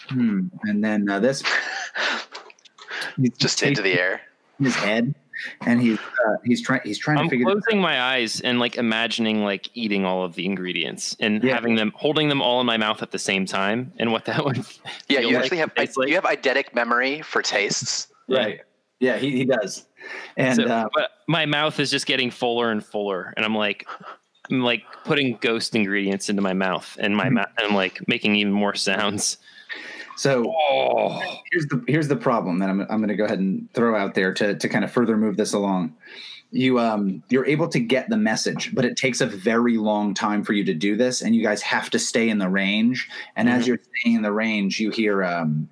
hmm, 0.10 0.48
and 0.64 0.84
then 0.84 1.10
uh, 1.10 1.20
this. 1.20 1.44
He's 3.18 3.38
Just 3.38 3.62
into 3.64 3.82
the 3.82 3.94
air. 4.00 4.22
his 4.60 4.76
head, 4.76 5.14
and 5.66 5.80
he's 5.82 6.00
uh, 6.00 6.36
he's 6.44 6.62
trying 6.64 6.82
he's 6.84 6.98
trying 6.98 7.18
I'm 7.20 7.26
to 7.26 7.30
figure. 7.30 7.46
closing 7.46 7.80
my 7.80 8.02
eyes 8.02 8.42
and 8.42 8.60
like 8.60 8.76
imagining 8.78 9.44
like 9.44 9.70
eating 9.76 10.04
all 10.06 10.24
of 10.24 10.34
the 10.36 10.46
ingredients 10.46 11.16
and 11.20 11.44
Yeah. 11.44 11.54
having 11.54 11.76
them 11.76 11.92
holding 11.96 12.30
them 12.30 12.42
all 12.42 12.60
in 12.60 12.66
my 12.66 12.78
mouth 12.78 13.04
at 13.04 13.12
the 13.12 13.20
same 13.20 13.46
time 13.46 13.94
and 13.98 14.12
what 14.12 14.26
that 14.26 14.44
would 14.44 14.58
Yeah, 15.10 15.20
feel 15.20 15.30
you 15.30 15.36
like, 15.36 15.44
actually 15.44 15.58
have 15.60 15.76
taste 15.76 15.98
like. 15.98 16.10
you 16.10 16.16
have 16.16 16.24
eidetic 16.24 16.74
memory 16.74 17.22
for 17.22 17.42
tastes. 17.44 18.08
right. 18.28 18.62
Yeah, 19.00 19.18
he, 19.18 19.32
he 19.32 19.44
does. 19.46 19.86
And 20.38 20.56
So, 20.56 20.64
uh, 20.64 20.88
but 20.96 21.10
my 21.28 21.46
mouth 21.46 21.78
is 21.80 21.92
just 21.92 22.06
getting 22.06 22.32
fuller 22.32 22.72
and 22.72 22.84
fuller, 22.84 23.34
and 23.36 23.46
I'm 23.46 23.54
like, 23.56 23.86
I'm 24.52 24.62
like 24.62 24.84
putting 25.06 25.38
ghost 25.38 25.76
ingredients 25.76 26.30
into 26.30 26.41
my 26.41 26.54
mouth, 26.54 26.98
and 27.00 27.16
my 27.16 27.30
mouth, 27.30 27.50
and 27.58 27.68
I'm 27.68 27.76
like 27.76 28.06
making 28.08 28.36
even 28.36 28.52
more 28.54 28.76
sounds. 28.76 29.38
so 30.18 30.54
Oh, 30.72 31.20
here's 31.52 31.66
the 31.68 31.84
here's 31.88 32.08
the 32.08 32.16
problem 32.16 32.60
that 32.60 32.70
I'm 32.70 32.82
I'm 32.82 32.98
going 32.98 33.08
to 33.08 33.16
go 33.16 33.26
ahead 33.26 33.39
and 33.39 33.72
throw 33.74 33.96
out 33.96 34.16
there 34.16 34.34
to 34.34 34.56
to 34.56 34.70
kind 34.70 34.84
of 34.84 34.91
further 34.91 35.16
move 35.18 35.38
this 35.38 35.54
along. 35.54 35.96
You 36.52 36.80
um 36.80 37.24
you're 37.30 37.46
able 37.46 37.68
to 37.70 37.80
get 37.80 38.10
the 38.10 38.18
message, 38.18 38.76
but 38.76 38.86
it 38.86 38.98
takes 38.98 39.22
a 39.22 39.26
very 39.26 39.78
long 39.78 40.14
time 40.14 40.44
for 40.44 40.54
you 40.54 40.64
to 40.66 40.74
do 40.74 40.96
this, 40.96 41.22
and 41.22 41.36
you 41.36 41.41
guys 41.41 41.62
have 41.62 41.89
to 41.91 42.00
stay 42.00 42.30
in 42.30 42.38
the 42.38 42.50
range. 42.50 43.10
And 43.36 43.50
as 43.50 43.66
you're 43.66 43.80
staying 44.02 44.18
in 44.18 44.22
the 44.22 44.32
range, 44.34 44.80
you 44.80 44.91
hear 44.91 45.24
um 45.24 45.70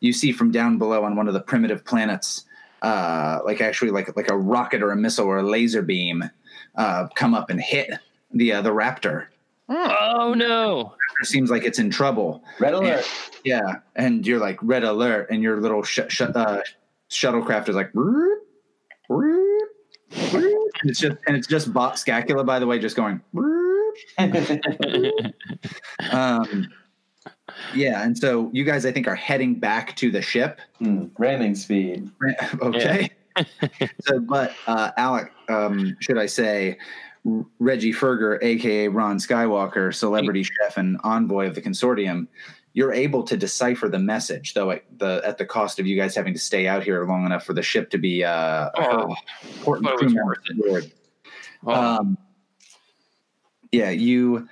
you 0.00 0.12
see 0.12 0.32
from 0.32 0.50
down 0.50 0.78
below 0.78 1.04
on 1.04 1.14
one 1.14 1.28
of 1.28 1.34
the 1.34 1.40
primitive 1.40 1.84
planets, 1.84 2.46
uh 2.82 3.40
like 3.44 3.60
actually 3.60 3.90
like 3.90 4.16
like 4.16 4.30
a 4.30 4.36
rocket 4.36 4.82
or 4.82 4.92
a 4.92 4.96
missile 4.96 5.26
or 5.26 5.38
a 5.38 5.42
laser 5.42 5.82
beam 5.82 6.24
uh 6.78 7.08
come 7.14 7.34
up 7.34 7.50
and 7.50 7.60
hit 7.60 7.90
the 8.32 8.54
uh, 8.54 8.62
the 8.62 8.70
raptor. 8.70 9.26
oh 9.68 10.32
no! 10.34 10.94
It 11.20 11.26
seems 11.26 11.50
like 11.50 11.64
it's 11.64 11.78
in 11.78 11.90
trouble. 11.90 12.42
Red 12.58 12.72
alert. 12.72 13.04
Yeah, 13.44 13.80
and 13.96 14.26
you're 14.26 14.38
like 14.38 14.58
red 14.62 14.84
alert, 14.84 15.28
and 15.30 15.42
your 15.42 15.60
little 15.60 15.82
sh- 15.82 16.00
sh- 16.08 16.22
uh, 16.22 16.62
shuttlecraft 17.10 17.68
is 17.68 17.76
like, 17.76 17.90
and 20.10 20.90
it's 20.90 21.00
just 21.00 21.16
and 21.26 21.36
it's 21.36 21.46
just 21.46 21.72
Bob 21.72 21.98
Scacula, 21.98 22.44
by 22.44 22.58
the 22.58 22.66
way, 22.66 22.78
just 22.78 22.96
going. 22.96 23.20
Um, 26.12 26.68
yeah, 27.74 28.04
and 28.04 28.16
so 28.16 28.48
you 28.52 28.62
guys, 28.64 28.86
I 28.86 28.92
think, 28.92 29.08
are 29.08 29.14
heading 29.16 29.56
back 29.56 29.96
to 29.96 30.10
the 30.10 30.22
ship. 30.22 30.60
Hmm, 30.78 31.06
Ramming 31.18 31.54
speed. 31.56 32.08
okay. 32.62 33.10
so, 34.00 34.20
but 34.20 34.54
uh, 34.66 34.90
Alec, 34.96 35.32
um, 35.48 35.96
should 36.00 36.18
I 36.18 36.26
say, 36.26 36.78
Reggie 37.58 37.92
Ferger, 37.92 38.38
aka 38.42 38.88
Ron 38.88 39.18
Skywalker, 39.18 39.94
celebrity 39.94 40.42
chef 40.42 40.76
and 40.76 40.98
envoy 41.04 41.46
of 41.46 41.54
the 41.54 41.60
consortium, 41.62 42.26
you're 42.72 42.92
able 42.92 43.22
to 43.24 43.36
decipher 43.36 43.88
the 43.88 43.98
message, 43.98 44.54
though 44.54 44.70
at 44.70 44.84
the 44.98 45.20
at 45.24 45.36
the 45.38 45.44
cost 45.44 45.78
of 45.78 45.86
you 45.86 45.96
guys 45.96 46.14
having 46.14 46.32
to 46.32 46.38
stay 46.38 46.68
out 46.68 46.82
here 46.84 47.04
long 47.06 47.26
enough 47.26 47.44
for 47.44 47.52
the 47.52 47.62
ship 47.62 47.90
to 47.90 47.98
be 47.98 48.24
uh, 48.24 48.70
Oh, 48.76 49.14
important 49.56 49.88
crew 49.98 50.08
member 50.08 50.24
worth 50.24 50.38
it. 50.48 50.58
aboard. 50.58 50.92
Oh, 51.66 51.72
Um, 51.72 52.18
yeah, 53.72 53.90
you 53.90 54.48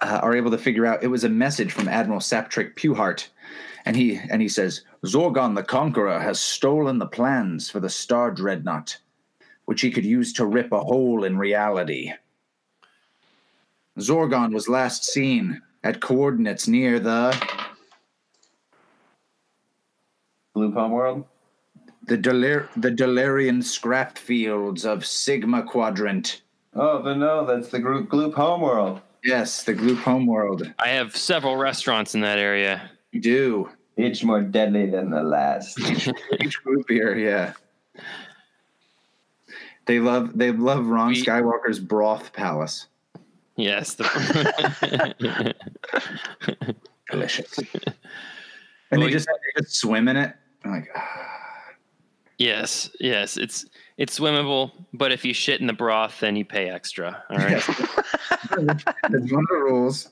uh, 0.00 0.20
are 0.22 0.34
able 0.34 0.50
to 0.50 0.58
figure 0.58 0.86
out 0.86 1.02
it 1.02 1.08
was 1.08 1.24
a 1.24 1.28
message 1.28 1.72
from 1.72 1.88
Admiral 1.88 2.20
Saptrick 2.20 2.74
Pewhart, 2.76 3.28
and 3.84 3.96
he 3.96 4.16
and 4.30 4.42
he 4.42 4.48
says 4.48 4.82
Zorgon 5.04 5.54
the 5.54 5.62
Conqueror 5.62 6.20
has 6.20 6.38
stolen 6.40 6.98
the 6.98 7.06
plans 7.06 7.70
for 7.70 7.80
the 7.80 7.88
Star 7.88 8.30
Dreadnought, 8.30 8.96
which 9.64 9.80
he 9.80 9.90
could 9.90 10.04
use 10.04 10.32
to 10.34 10.46
rip 10.46 10.72
a 10.72 10.80
hole 10.80 11.24
in 11.24 11.38
reality. 11.38 12.12
Zorgon 13.98 14.52
was 14.52 14.68
last 14.68 15.04
seen 15.04 15.60
at 15.82 16.00
coordinates 16.00 16.68
near 16.68 16.98
the 17.00 17.36
Blue 20.54 20.72
Palm 20.72 20.90
World. 20.92 21.24
the 22.06 22.18
Delir- 22.18 22.68
the 22.76 22.90
Delirian 22.90 23.62
scrap 23.62 24.18
fields 24.18 24.84
of 24.84 25.06
Sigma 25.06 25.62
Quadrant. 25.62 26.42
Oh, 26.74 27.02
but 27.02 27.14
no, 27.14 27.46
that's 27.46 27.68
the 27.68 27.78
group 27.78 28.08
Gloop 28.08 28.34
Homeworld. 28.34 29.00
Yes, 29.24 29.64
the 29.64 29.74
Gloop 29.74 29.98
Homeworld. 29.98 30.72
I 30.78 30.88
have 30.88 31.16
several 31.16 31.56
restaurants 31.56 32.14
in 32.14 32.20
that 32.22 32.38
area. 32.38 32.90
You 33.12 33.20
do. 33.20 33.68
Each 33.96 34.22
more 34.24 34.40
deadly 34.40 34.86
than 34.88 35.10
the 35.10 35.22
last. 35.22 35.78
Each 36.40 36.62
group 36.62 36.88
here, 36.88 37.16
yeah. 37.16 37.52
They 39.86 39.98
love 39.98 40.36
they 40.38 40.52
love 40.52 40.86
Ron 40.86 41.08
We- 41.08 41.22
Skywalker's 41.24 41.78
broth 41.80 42.32
palace. 42.32 42.86
Yes. 43.56 43.94
The, 43.94 45.54
Delicious. 47.10 47.58
and 47.58 47.74
Well, 48.92 49.00
they 49.00 49.06
you- 49.06 49.10
just 49.10 49.26
they 49.26 49.62
just 49.62 49.76
swim 49.76 50.08
in 50.08 50.16
it. 50.16 50.34
I'm 50.64 50.70
like, 50.70 50.88
ah. 50.94 51.72
yes. 52.38 52.90
Yes. 53.00 53.36
It's 53.36 53.66
it's 53.98 54.18
swimmable, 54.18 54.70
but 54.94 55.12
if 55.12 55.24
you 55.24 55.34
shit 55.34 55.60
in 55.60 55.66
the 55.66 55.72
broth, 55.72 56.20
then 56.20 56.36
you 56.36 56.44
pay 56.44 56.70
extra. 56.70 57.22
All 57.28 57.36
right. 57.36 57.50
Yes. 57.50 57.66
That's 58.50 58.84
one 59.32 59.42
of 59.42 59.48
the 59.48 59.56
rules. 59.56 60.08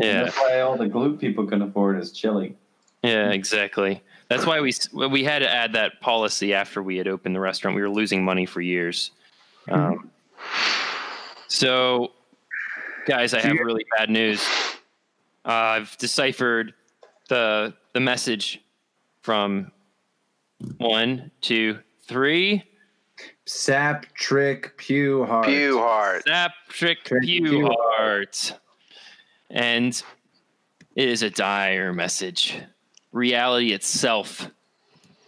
Yeah. 0.00 0.24
That's 0.24 0.36
why 0.36 0.60
all 0.60 0.76
the 0.76 0.86
Gloop 0.86 1.20
people 1.20 1.46
can 1.46 1.62
afford 1.62 1.98
is 2.00 2.12
chili. 2.12 2.56
Yeah, 3.02 3.30
exactly. 3.30 4.02
That's 4.28 4.46
why 4.46 4.60
we 4.60 4.72
we 4.92 5.24
had 5.24 5.40
to 5.40 5.50
add 5.50 5.72
that 5.72 6.00
policy 6.00 6.54
after 6.54 6.82
we 6.82 6.96
had 6.96 7.08
opened 7.08 7.34
the 7.34 7.40
restaurant. 7.40 7.74
We 7.74 7.82
were 7.82 7.90
losing 7.90 8.24
money 8.24 8.46
for 8.46 8.60
years. 8.60 9.10
Um, 9.68 10.10
so, 11.48 12.12
guys, 13.06 13.34
I 13.34 13.40
have 13.40 13.58
really 13.58 13.84
bad 13.98 14.08
news. 14.08 14.46
Uh, 15.44 15.48
I've 15.48 15.98
deciphered 15.98 16.74
the 17.28 17.74
the 17.92 18.00
message 18.00 18.62
from 19.22 19.72
one, 20.78 21.30
two, 21.40 21.80
three. 22.06 22.62
Sap 23.46 24.06
trick 24.14 24.76
pew 24.76 25.24
heart. 25.24 25.46
Pew 25.46 25.78
hard. 25.78 26.22
Zap 26.22 26.52
trick 26.68 27.02
Trick 27.02 27.22
pew 27.22 27.66
heart. 27.66 28.54
And 29.50 30.00
it 30.94 31.08
is 31.08 31.22
a 31.22 31.30
dire 31.30 31.92
message. 31.92 32.58
Reality 33.12 33.72
itself 33.72 34.48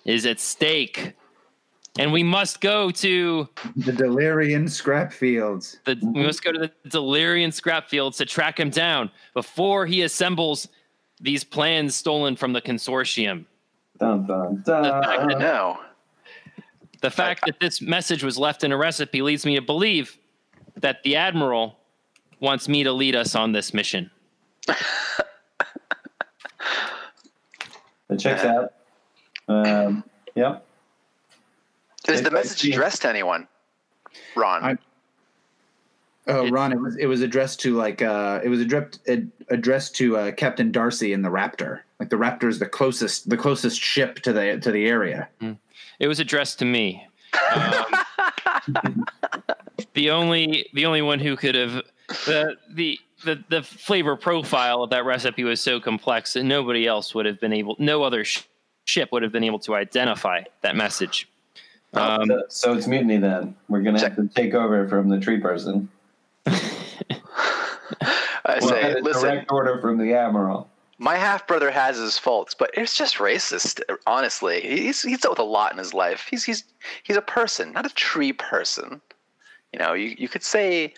is 0.05 0.27
at 0.27 0.41
stake. 0.41 1.15
And 1.99 2.13
we 2.13 2.23
must 2.23 2.61
go 2.61 2.91
to 2.91 3.49
The 3.77 3.93
Delirian 3.93 4.71
scrap 4.71 5.13
fields. 5.13 5.79
the 5.85 5.99
we 6.03 6.23
must 6.23 6.43
go 6.43 6.53
to 6.53 6.59
the 6.59 6.73
Delirian 6.89 7.53
scrap 7.53 7.89
fields 7.91 8.17
to 8.19 8.25
track 8.25 8.59
him 8.59 8.71
down 8.71 9.11
before 9.35 9.85
he 9.85 10.03
assembles 10.03 10.69
these 11.21 11.45
plans 11.45 11.95
stolen 11.95 12.35
from 12.35 12.53
the 12.55 12.63
consortium. 12.63 13.45
Dun 14.01 14.27
dun 14.27 14.63
fact 14.65 14.67
that- 14.67 15.29
dun. 15.29 15.39
No. 15.39 15.81
The 17.03 17.11
fact 17.11 17.45
that 17.47 17.59
this 17.61 17.83
message 17.83 18.23
was 18.23 18.39
left 18.39 18.63
in 18.65 18.71
a 18.73 18.77
recipe 18.77 19.23
leads 19.23 19.45
me 19.45 19.57
to 19.57 19.61
believe 19.63 20.17
that 20.77 21.03
the 21.03 21.17
admiral 21.17 21.77
wants 22.43 22.69
me 22.69 22.83
to 22.85 22.93
lead 22.93 23.17
us 23.17 23.35
on 23.35 23.53
this 23.53 23.73
mission. 23.73 24.11
It 28.11 28.19
checks 28.19 28.45
out. 28.45 28.73
Um, 29.49 30.05
yep. 30.35 30.67
Is 32.09 32.21
the 32.21 32.29
I- 32.29 32.33
I 32.33 32.35
message 32.35 32.69
addressed 32.69 33.03
to 33.03 33.09
anyone? 33.09 33.49
Ron. 34.37 34.63
I- 34.65 34.79
Oh, 36.29 36.47
It- 36.47 36.53
Ron, 36.53 36.71
it 36.73 36.79
was 36.79 36.97
it 36.99 37.07
was 37.07 37.21
addressed 37.21 37.59
to 37.61 37.75
like 37.75 38.01
uh 38.01 38.39
it 38.45 38.49
was 38.49 38.61
addressed 38.61 39.01
addressed 39.49 39.97
to 39.97 40.17
uh, 40.17 40.31
Captain 40.33 40.71
Darcy 40.71 41.13
in 41.13 41.23
the 41.23 41.29
Raptor. 41.31 41.81
Like 41.99 42.11
the 42.11 42.17
Raptor 42.17 42.49
is 42.49 42.61
the 42.61 42.67
closest 42.67 43.29
the 43.29 43.37
closest 43.37 43.81
ship 43.81 44.21
to 44.21 44.33
the 44.33 44.59
to 44.61 44.71
the 44.71 44.87
area. 44.87 45.29
It 45.99 46.07
was 46.07 46.21
addressed 46.21 46.61
to 46.61 46.65
me. 46.65 47.05
Um, 47.53 47.85
the 49.95 50.11
only 50.11 50.69
the 50.75 50.87
only 50.87 51.03
one 51.03 51.19
who 51.19 51.37
could 51.37 51.57
have 51.57 51.83
the 52.27 52.57
the 52.71 52.99
the 53.25 53.45
the 53.49 53.63
flavor 53.63 54.17
profile 54.17 54.83
of 54.83 54.91
that 54.91 55.05
recipe 55.05 55.45
was 55.45 55.61
so 55.61 55.81
complex 55.81 56.33
that 56.35 56.45
nobody 56.45 56.87
else 56.87 57.15
would 57.15 57.27
have 57.27 57.41
been 57.41 57.53
able 57.53 57.77
no 57.79 58.03
other 58.03 58.25
sh- 58.25 58.43
ship 58.85 59.11
would 59.13 59.23
have 59.23 59.33
been 59.33 59.45
able 59.45 59.59
to 59.61 59.75
identify 59.75 60.43
that 60.63 60.77
message. 60.77 61.29
Um, 61.95 62.27
so, 62.27 62.43
so 62.49 62.75
it's 62.75 62.87
mutiny 62.87 63.19
then. 63.19 63.55
We're 63.69 63.83
gonna 63.83 64.01
have 64.01 64.17
to 64.17 64.29
take 64.29 64.55
over 64.55 64.89
from 64.89 65.09
the 65.09 65.21
tree 65.21 65.41
person. 65.41 65.89
I 68.45 68.59
We'll 68.61 68.69
say, 68.69 69.01
listen, 69.01 69.23
direct 69.23 69.53
order 69.53 69.81
from 69.81 69.99
the 69.99 70.15
admiral. 70.15 70.69
my 70.99 71.17
half 71.17 71.47
brother 71.47 71.71
has 71.71 71.97
his 71.99 72.19
faults, 72.19 72.55
but 72.55 72.71
it's 72.75 72.97
just 72.97 73.17
racist. 73.17 73.81
Honestly, 74.07 74.61
he's 74.61 75.03
he's 75.03 75.21
dealt 75.21 75.39
with 75.39 75.47
a 75.47 75.49
lot 75.49 75.73
in 75.73 75.79
his 75.79 75.95
life. 75.95 76.27
He's 76.31 76.45
he's 76.45 76.65
he's 77.03 77.17
a 77.17 77.23
person, 77.23 77.73
not 77.73 77.87
a 77.87 77.95
tree 77.95 78.33
person. 78.33 79.01
You 79.73 79.79
know, 79.79 79.93
you 79.93 80.15
you 80.19 80.29
could 80.29 80.43
say 80.43 80.95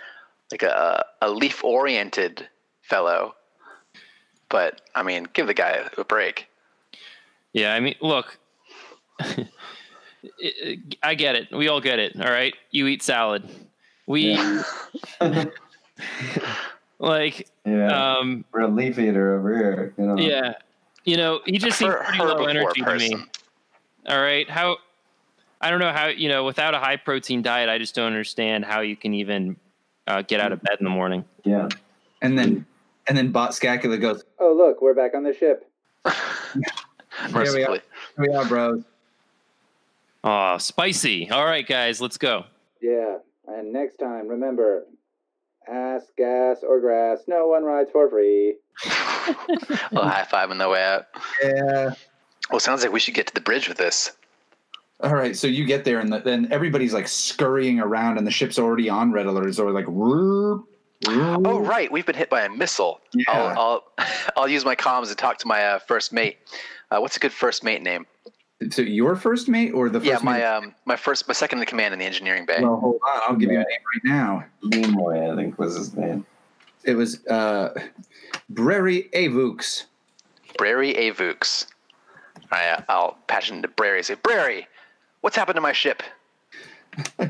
like 0.50 0.62
a 0.62 1.04
a 1.22 1.30
leaf 1.30 1.64
oriented 1.64 2.48
fellow, 2.82 3.34
but 4.48 4.80
I 4.94 5.02
mean, 5.02 5.26
give 5.32 5.46
the 5.46 5.54
guy 5.54 5.88
a 5.96 6.04
break. 6.04 6.48
Yeah, 7.52 7.74
I 7.74 7.80
mean, 7.80 7.94
look, 8.00 8.38
it- 9.20 9.48
it- 10.38 10.96
I 11.02 11.14
get 11.14 11.34
it. 11.36 11.48
We 11.52 11.68
all 11.68 11.80
get 11.80 11.98
it. 11.98 12.14
All 12.20 12.30
right, 12.30 12.54
you 12.70 12.86
eat 12.86 13.02
salad. 13.02 13.48
We 14.06 14.36
like, 16.98 17.48
Yeah, 17.64 18.16
um, 18.18 18.44
we're 18.52 18.60
a 18.60 18.68
leaf 18.68 18.98
eater 18.98 19.38
over 19.38 19.56
here. 19.56 19.94
You 19.98 20.04
know. 20.04 20.16
yeah, 20.18 20.54
you 21.04 21.16
know, 21.16 21.40
he 21.46 21.58
just 21.58 21.78
seems 21.78 21.94
Her- 21.94 22.02
pretty 22.04 22.18
low 22.18 22.36
herbivore 22.36 22.50
energy 22.50 22.80
to 22.82 22.94
me. 23.16 23.24
All 24.06 24.20
right, 24.20 24.48
how? 24.48 24.76
I 25.60 25.70
don't 25.70 25.80
know 25.80 25.92
how 25.92 26.08
you 26.08 26.28
know 26.28 26.44
without 26.44 26.74
a 26.74 26.78
high 26.78 26.96
protein 26.96 27.40
diet. 27.40 27.68
I 27.70 27.78
just 27.78 27.94
don't 27.94 28.06
understand 28.08 28.64
how 28.66 28.80
you 28.80 28.96
can 28.96 29.14
even 29.14 29.56
uh, 30.06 30.22
get 30.22 30.40
out 30.40 30.52
of 30.52 30.62
bed 30.62 30.76
in 30.78 30.84
the 30.84 30.90
morning. 30.90 31.24
Yeah. 31.44 31.68
And 32.22 32.38
then 32.38 32.66
and 33.06 33.16
then 33.16 33.32
Bot 33.32 33.54
Scacula 33.54 33.98
goes, 33.98 34.24
"Oh 34.38 34.54
look, 34.54 34.80
we're 34.80 34.94
back 34.94 35.14
on 35.14 35.22
the 35.22 35.34
ship. 35.34 35.70
Mercifully. 37.30 37.80
Here 38.16 38.26
we 38.28 38.34
are, 38.34 38.44
bros. 38.46 38.82
Oh, 40.22 40.58
spicy! 40.58 41.30
All 41.30 41.44
right, 41.44 41.66
guys, 41.66 42.00
let's 42.00 42.16
go. 42.16 42.44
Yeah. 42.80 43.18
And 43.46 43.72
next 43.72 43.96
time, 43.96 44.26
remember, 44.26 44.84
ass, 45.68 46.02
gas, 46.16 46.58
or 46.66 46.80
grass. 46.80 47.20
No 47.26 47.48
one 47.48 47.62
rides 47.62 47.90
for 47.90 48.08
free. 48.08 48.56
A 48.86 49.88
little 49.92 50.08
high 50.08 50.24
five 50.24 50.50
on 50.50 50.58
the 50.58 50.68
way 50.68 50.82
out. 50.82 51.06
Yeah. 51.42 51.94
Well, 52.50 52.60
sounds 52.60 52.82
like 52.82 52.92
we 52.92 53.00
should 53.00 53.14
get 53.14 53.26
to 53.26 53.34
the 53.34 53.40
bridge 53.40 53.68
with 53.68 53.78
this. 53.78 54.12
All 55.00 55.14
right, 55.14 55.36
so 55.36 55.46
you 55.46 55.64
get 55.64 55.84
there, 55.84 55.98
and 55.98 56.12
then 56.12 56.48
everybody's 56.50 56.94
like 56.94 57.08
scurrying 57.08 57.80
around, 57.80 58.16
and 58.16 58.26
the 58.26 58.30
ship's 58.30 58.58
already 58.58 58.88
on 58.88 59.12
red 59.12 59.26
alert. 59.26 59.48
It's 59.48 59.58
already 59.58 59.74
like, 59.74 59.88
"Whoop, 59.88 60.66
whoop." 61.06 61.46
Oh, 61.46 61.58
right, 61.58 61.90
we've 61.90 62.06
been 62.06 62.14
hit 62.14 62.30
by 62.30 62.42
a 62.44 62.48
missile. 62.48 63.00
Yeah. 63.12 63.24
I'll, 63.28 63.58
I'll 63.98 64.06
I'll 64.36 64.48
use 64.48 64.64
my 64.64 64.76
comms 64.76 65.08
to 65.08 65.14
talk 65.14 65.38
to 65.38 65.48
my 65.48 65.64
uh, 65.64 65.78
first 65.80 66.12
mate. 66.12 66.38
Uh, 66.90 67.00
what's 67.00 67.16
a 67.16 67.20
good 67.20 67.32
first 67.32 67.64
mate 67.64 67.82
name? 67.82 68.06
So 68.70 68.82
your 68.82 69.16
first 69.16 69.48
mate 69.48 69.72
or 69.72 69.88
the 69.88 69.98
first 69.98 70.08
yeah, 70.08 70.18
my 70.22 70.38
mate? 70.38 70.44
um 70.44 70.74
my 70.84 70.96
first 70.96 71.26
my 71.26 71.34
second 71.34 71.58
in 71.58 71.66
command 71.66 71.92
in 71.92 71.98
the 71.98 72.06
engineering 72.06 72.46
bay. 72.46 72.58
well, 72.60 72.76
hold 72.76 73.00
on, 73.06 73.20
I'll 73.26 73.36
give 73.36 73.50
you 73.50 73.58
a 73.58 73.64
name 73.64 73.66
right 73.66 74.04
now. 74.04 74.44
Nimoy, 74.62 75.32
I 75.32 75.36
think 75.36 75.58
was 75.58 75.76
his 75.76 75.94
name. 75.94 76.24
It 76.84 76.94
was 76.94 77.26
uh, 77.26 77.74
Brary 78.52 79.10
Avux. 79.10 79.84
Brary 80.58 80.96
Avux. 80.96 81.66
All 82.52 82.58
right, 82.58 82.84
I'll 82.88 83.18
patch 83.26 83.50
it 83.50 83.54
into 83.54 83.68
Brary. 83.68 84.04
Say, 84.04 84.14
Brary, 84.16 84.66
what's 85.24 85.36
happened 85.36 85.56
to 85.56 85.62
my 85.62 85.72
ship? 85.72 86.02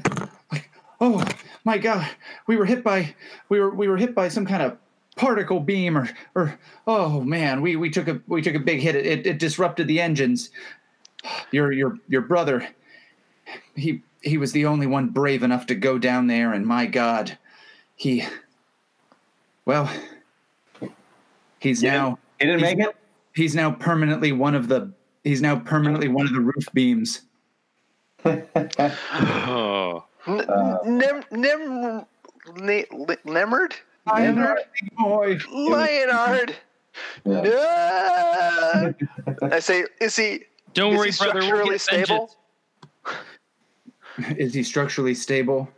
Oh 1.00 1.22
my 1.64 1.76
God, 1.76 2.08
we 2.46 2.56
were 2.56 2.64
hit 2.64 2.82
by 2.84 3.14
we 3.48 3.58
were 3.60 3.74
we 3.74 3.88
were 3.88 3.96
hit 3.96 4.14
by 4.14 4.28
some 4.28 4.46
kind 4.46 4.62
of 4.62 4.78
particle 5.16 5.58
beam 5.60 5.98
or 5.98 6.08
or 6.34 6.56
oh 6.86 7.20
man, 7.20 7.60
we 7.60 7.74
we 7.76 7.90
took 7.90 8.06
a 8.08 8.20
we 8.28 8.40
took 8.40 8.54
a 8.54 8.60
big 8.60 8.80
hit. 8.80 8.94
It 8.94 9.04
it, 9.04 9.26
it 9.26 9.38
disrupted 9.38 9.86
the 9.88 10.00
engines. 10.00 10.50
Your 11.50 11.72
your 11.72 11.98
your 12.08 12.22
brother, 12.22 12.66
he 13.74 14.02
he 14.22 14.38
was 14.38 14.52
the 14.52 14.64
only 14.66 14.86
one 14.86 15.08
brave 15.08 15.42
enough 15.42 15.66
to 15.66 15.74
go 15.74 15.98
down 15.98 16.28
there, 16.28 16.52
and 16.52 16.64
my 16.64 16.86
God, 16.86 17.36
he. 17.96 18.24
Well, 19.66 19.90
he's 21.58 21.82
Yeah. 21.82 21.92
now 21.92 22.18
He 22.38 22.46
didn't 22.46 22.60
He's- 22.60 22.76
make 22.76 22.86
it. 22.86 22.96
he's 23.34 23.54
now 23.56 23.72
permanently 23.72 24.30
one 24.32 24.54
of 24.54 24.68
the 24.68 24.90
he's 25.24 25.42
now 25.42 25.56
permanently 25.58 26.08
one 26.08 26.26
of 26.26 26.32
the 26.32 26.40
roof 26.40 26.66
beams. 26.72 27.22
Oh, 28.26 30.04
N- 30.26 30.40
Uh, 30.40 30.78
Nem 30.84 31.22
Nem 31.30 32.06
Ne- 32.56 32.86
Leonard. 33.24 33.74
Leonard. 34.06 34.60
No. 37.24 37.42
I 39.42 39.58
say, 39.60 39.84
is 40.00 40.16
he 40.16 40.44
don't 40.74 40.92
is 40.92 40.98
worry, 40.98 41.10
he 41.10 41.16
brother. 41.18 41.42
Structurally 41.42 41.78
stable? 41.78 42.36
Is 44.36 44.54
he 44.54 44.62
structurally 44.62 45.14
stable? 45.14 45.68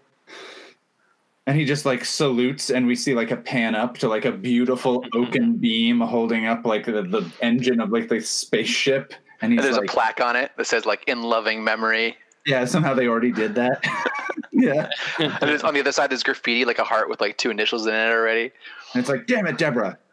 And 1.46 1.56
he 1.56 1.64
just 1.64 1.86
like 1.86 2.04
salutes, 2.04 2.70
and 2.70 2.86
we 2.86 2.96
see 2.96 3.14
like 3.14 3.30
a 3.30 3.36
pan 3.36 3.76
up 3.76 3.96
to 3.98 4.08
like 4.08 4.24
a 4.24 4.32
beautiful 4.32 5.04
oaken 5.14 5.56
beam 5.56 6.00
holding 6.00 6.46
up 6.46 6.66
like 6.66 6.84
the, 6.86 7.02
the 7.02 7.30
engine 7.40 7.80
of 7.80 7.90
like 7.90 8.08
the 8.08 8.20
spaceship. 8.20 9.14
And 9.40 9.52
And 9.52 9.62
there's 9.62 9.76
like, 9.76 9.88
a 9.88 9.92
plaque 9.92 10.20
on 10.20 10.34
it 10.34 10.50
that 10.56 10.66
says 10.66 10.84
like 10.86 11.04
"in 11.06 11.22
loving 11.22 11.62
memory." 11.62 12.16
Yeah, 12.46 12.64
somehow 12.64 12.94
they 12.94 13.06
already 13.08 13.32
did 13.32 13.54
that. 13.56 13.84
yeah. 14.52 14.88
And 15.18 15.32
there's, 15.40 15.62
on 15.62 15.74
the 15.74 15.80
other 15.80 15.92
side, 15.92 16.10
there's 16.10 16.22
graffiti 16.22 16.64
like 16.64 16.78
a 16.78 16.84
heart 16.84 17.08
with 17.10 17.20
like 17.20 17.36
two 17.38 17.50
initials 17.50 17.86
in 17.86 17.94
it 17.94 18.10
already. 18.10 18.52
And 18.94 19.00
it's 19.00 19.08
like, 19.08 19.26
damn 19.26 19.46
it, 19.46 19.58
Deborah. 19.58 19.98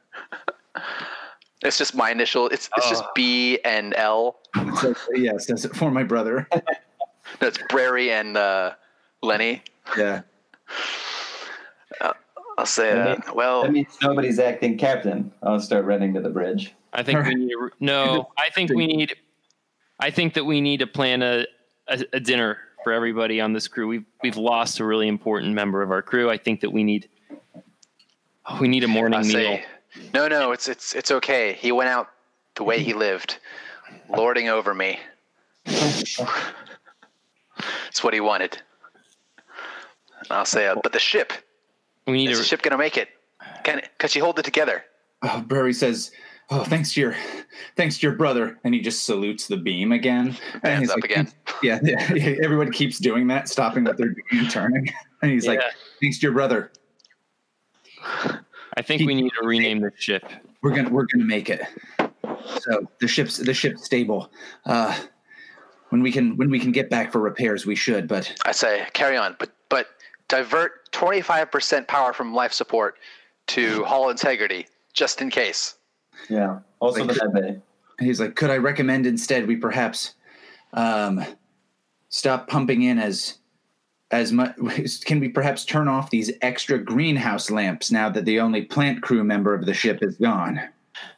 It's 1.65 1.77
just 1.77 1.95
my 1.95 2.11
initial. 2.11 2.47
It's 2.49 2.69
it's 2.75 2.89
just 2.89 3.05
Oh. 3.05 3.11
B 3.15 3.57
and 3.63 3.93
L. 3.93 4.37
Like, 4.53 4.97
yes, 5.15 5.45
that's 5.45 5.63
it 5.63 5.73
for 5.73 5.89
my 5.91 6.03
brother. 6.03 6.45
That's 7.39 7.57
Brary 7.69 8.09
and 8.09 8.35
uh, 8.35 8.73
Lenny. 9.21 9.63
Yeah. 9.97 10.23
I'll 12.57 12.65
say, 12.65 12.93
That 12.93 13.07
uh, 13.07 13.11
means- 13.11 13.23
well, 13.33 13.61
That 13.63 13.71
means 13.71 13.97
nobody's 14.01 14.39
acting 14.39 14.77
captain. 14.77 15.31
I'll 15.41 15.61
start 15.61 15.85
running 15.85 16.13
to 16.15 16.19
the 16.19 16.29
bridge. 16.29 16.73
I 16.91 17.01
think 17.01 17.25
we 17.25 17.33
need 17.35 17.55
no. 17.79 18.29
I 18.37 18.49
think 18.49 18.71
we 18.71 18.85
need. 18.85 19.15
I 19.99 20.11
think 20.11 20.33
that 20.33 20.43
we 20.43 20.59
need 20.61 20.81
to 20.81 20.87
plan 20.87 21.23
a, 21.23 21.45
a, 21.87 22.03
a 22.13 22.19
dinner 22.19 22.57
for 22.83 22.93
everybody 22.93 23.41
on 23.41 23.53
this 23.53 23.67
crew. 23.67 23.87
We've 23.87 24.05
we've 24.21 24.37
lost 24.37 24.79
a 24.79 24.85
really 24.85 25.07
important 25.07 25.53
member 25.53 25.81
of 25.81 25.91
our 25.91 26.01
crew. 26.01 26.29
I 26.29 26.37
think 26.37 26.61
that 26.61 26.71
we 26.71 26.83
need. 26.83 27.09
We 28.59 28.67
need 28.67 28.83
a 28.83 28.87
morning 28.87 29.17
I'll 29.19 29.23
meal. 29.25 29.33
say, 29.33 29.65
no, 30.13 30.27
no, 30.27 30.51
it's 30.51 30.67
it's 30.67 30.93
it's 30.93 31.11
okay. 31.11 31.53
He 31.53 31.71
went 31.71 31.89
out 31.89 32.09
the 32.55 32.63
way 32.63 32.81
he 32.83 32.93
lived, 32.93 33.39
lording 34.09 34.49
over 34.49 34.73
me. 34.73 34.99
It's 35.65 36.19
what 38.03 38.13
he 38.13 38.19
wanted. 38.19 38.61
I'll 40.29 40.45
say, 40.45 40.67
uh, 40.67 40.75
but 40.81 40.93
the 40.93 40.99
ship 40.99 41.33
We 42.07 42.13
need 42.13 42.29
is 42.31 42.37
the 42.37 42.43
to. 42.43 42.47
ship 42.49 42.61
gonna 42.61 42.77
make 42.77 42.97
it? 42.97 43.09
Can 43.63 43.81
can 43.97 44.09
she 44.09 44.19
hold 44.19 44.39
it 44.39 44.45
together? 44.45 44.83
Oh, 45.21 45.43
Brary 45.47 45.73
says, 45.73 46.11
"Oh, 46.49 46.63
thanks 46.63 46.93
to 46.93 47.01
your, 47.01 47.15
thanks 47.75 47.97
to 47.99 48.07
your 48.07 48.15
brother," 48.15 48.59
and 48.63 48.73
he 48.73 48.81
just 48.81 49.03
salutes 49.03 49.47
the 49.47 49.57
beam 49.57 49.91
again. 49.91 50.35
And 50.53 50.63
Hands 50.63 50.79
he's 50.81 50.89
up 50.91 50.97
like, 50.97 51.11
again. 51.11 51.31
Yeah, 51.61 51.79
yeah, 51.81 52.35
everyone 52.43 52.71
keeps 52.73 52.97
doing 52.99 53.27
that, 53.27 53.47
stopping 53.47 53.85
what 53.85 53.95
they're 53.97 54.09
doing 54.09 54.41
and 54.43 54.49
turning. 54.49 54.89
And 55.21 55.31
he's 55.31 55.47
like, 55.47 55.61
"Thanks 56.01 56.17
to 56.19 56.23
your 56.23 56.33
brother, 56.33 56.73
I 58.75 58.81
think 58.81 59.07
we 59.07 59.15
need 59.15 59.31
to 59.39 59.47
rename 59.47 59.79
the 59.79 59.91
ship. 59.95 60.25
we're 60.61 60.71
gonna 60.75 60.89
we're 60.89 61.05
gonna 61.05 61.23
make 61.23 61.49
it." 61.49 61.61
So 62.59 62.85
the 62.99 63.07
ship's 63.07 63.37
the 63.37 63.53
ship's 63.53 63.85
stable. 63.85 64.29
Uh, 64.65 64.99
when 65.89 66.01
we 66.01 66.11
can 66.11 66.35
when 66.35 66.49
we 66.49 66.59
can 66.59 66.73
get 66.73 66.89
back 66.89 67.11
for 67.13 67.19
repairs, 67.19 67.65
we 67.65 67.75
should. 67.75 68.07
But 68.07 68.33
I 68.45 68.51
say, 68.51 68.85
carry 68.93 69.15
on, 69.15 69.37
but 69.39 69.51
but 69.69 69.87
divert 70.27 70.91
twenty 70.91 71.21
five 71.21 71.51
percent 71.51 71.87
power 71.87 72.11
from 72.11 72.33
life 72.33 72.51
support 72.51 72.97
to 73.47 73.83
hull 73.85 74.09
integrity, 74.09 74.67
just 74.91 75.21
in 75.21 75.29
case. 75.29 75.75
Yeah. 76.29 76.59
Also 76.79 77.05
the 77.05 77.13
med 77.13 77.33
bay. 77.33 77.61
he's 77.99 78.19
like, 78.19 78.35
"Could 78.35 78.49
I 78.49 78.57
recommend 78.57 79.05
instead 79.05 79.47
we 79.47 79.55
perhaps 79.55 80.15
um, 80.73 81.23
stop 82.09 82.47
pumping 82.47 82.83
in 82.83 82.99
as 82.99 83.39
as 84.11 84.31
much? 84.31 84.55
Can 85.05 85.19
we 85.19 85.29
perhaps 85.29 85.65
turn 85.65 85.87
off 85.87 86.09
these 86.09 86.31
extra 86.41 86.77
greenhouse 86.77 87.49
lamps 87.49 87.91
now 87.91 88.09
that 88.09 88.25
the 88.25 88.39
only 88.39 88.63
plant 88.63 89.01
crew 89.01 89.23
member 89.23 89.53
of 89.53 89.65
the 89.65 89.73
ship 89.73 89.99
is 90.01 90.17
gone? 90.17 90.59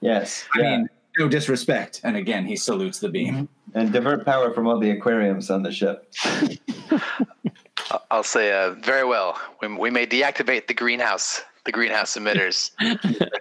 Yes. 0.01 0.45
I 0.55 0.59
yeah. 0.59 0.77
mean, 0.77 0.89
no 1.17 1.27
disrespect. 1.27 2.01
And 2.03 2.15
again, 2.17 2.45
he 2.45 2.55
salutes 2.55 2.99
the 2.99 3.09
beam. 3.09 3.49
and 3.73 3.91
divert 3.91 4.25
power 4.25 4.53
from 4.53 4.67
all 4.67 4.79
the 4.79 4.91
aquariums 4.91 5.49
on 5.49 5.63
the 5.63 5.71
ship. 5.71 6.11
I'll 8.11 8.23
say 8.23 8.51
uh, 8.51 8.71
very 8.71 9.05
well. 9.05 9.39
We, 9.61 9.67
we 9.67 9.89
may 9.89 10.07
deactivate 10.07 10.67
the 10.67 10.73
greenhouse, 10.73 11.41
the 11.65 11.71
greenhouse 11.71 12.15
emitters. 12.15 12.71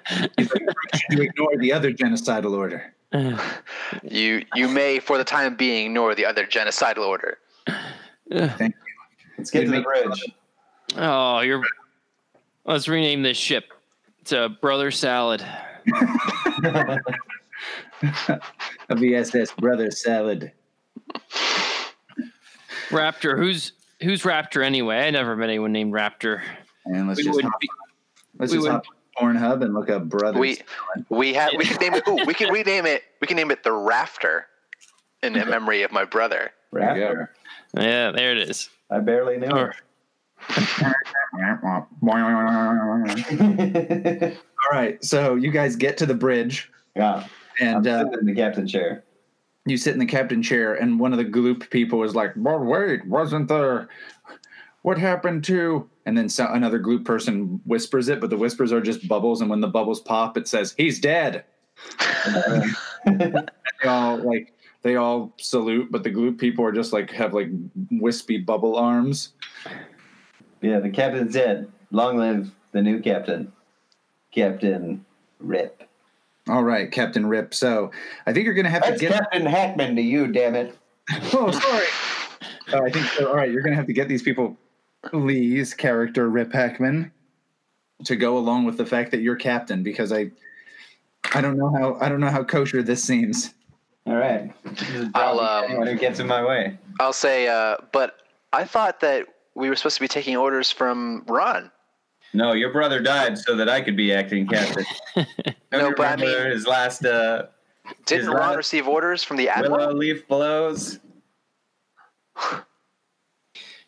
You 1.10 1.22
ignore 1.22 1.56
the 1.58 1.72
other 1.72 1.92
genocidal 1.92 2.52
order. 2.52 2.92
You 4.02 4.44
you 4.54 4.68
may, 4.68 4.98
for 4.98 5.18
the 5.18 5.24
time 5.24 5.54
being, 5.56 5.86
ignore 5.86 6.14
the 6.14 6.24
other 6.26 6.46
genocidal 6.46 7.06
order. 7.06 7.38
Thank 8.30 8.74
Let's 9.38 9.50
get 9.50 9.60
to 9.62 9.66
the 9.66 9.72
Make- 9.76 9.84
bridge. 9.84 10.34
Oh, 10.96 11.40
you're. 11.40 11.62
Let's 12.64 12.88
rename 12.88 13.22
this 13.22 13.36
ship 13.36 13.64
to 14.26 14.48
Brother 14.48 14.90
Salad. 14.90 15.44
A 15.92 17.00
VSS 18.90 19.56
brother 19.56 19.90
salad. 19.90 20.52
Raptor. 22.90 23.36
Who's 23.38 23.72
who's 24.02 24.22
Raptor 24.22 24.64
anyway? 24.64 24.98
I 25.06 25.10
never 25.10 25.36
met 25.36 25.48
anyone 25.48 25.72
named 25.72 25.92
Raptor. 25.92 26.42
And 26.86 27.08
let's 27.08 27.18
We 27.18 27.24
just 27.24 27.38
be- 27.60 27.68
let's 28.38 28.52
we 28.52 28.58
just 28.58 28.62
would- 28.64 28.72
hop 28.72 28.84
on 29.20 29.36
Pornhub 29.36 29.62
and 29.64 29.74
look 29.74 29.88
up 29.90 30.08
brother. 30.08 30.38
We 30.40 30.58
we 31.08 31.34
have 31.34 31.52
we 31.56 31.64
can 31.64 31.76
name 31.80 31.94
it. 31.94 32.08
Ooh, 32.08 32.24
we 32.26 32.34
can 32.34 32.52
rename 32.52 32.86
it. 32.86 33.02
We 33.20 33.26
can 33.26 33.36
name 33.36 33.50
it 33.50 33.62
the 33.62 33.72
Rafter, 33.72 34.46
in 35.22 35.34
memory 35.34 35.82
of 35.82 35.92
my 35.92 36.04
brother. 36.04 36.50
Raptor. 36.72 37.28
Yeah, 37.76 38.10
there 38.10 38.32
it 38.32 38.38
is. 38.50 38.68
I 38.90 38.98
barely 39.00 39.38
knew. 39.38 39.48
Or- 39.48 39.74
All 43.40 44.70
right, 44.72 45.02
so 45.04 45.34
you 45.34 45.50
guys 45.50 45.76
get 45.76 45.96
to 45.98 46.06
the 46.06 46.14
bridge, 46.14 46.70
yeah. 46.96 47.26
and 47.60 47.86
I'm 47.86 48.08
uh, 48.08 48.18
in 48.18 48.26
the 48.26 48.34
captain 48.34 48.66
chair. 48.66 49.04
you 49.66 49.76
sit 49.76 49.94
in 49.94 50.00
the 50.00 50.06
captain 50.06 50.42
chair, 50.42 50.74
and 50.74 50.98
one 50.98 51.12
of 51.12 51.18
the 51.18 51.24
gloop 51.24 51.70
people 51.70 52.02
is 52.02 52.14
like, 52.14 52.32
"But 52.36 52.60
wait, 52.60 53.06
wasn't 53.06 53.48
there? 53.48 53.88
What 54.82 54.98
happened 54.98 55.44
to?" 55.44 55.88
And 56.06 56.16
then 56.16 56.28
so, 56.28 56.46
another 56.46 56.78
gloop 56.78 57.04
person 57.04 57.60
whispers 57.64 58.08
it, 58.08 58.20
but 58.20 58.30
the 58.30 58.36
whispers 58.36 58.72
are 58.72 58.80
just 58.80 59.08
bubbles, 59.08 59.40
and 59.40 59.48
when 59.48 59.60
the 59.60 59.68
bubbles 59.68 60.00
pop, 60.00 60.36
it 60.36 60.46
says, 60.46 60.74
"He's 60.76 61.00
dead." 61.00 61.44
They 63.82 63.90
all 63.90 64.16
like 64.16 64.54
they 64.82 64.96
all 64.96 65.34
salute, 65.38 65.90
but 65.90 66.02
the 66.04 66.10
gloop 66.10 66.38
people 66.38 66.64
are 66.64 66.72
just 66.72 66.92
like 66.92 67.10
have 67.10 67.34
like 67.34 67.48
wispy 67.90 68.38
bubble 68.38 68.76
arms. 68.76 69.32
yeah, 70.62 70.80
the 70.80 70.88
captain's 70.88 71.34
dead. 71.34 71.70
Long 71.90 72.16
live 72.16 72.50
the 72.72 72.80
new 72.80 73.00
captain. 73.00 73.52
Captain 74.32 75.04
Rip. 75.38 75.82
All 76.48 76.64
right, 76.64 76.90
Captain 76.90 77.26
Rip. 77.26 77.54
So 77.54 77.90
I 78.26 78.32
think 78.32 78.46
you're 78.46 78.54
gonna 78.54 78.70
have 78.70 78.84
to 78.84 78.96
get. 78.96 79.12
Captain 79.12 79.46
Hackman 79.46 79.96
to 79.96 80.02
you, 80.02 80.26
damn 80.28 80.54
it. 80.54 80.76
Oh, 81.34 81.50
sorry. 81.50 81.86
Uh, 82.72 82.84
I 82.84 82.90
think. 82.90 83.06
All 83.20 83.34
right, 83.36 83.50
you're 83.50 83.62
gonna 83.62 83.76
have 83.76 83.86
to 83.86 83.92
get 83.92 84.08
these 84.08 84.22
people, 84.22 84.56
Lee's 85.12 85.74
character 85.74 86.28
Rip 86.28 86.52
Hackman, 86.52 87.12
to 88.04 88.16
go 88.16 88.36
along 88.38 88.64
with 88.64 88.76
the 88.76 88.86
fact 88.86 89.10
that 89.12 89.20
you're 89.20 89.36
captain 89.36 89.82
because 89.82 90.12
I, 90.12 90.30
I 91.34 91.40
don't 91.40 91.56
know 91.56 91.70
how 91.74 91.96
I 92.00 92.08
don't 92.08 92.20
know 92.20 92.28
how 92.30 92.42
kosher 92.44 92.82
this 92.82 93.02
seems. 93.02 93.54
All 94.06 94.16
right. 94.16 94.52
I'll, 95.14 95.40
um, 95.40 95.64
Anyone 95.64 95.86
who 95.86 95.94
gets 95.96 96.20
in 96.20 96.26
my 96.26 96.44
way. 96.44 96.78
I'll 97.00 97.12
say, 97.14 97.48
uh, 97.48 97.76
but 97.92 98.18
I 98.52 98.64
thought 98.64 99.00
that 99.00 99.26
we 99.54 99.68
were 99.70 99.76
supposed 99.76 99.94
to 99.96 100.00
be 100.02 100.08
taking 100.08 100.36
orders 100.36 100.70
from 100.70 101.24
Ron. 101.26 101.70
No, 102.34 102.52
your 102.52 102.70
brother 102.72 103.00
died 103.00 103.38
so 103.38 103.56
that 103.56 103.68
I 103.68 103.80
could 103.80 103.96
be 103.96 104.12
acting 104.12 104.46
captain. 104.46 104.84
No, 105.72 105.88
you 105.88 105.94
but 105.96 106.06
I 106.06 106.16
mean- 106.22 106.50
his 106.52 106.66
last 106.68 107.04
uh, 107.04 107.46
Didn't 108.06 108.28
Ron 108.30 108.50
that- 108.50 108.56
receive 108.58 108.86
orders 108.86 109.24
from 109.24 109.36
the 109.38 109.48
Admiral? 109.48 109.72
willow 109.72 109.82
admiral? 109.90 109.98
leaf 109.98 110.28
blows? 110.28 111.00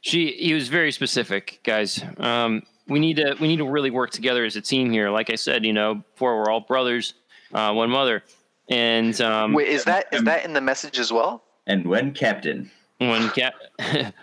She 0.06 0.30
he 0.38 0.54
was 0.54 0.68
very 0.68 0.92
specific, 0.92 1.58
guys. 1.64 2.00
Um, 2.18 2.62
we 2.86 3.00
need 3.00 3.16
to 3.16 3.34
we 3.40 3.48
need 3.48 3.56
to 3.56 3.68
really 3.68 3.90
work 3.90 4.10
together 4.12 4.44
as 4.44 4.54
a 4.54 4.60
team 4.60 4.92
here. 4.92 5.10
Like 5.10 5.30
I 5.30 5.34
said, 5.34 5.66
you 5.66 5.72
know, 5.72 5.96
before 5.96 6.36
we're 6.38 6.48
all 6.48 6.60
brothers, 6.60 7.14
uh, 7.52 7.72
one 7.72 7.90
mother, 7.90 8.22
and 8.70 9.20
um, 9.20 9.52
Wait, 9.52 9.66
is 9.66 9.82
that 9.82 10.06
is 10.12 10.22
that 10.22 10.44
in 10.44 10.52
the 10.52 10.60
message 10.60 11.00
as 11.00 11.12
well? 11.12 11.42
And 11.66 11.84
when 11.86 12.12
captain, 12.12 12.70
one 12.98 13.30
cat. 13.30 13.54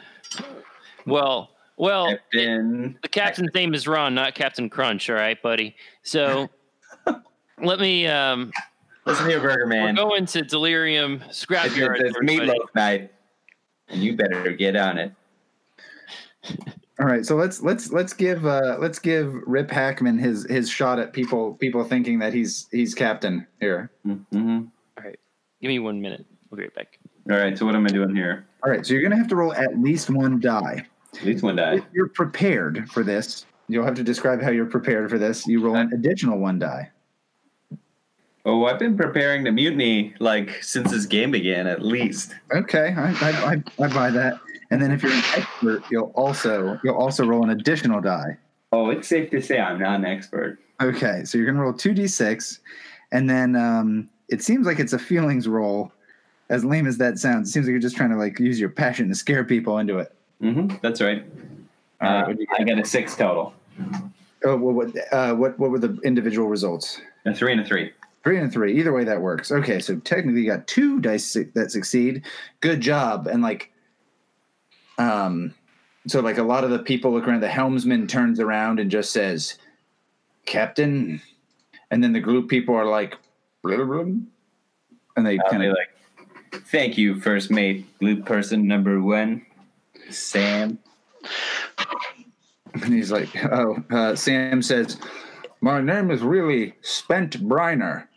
well, 1.05 1.49
well, 1.75 2.11
captain, 2.11 2.97
the 3.01 3.09
captain's 3.09 3.53
name 3.53 3.73
is 3.73 3.85
Ron, 3.85 4.15
not 4.15 4.35
Captain 4.35 4.69
Crunch. 4.69 5.09
All 5.09 5.17
right, 5.17 5.41
buddy. 5.41 5.75
So 6.03 6.49
let 7.61 7.81
me. 7.81 8.07
Um, 8.07 8.53
listen 9.03 9.27
here, 9.27 9.41
Burger 9.41 9.67
Man. 9.67 9.97
we're 9.97 10.01
going 10.01 10.27
to 10.27 10.43
Delirium 10.43 11.21
It's 11.27 11.45
Scrapyard. 11.45 11.99
it's 11.99 12.15
everybody. 12.15 12.51
meatloaf 12.51 12.73
night, 12.73 13.11
and 13.89 14.01
you 14.01 14.15
better 14.15 14.49
get 14.53 14.77
on 14.77 14.97
it. 14.97 15.11
All 17.03 17.09
right, 17.09 17.25
so 17.25 17.35
let's 17.35 17.61
let's 17.61 17.91
let's 17.91 18.13
give 18.13 18.45
uh, 18.45 18.77
let's 18.79 18.97
give 18.97 19.33
Rip 19.45 19.69
Hackman 19.69 20.17
his 20.17 20.45
his 20.49 20.69
shot 20.69 20.99
at 20.99 21.11
people 21.11 21.55
people 21.55 21.83
thinking 21.83 22.17
that 22.19 22.33
he's 22.33 22.69
he's 22.71 22.95
captain 22.95 23.45
here. 23.59 23.91
Mm-hmm. 24.07 24.61
All 24.97 25.03
right, 25.03 25.19
give 25.61 25.67
me 25.67 25.79
one 25.79 25.99
minute. 25.99 26.25
We'll 26.49 26.59
be 26.59 26.63
right 26.63 26.75
back. 26.75 26.97
All 27.29 27.35
right, 27.35 27.57
so 27.57 27.65
what 27.65 27.75
am 27.75 27.83
I 27.85 27.89
doing 27.89 28.15
here? 28.15 28.45
All 28.63 28.71
right, 28.71 28.85
so 28.85 28.93
you're 28.93 29.03
gonna 29.03 29.17
have 29.17 29.27
to 29.27 29.35
roll 29.35 29.53
at 29.53 29.77
least 29.77 30.09
one 30.09 30.39
die. 30.39 30.85
At 31.17 31.25
least 31.25 31.43
one 31.43 31.59
If 31.59 31.83
you're 31.91 32.07
prepared 32.07 32.89
for 32.89 33.03
this, 33.03 33.47
you'll 33.67 33.83
have 33.83 33.95
to 33.95 34.03
describe 34.03 34.41
how 34.41 34.51
you're 34.51 34.65
prepared 34.65 35.09
for 35.09 35.17
this. 35.19 35.45
You 35.45 35.59
roll 35.61 35.75
an 35.75 35.91
additional 35.91 36.39
one 36.39 36.57
die. 36.57 36.89
Oh, 38.45 38.63
I've 38.65 38.79
been 38.79 38.95
preparing 38.95 39.43
to 39.43 39.51
mutiny 39.51 40.13
like 40.19 40.63
since 40.63 40.89
this 40.91 41.05
game 41.05 41.31
began, 41.31 41.67
at 41.67 41.81
least. 41.81 42.33
Okay, 42.55 42.93
I, 42.95 43.11
I, 43.11 43.29
I, 43.29 43.83
I 43.83 43.87
buy 43.93 44.09
that. 44.09 44.39
And 44.73 44.81
then 44.81 44.91
if 44.91 45.03
you're 45.03 45.11
an 45.11 45.23
expert, 45.35 45.83
you'll 45.91 46.11
also 46.15 46.79
you'll 46.83 46.95
also 46.95 47.25
roll 47.25 47.43
an 47.43 47.51
additional 47.51 48.01
die. 48.01 48.37
Oh, 48.71 48.89
it's 48.89 49.07
safe 49.07 49.29
to 49.29 49.39
say 49.39 49.59
I'm 49.59 49.79
not 49.79 49.99
an 49.99 50.05
expert. 50.05 50.57
Okay, 50.81 51.23
so 51.25 51.37
you're 51.37 51.45
gonna 51.45 51.61
roll 51.61 51.73
two 51.73 51.93
d6, 51.93 52.59
and 53.11 53.29
then 53.29 53.55
um, 53.55 54.09
it 54.29 54.41
seems 54.41 54.65
like 54.65 54.79
it's 54.79 54.93
a 54.93 54.99
feelings 54.99 55.47
roll. 55.47 55.91
As 56.49 56.65
lame 56.65 56.87
as 56.87 56.97
that 56.97 57.19
sounds, 57.19 57.49
it 57.49 57.51
seems 57.51 57.67
like 57.67 57.71
you're 57.71 57.79
just 57.79 57.95
trying 57.95 58.09
to 58.09 58.17
like 58.17 58.39
use 58.39 58.59
your 58.59 58.69
passion 58.69 59.07
to 59.09 59.15
scare 59.15 59.43
people 59.43 59.77
into 59.77 59.99
it. 59.99 60.13
Mm-hmm. 60.41 60.75
That's 60.81 61.01
right. 61.01 61.23
All 62.01 62.09
Uh, 62.09 62.33
I 62.57 62.63
got 62.63 62.79
a 62.79 62.85
six 62.85 63.15
total. 63.15 63.53
Oh, 64.43 64.57
well, 64.57 64.73
what 64.73 65.13
uh, 65.13 65.35
what 65.35 65.57
what 65.59 65.69
were 65.69 65.79
the 65.79 65.99
individual 66.03 66.47
results? 66.47 66.99
A 67.25 67.33
three 67.33 67.51
and 67.51 67.61
a 67.61 67.65
three. 67.65 67.91
Three 68.23 68.39
and 68.39 68.51
three. 68.51 68.77
Either 68.79 68.93
way, 68.93 69.03
that 69.03 69.21
works. 69.21 69.51
Okay, 69.51 69.79
so 69.79 69.97
technically, 69.97 70.41
you 70.41 70.47
got 70.47 70.65
two 70.65 70.99
dice 70.99 71.37
that 71.53 71.71
succeed. 71.71 72.23
Good 72.61 72.81
job. 72.81 73.27
And 73.27 73.41
like, 73.41 73.71
um, 74.97 75.53
so 76.07 76.19
like 76.19 76.37
a 76.37 76.43
lot 76.43 76.63
of 76.63 76.69
the 76.69 76.79
people 76.79 77.11
look 77.11 77.27
around. 77.27 77.41
The 77.41 77.49
helmsman 77.49 78.07
turns 78.07 78.39
around 78.39 78.79
and 78.79 78.91
just 78.91 79.11
says, 79.11 79.57
"Captain," 80.45 81.21
and 81.91 82.03
then 82.03 82.13
the 82.13 82.21
gloop 82.21 82.49
people 82.49 82.75
are 82.75 82.85
like, 82.85 83.17
"Blah, 83.63 83.77
blah, 83.77 83.85
blah," 83.85 84.13
and 85.15 85.25
they 85.25 85.37
kind 85.49 85.63
of 85.63 85.73
like, 85.73 86.61
thank 86.65 86.97
you, 86.97 87.19
first 87.19 87.51
mate, 87.51 87.85
blue 87.99 88.21
person 88.21 88.67
number 88.67 89.01
one, 89.01 89.45
Sam. 90.09 90.79
and 92.73 92.93
he's 92.93 93.11
like, 93.11 93.29
"Oh," 93.45 93.83
uh, 93.89 94.15
Sam 94.15 94.61
says, 94.61 94.97
"My 95.61 95.81
name 95.81 96.11
is 96.11 96.21
really 96.21 96.75
Spent 96.81 97.41
Briner." 97.47 98.07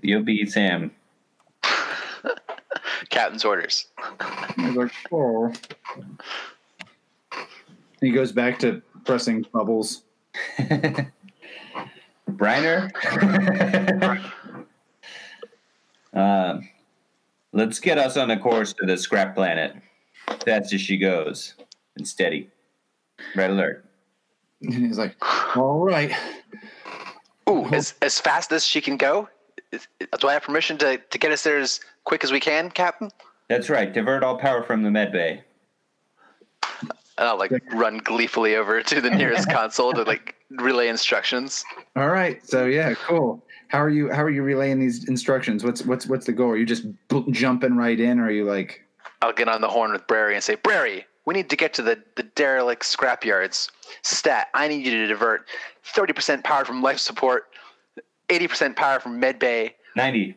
You'll 0.00 0.22
be 0.22 0.46
Sam. 0.46 0.92
Captain's 3.10 3.44
orders. 3.44 3.86
He's 4.56 4.74
like, 4.76 4.92
"Oh." 5.12 5.52
He 8.00 8.10
goes 8.10 8.32
back 8.32 8.58
to 8.60 8.82
pressing 9.04 9.44
bubbles. 9.52 10.02
Briner. 12.30 12.90
um, 16.12 16.68
let's 17.52 17.80
get 17.80 17.98
us 17.98 18.16
on 18.16 18.30
a 18.30 18.38
course 18.38 18.72
to 18.74 18.86
the 18.86 18.96
scrap 18.96 19.34
planet. 19.34 19.74
That's 20.44 20.72
as 20.72 20.80
she 20.80 20.96
goes, 20.98 21.54
and 21.96 22.06
steady. 22.06 22.50
Red 23.34 23.50
alert. 23.50 23.84
And 24.62 24.86
he's 24.86 24.98
like, 24.98 25.16
"All 25.56 25.80
right." 25.80 26.12
Ooh, 27.48 27.66
as 27.66 27.94
as 28.02 28.20
fast 28.20 28.52
as 28.52 28.64
she 28.64 28.80
can 28.80 28.96
go. 28.96 29.28
Is- 29.72 29.86
Do 30.20 30.28
I 30.28 30.32
have 30.34 30.42
permission 30.42 30.78
to, 30.78 30.98
to 30.98 31.18
get 31.18 31.32
us 31.32 31.42
there 31.42 31.58
as 31.58 31.80
quick 32.04 32.24
as 32.24 32.32
we 32.32 32.40
can, 32.40 32.70
Captain? 32.70 33.10
That's 33.48 33.70
right. 33.70 33.92
Divert 33.92 34.22
all 34.22 34.38
power 34.38 34.62
from 34.62 34.82
the 34.82 34.90
med 34.90 35.12
bay. 35.12 35.42
And 37.18 37.26
I'll 37.26 37.38
like 37.38 37.50
run 37.72 37.98
gleefully 37.98 38.54
over 38.54 38.82
to 38.82 39.00
the 39.00 39.10
nearest 39.10 39.50
console 39.50 39.92
to 39.92 40.02
like 40.04 40.36
relay 40.50 40.88
instructions. 40.88 41.64
All 41.96 42.08
right. 42.08 42.46
So 42.46 42.66
yeah, 42.66 42.94
cool. 42.94 43.42
how 43.68 43.82
are 43.82 43.90
you 43.90 44.10
how 44.12 44.22
are 44.22 44.30
you 44.30 44.42
relaying 44.42 44.78
these 44.78 45.08
instructions? 45.08 45.64
What's 45.64 45.84
what's 45.84 46.06
what's 46.06 46.26
the 46.26 46.32
goal? 46.32 46.50
Are 46.50 46.56
you 46.56 46.66
just 46.66 46.84
b- 47.08 47.24
jumping 47.32 47.76
right 47.76 47.98
in, 47.98 48.20
or 48.20 48.26
are 48.26 48.30
you 48.30 48.44
like? 48.44 48.84
I'll 49.20 49.32
get 49.32 49.48
on 49.48 49.60
the 49.60 49.68
horn 49.68 49.90
with 49.90 50.06
Brary 50.06 50.34
and 50.34 50.44
say, 50.44 50.54
Brary, 50.54 51.04
we 51.24 51.34
need 51.34 51.50
to 51.50 51.56
get 51.56 51.74
to 51.74 51.82
the, 51.82 52.00
the 52.14 52.22
derelict 52.22 52.84
scrapyards. 52.84 53.68
Stat, 54.02 54.46
I 54.54 54.68
need 54.68 54.86
you 54.86 54.92
to 54.92 55.06
divert 55.08 55.48
30% 55.92 56.44
power 56.44 56.64
from 56.64 56.82
life 56.82 56.98
support, 56.98 57.46
80% 58.28 58.76
power 58.76 59.00
from 59.00 59.18
med 59.20 59.38
bay, 59.38 59.74
90. 59.96 60.36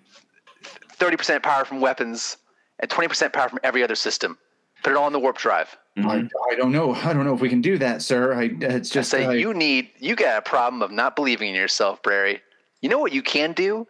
30% 0.98 1.42
power 1.44 1.66
from 1.66 1.82
weapons, 1.82 2.38
and 2.80 2.90
20% 2.90 3.34
power 3.34 3.50
from 3.50 3.60
every 3.64 3.84
other 3.84 3.96
system. 3.96 4.38
Put 4.84 4.92
it 4.92 4.96
all 4.98 5.06
on 5.06 5.14
the 5.14 5.20
warp 5.20 5.38
drive. 5.38 5.76
Mhm. 5.98 6.06
I, 6.08 6.54
I 6.54 6.56
don't 6.56 6.72
know. 6.72 6.94
I 6.94 7.14
don't 7.14 7.26
know 7.26 7.34
if 7.36 7.42
we 7.42 7.50
can 7.50 7.62
do 7.62 7.78
that, 7.80 8.02
sir. 8.02 8.34
I, 8.34 8.44
it's 8.62 8.90
Just 8.90 8.94
just 8.94 9.10
say 9.12 9.26
I- 9.26 9.34
you 9.34 9.54
need 9.54 9.90
you 10.00 10.16
got 10.16 10.38
a 10.38 10.42
problem 10.42 10.82
of 10.82 10.92
not 10.92 11.16
believing 11.16 11.50
in 11.50 11.56
yourself, 11.56 12.02
Brary. 12.02 12.40
You 12.82 12.90
know 12.90 12.98
what 13.00 13.12
you 13.14 13.22
can 13.22 13.54
do? 13.54 13.88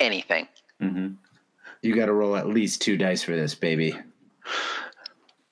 Anything. 0.00 0.48
Mm-hmm. 0.80 1.14
you 1.82 1.94
got 1.94 2.06
to 2.06 2.12
roll 2.12 2.34
at 2.36 2.48
least 2.48 2.80
two 2.82 2.96
dice 2.96 3.22
for 3.22 3.36
this, 3.36 3.54
baby. 3.54 3.94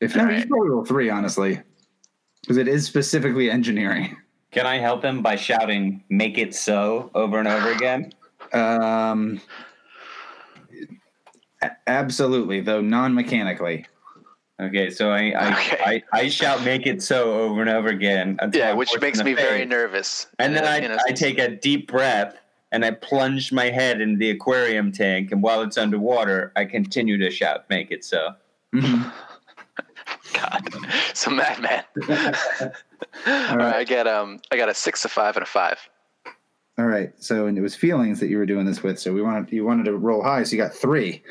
If 0.01 0.16
not, 0.16 0.32
you 0.32 0.41
should 0.41 0.49
probably 0.49 0.70
roll 0.70 0.84
three, 0.84 1.11
honestly, 1.11 1.61
because 2.41 2.57
it 2.57 2.66
is 2.68 2.86
specifically 2.86 3.51
engineering. 3.51 4.16
Can 4.51 4.66
I 4.66 4.78
help 4.78 5.05
him 5.05 5.22
by 5.22 5.36
shouting 5.36 6.03
"Make 6.09 6.36
it 6.38 6.55
so" 6.55 7.11
over 7.14 7.38
and 7.38 7.46
over 7.46 7.70
again? 7.70 8.12
Um, 8.53 9.40
absolutely, 11.86 12.61
though 12.61 12.80
non-mechanically. 12.80 13.86
Okay, 14.61 14.90
so 14.90 15.11
I 15.11 15.30
I, 15.30 15.53
Okay. 15.53 15.78
I, 15.84 16.03
I 16.12 16.28
shout 16.28 16.64
"Make 16.64 16.86
it 16.86 17.03
so" 17.03 17.32
over 17.40 17.61
and 17.61 17.70
over 17.70 17.88
again. 17.88 18.38
Yeah, 18.53 18.72
I'm 18.72 18.76
which 18.76 18.90
makes 19.01 19.22
me 19.22 19.34
the 19.34 19.40
very 19.40 19.64
nervous. 19.64 20.26
And 20.38 20.55
then 20.57 20.64
Uh, 20.64 20.68
I, 20.68 20.78
you 20.78 20.88
know, 20.88 20.98
I 21.09 21.12
take 21.12 21.38
a 21.38 21.48
deep 21.48 21.86
breath 21.90 22.36
and 22.72 22.84
I 22.84 22.90
plunge 22.90 23.53
my 23.53 23.66
head 23.70 24.01
into 24.01 24.18
the 24.18 24.30
aquarium 24.30 24.92
tank. 24.92 25.32
And 25.32 25.42
while 25.42 25.62
it's 25.62 25.78
underwater, 25.78 26.53
I 26.57 26.64
continue 26.64 27.18
to 27.18 27.30
shout, 27.30 27.70
"Make 27.70 27.90
it 27.90 28.05
so." 28.05 28.34
God, 30.32 30.68
so 31.14 31.30
madman. 31.30 31.84
All 33.26 33.56
right, 33.56 33.74
I 33.76 33.84
got 33.84 34.06
um, 34.06 34.40
I 34.50 34.56
got 34.56 34.68
a 34.68 34.74
six, 34.74 35.04
a 35.04 35.08
five, 35.08 35.36
and 35.36 35.42
a 35.42 35.46
five. 35.46 35.78
All 36.78 36.86
right. 36.86 37.12
So, 37.22 37.46
and 37.46 37.58
it 37.58 37.60
was 37.60 37.74
feelings 37.74 38.20
that 38.20 38.28
you 38.28 38.38
were 38.38 38.46
doing 38.46 38.64
this 38.64 38.82
with. 38.82 38.98
So 38.98 39.12
we 39.12 39.20
wanted 39.20 39.52
you 39.52 39.66
wanted 39.66 39.84
to 39.84 39.98
roll 39.98 40.22
high. 40.22 40.42
So 40.44 40.56
you 40.56 40.62
got 40.62 40.72
three. 40.72 41.22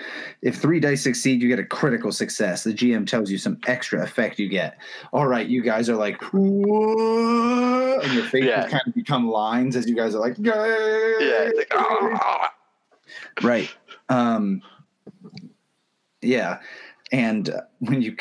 If 0.43 0.57
three 0.57 0.79
dice 0.79 1.01
succeed, 1.01 1.41
you 1.41 1.47
get 1.47 1.57
a 1.57 1.65
critical 1.65 2.11
success. 2.11 2.63
The 2.63 2.73
GM 2.73 3.07
tells 3.07 3.31
you 3.31 3.39
some 3.39 3.57
extra 3.65 4.03
effect 4.03 4.37
you 4.37 4.47
get. 4.47 4.77
All 5.11 5.25
right, 5.25 5.47
you 5.47 5.63
guys 5.63 5.89
are 5.89 5.95
like, 5.95 6.21
"Whoa," 6.33 7.99
and 7.99 8.13
your 8.13 8.25
faces 8.25 8.47
Yeah. 8.47 8.67
kind 8.67 8.83
of 8.85 8.93
become 8.93 9.27
lines 9.27 9.75
as 9.75 9.89
you 9.89 9.95
guys 9.95 10.13
are 10.13 10.19
like, 10.19 10.35
Yeah, 10.37 10.53
it's 10.55 11.57
like, 11.57 11.71
"Ah." 11.75 12.53
right. 13.41 13.69
Um, 14.09 14.61
yeah, 16.21 16.59
and 17.11 17.49
uh, 17.49 17.61
when 17.79 18.01
you 18.03 18.15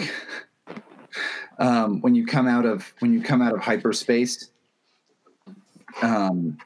um, 1.59 2.01
when 2.01 2.15
you 2.15 2.27
come 2.27 2.47
out 2.47 2.65
of 2.65 2.93
when 3.01 3.13
you 3.13 3.21
come 3.23 3.43
out 3.43 3.55
of 3.55 3.61
hyperspace, 3.61 4.51
um, 6.03 6.59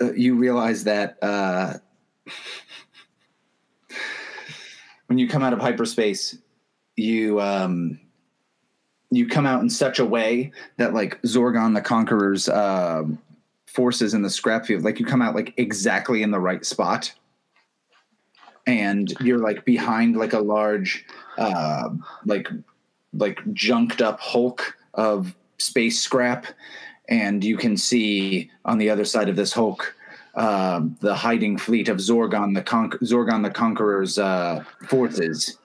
uh, 0.00 0.12
you 0.12 0.34
realize 0.34 0.84
that 0.84 1.18
uh, 1.22 1.74
when 5.06 5.18
you 5.18 5.28
come 5.28 5.42
out 5.42 5.52
of 5.52 5.60
hyperspace, 5.60 6.38
you 6.96 7.40
um, 7.40 8.00
you 9.10 9.28
come 9.28 9.46
out 9.46 9.62
in 9.62 9.70
such 9.70 9.98
a 9.98 10.04
way 10.04 10.52
that 10.76 10.94
like 10.94 11.20
Zorgon 11.22 11.74
the 11.74 11.80
Conqueror's 11.80 12.48
uh, 12.48 13.04
forces 13.66 14.14
in 14.14 14.22
the 14.22 14.30
scrap 14.30 14.66
field, 14.66 14.84
like 14.84 14.98
you 14.98 15.06
come 15.06 15.22
out 15.22 15.34
like 15.34 15.54
exactly 15.56 16.22
in 16.22 16.30
the 16.30 16.40
right 16.40 16.64
spot, 16.64 17.12
and 18.66 19.12
you're 19.20 19.38
like 19.38 19.64
behind 19.64 20.16
like 20.16 20.32
a 20.32 20.40
large, 20.40 21.04
uh, 21.38 21.90
like 22.24 22.48
like 23.16 23.40
junked 23.52 24.02
up 24.02 24.20
hulk 24.20 24.76
of 24.94 25.34
space 25.58 26.00
scrap, 26.00 26.46
and 27.08 27.42
you 27.44 27.56
can 27.56 27.76
see 27.76 28.50
on 28.64 28.78
the 28.78 28.90
other 28.90 29.04
side 29.04 29.28
of 29.28 29.36
this 29.36 29.52
hulk. 29.52 29.94
Um, 30.36 30.96
the 31.00 31.14
hiding 31.14 31.58
fleet 31.58 31.88
of 31.88 31.98
Zorgon 31.98 32.56
the 32.56 32.62
Con- 32.62 32.90
Zorgon 32.90 33.44
the 33.44 33.50
Conqueror's 33.50 34.18
uh, 34.18 34.64
forces. 34.88 35.58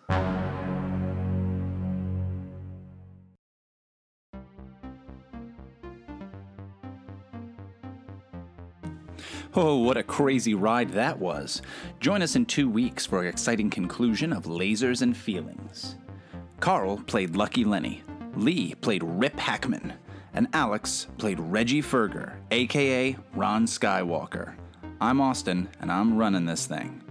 Oh, 9.55 9.77
what 9.77 9.97
a 9.97 10.03
crazy 10.03 10.53
ride 10.53 10.91
that 10.91 11.17
was. 11.17 11.63
Join 11.99 12.21
us 12.21 12.35
in 12.35 12.45
two 12.45 12.69
weeks 12.69 13.07
for 13.07 13.21
an 13.21 13.27
exciting 13.27 13.71
conclusion 13.71 14.31
of 14.31 14.43
Lasers 14.43 15.01
and 15.01 15.17
Feelings. 15.17 15.95
Carl 16.59 16.97
played 17.07 17.35
Lucky 17.37 17.63
Lenny, 17.63 18.03
Lee 18.35 18.75
played 18.75 19.01
Rip 19.03 19.39
Hackman, 19.39 19.93
and 20.33 20.47
Alex 20.53 21.07
played 21.17 21.39
Reggie 21.39 21.81
Ferger, 21.81 22.33
aka 22.51 23.15
Ron 23.33 23.65
Skywalker. 23.65 24.55
I'm 24.99 25.21
Austin, 25.21 25.69
and 25.79 25.89
I'm 25.89 26.17
running 26.17 26.45
this 26.45 26.65
thing. 26.65 27.01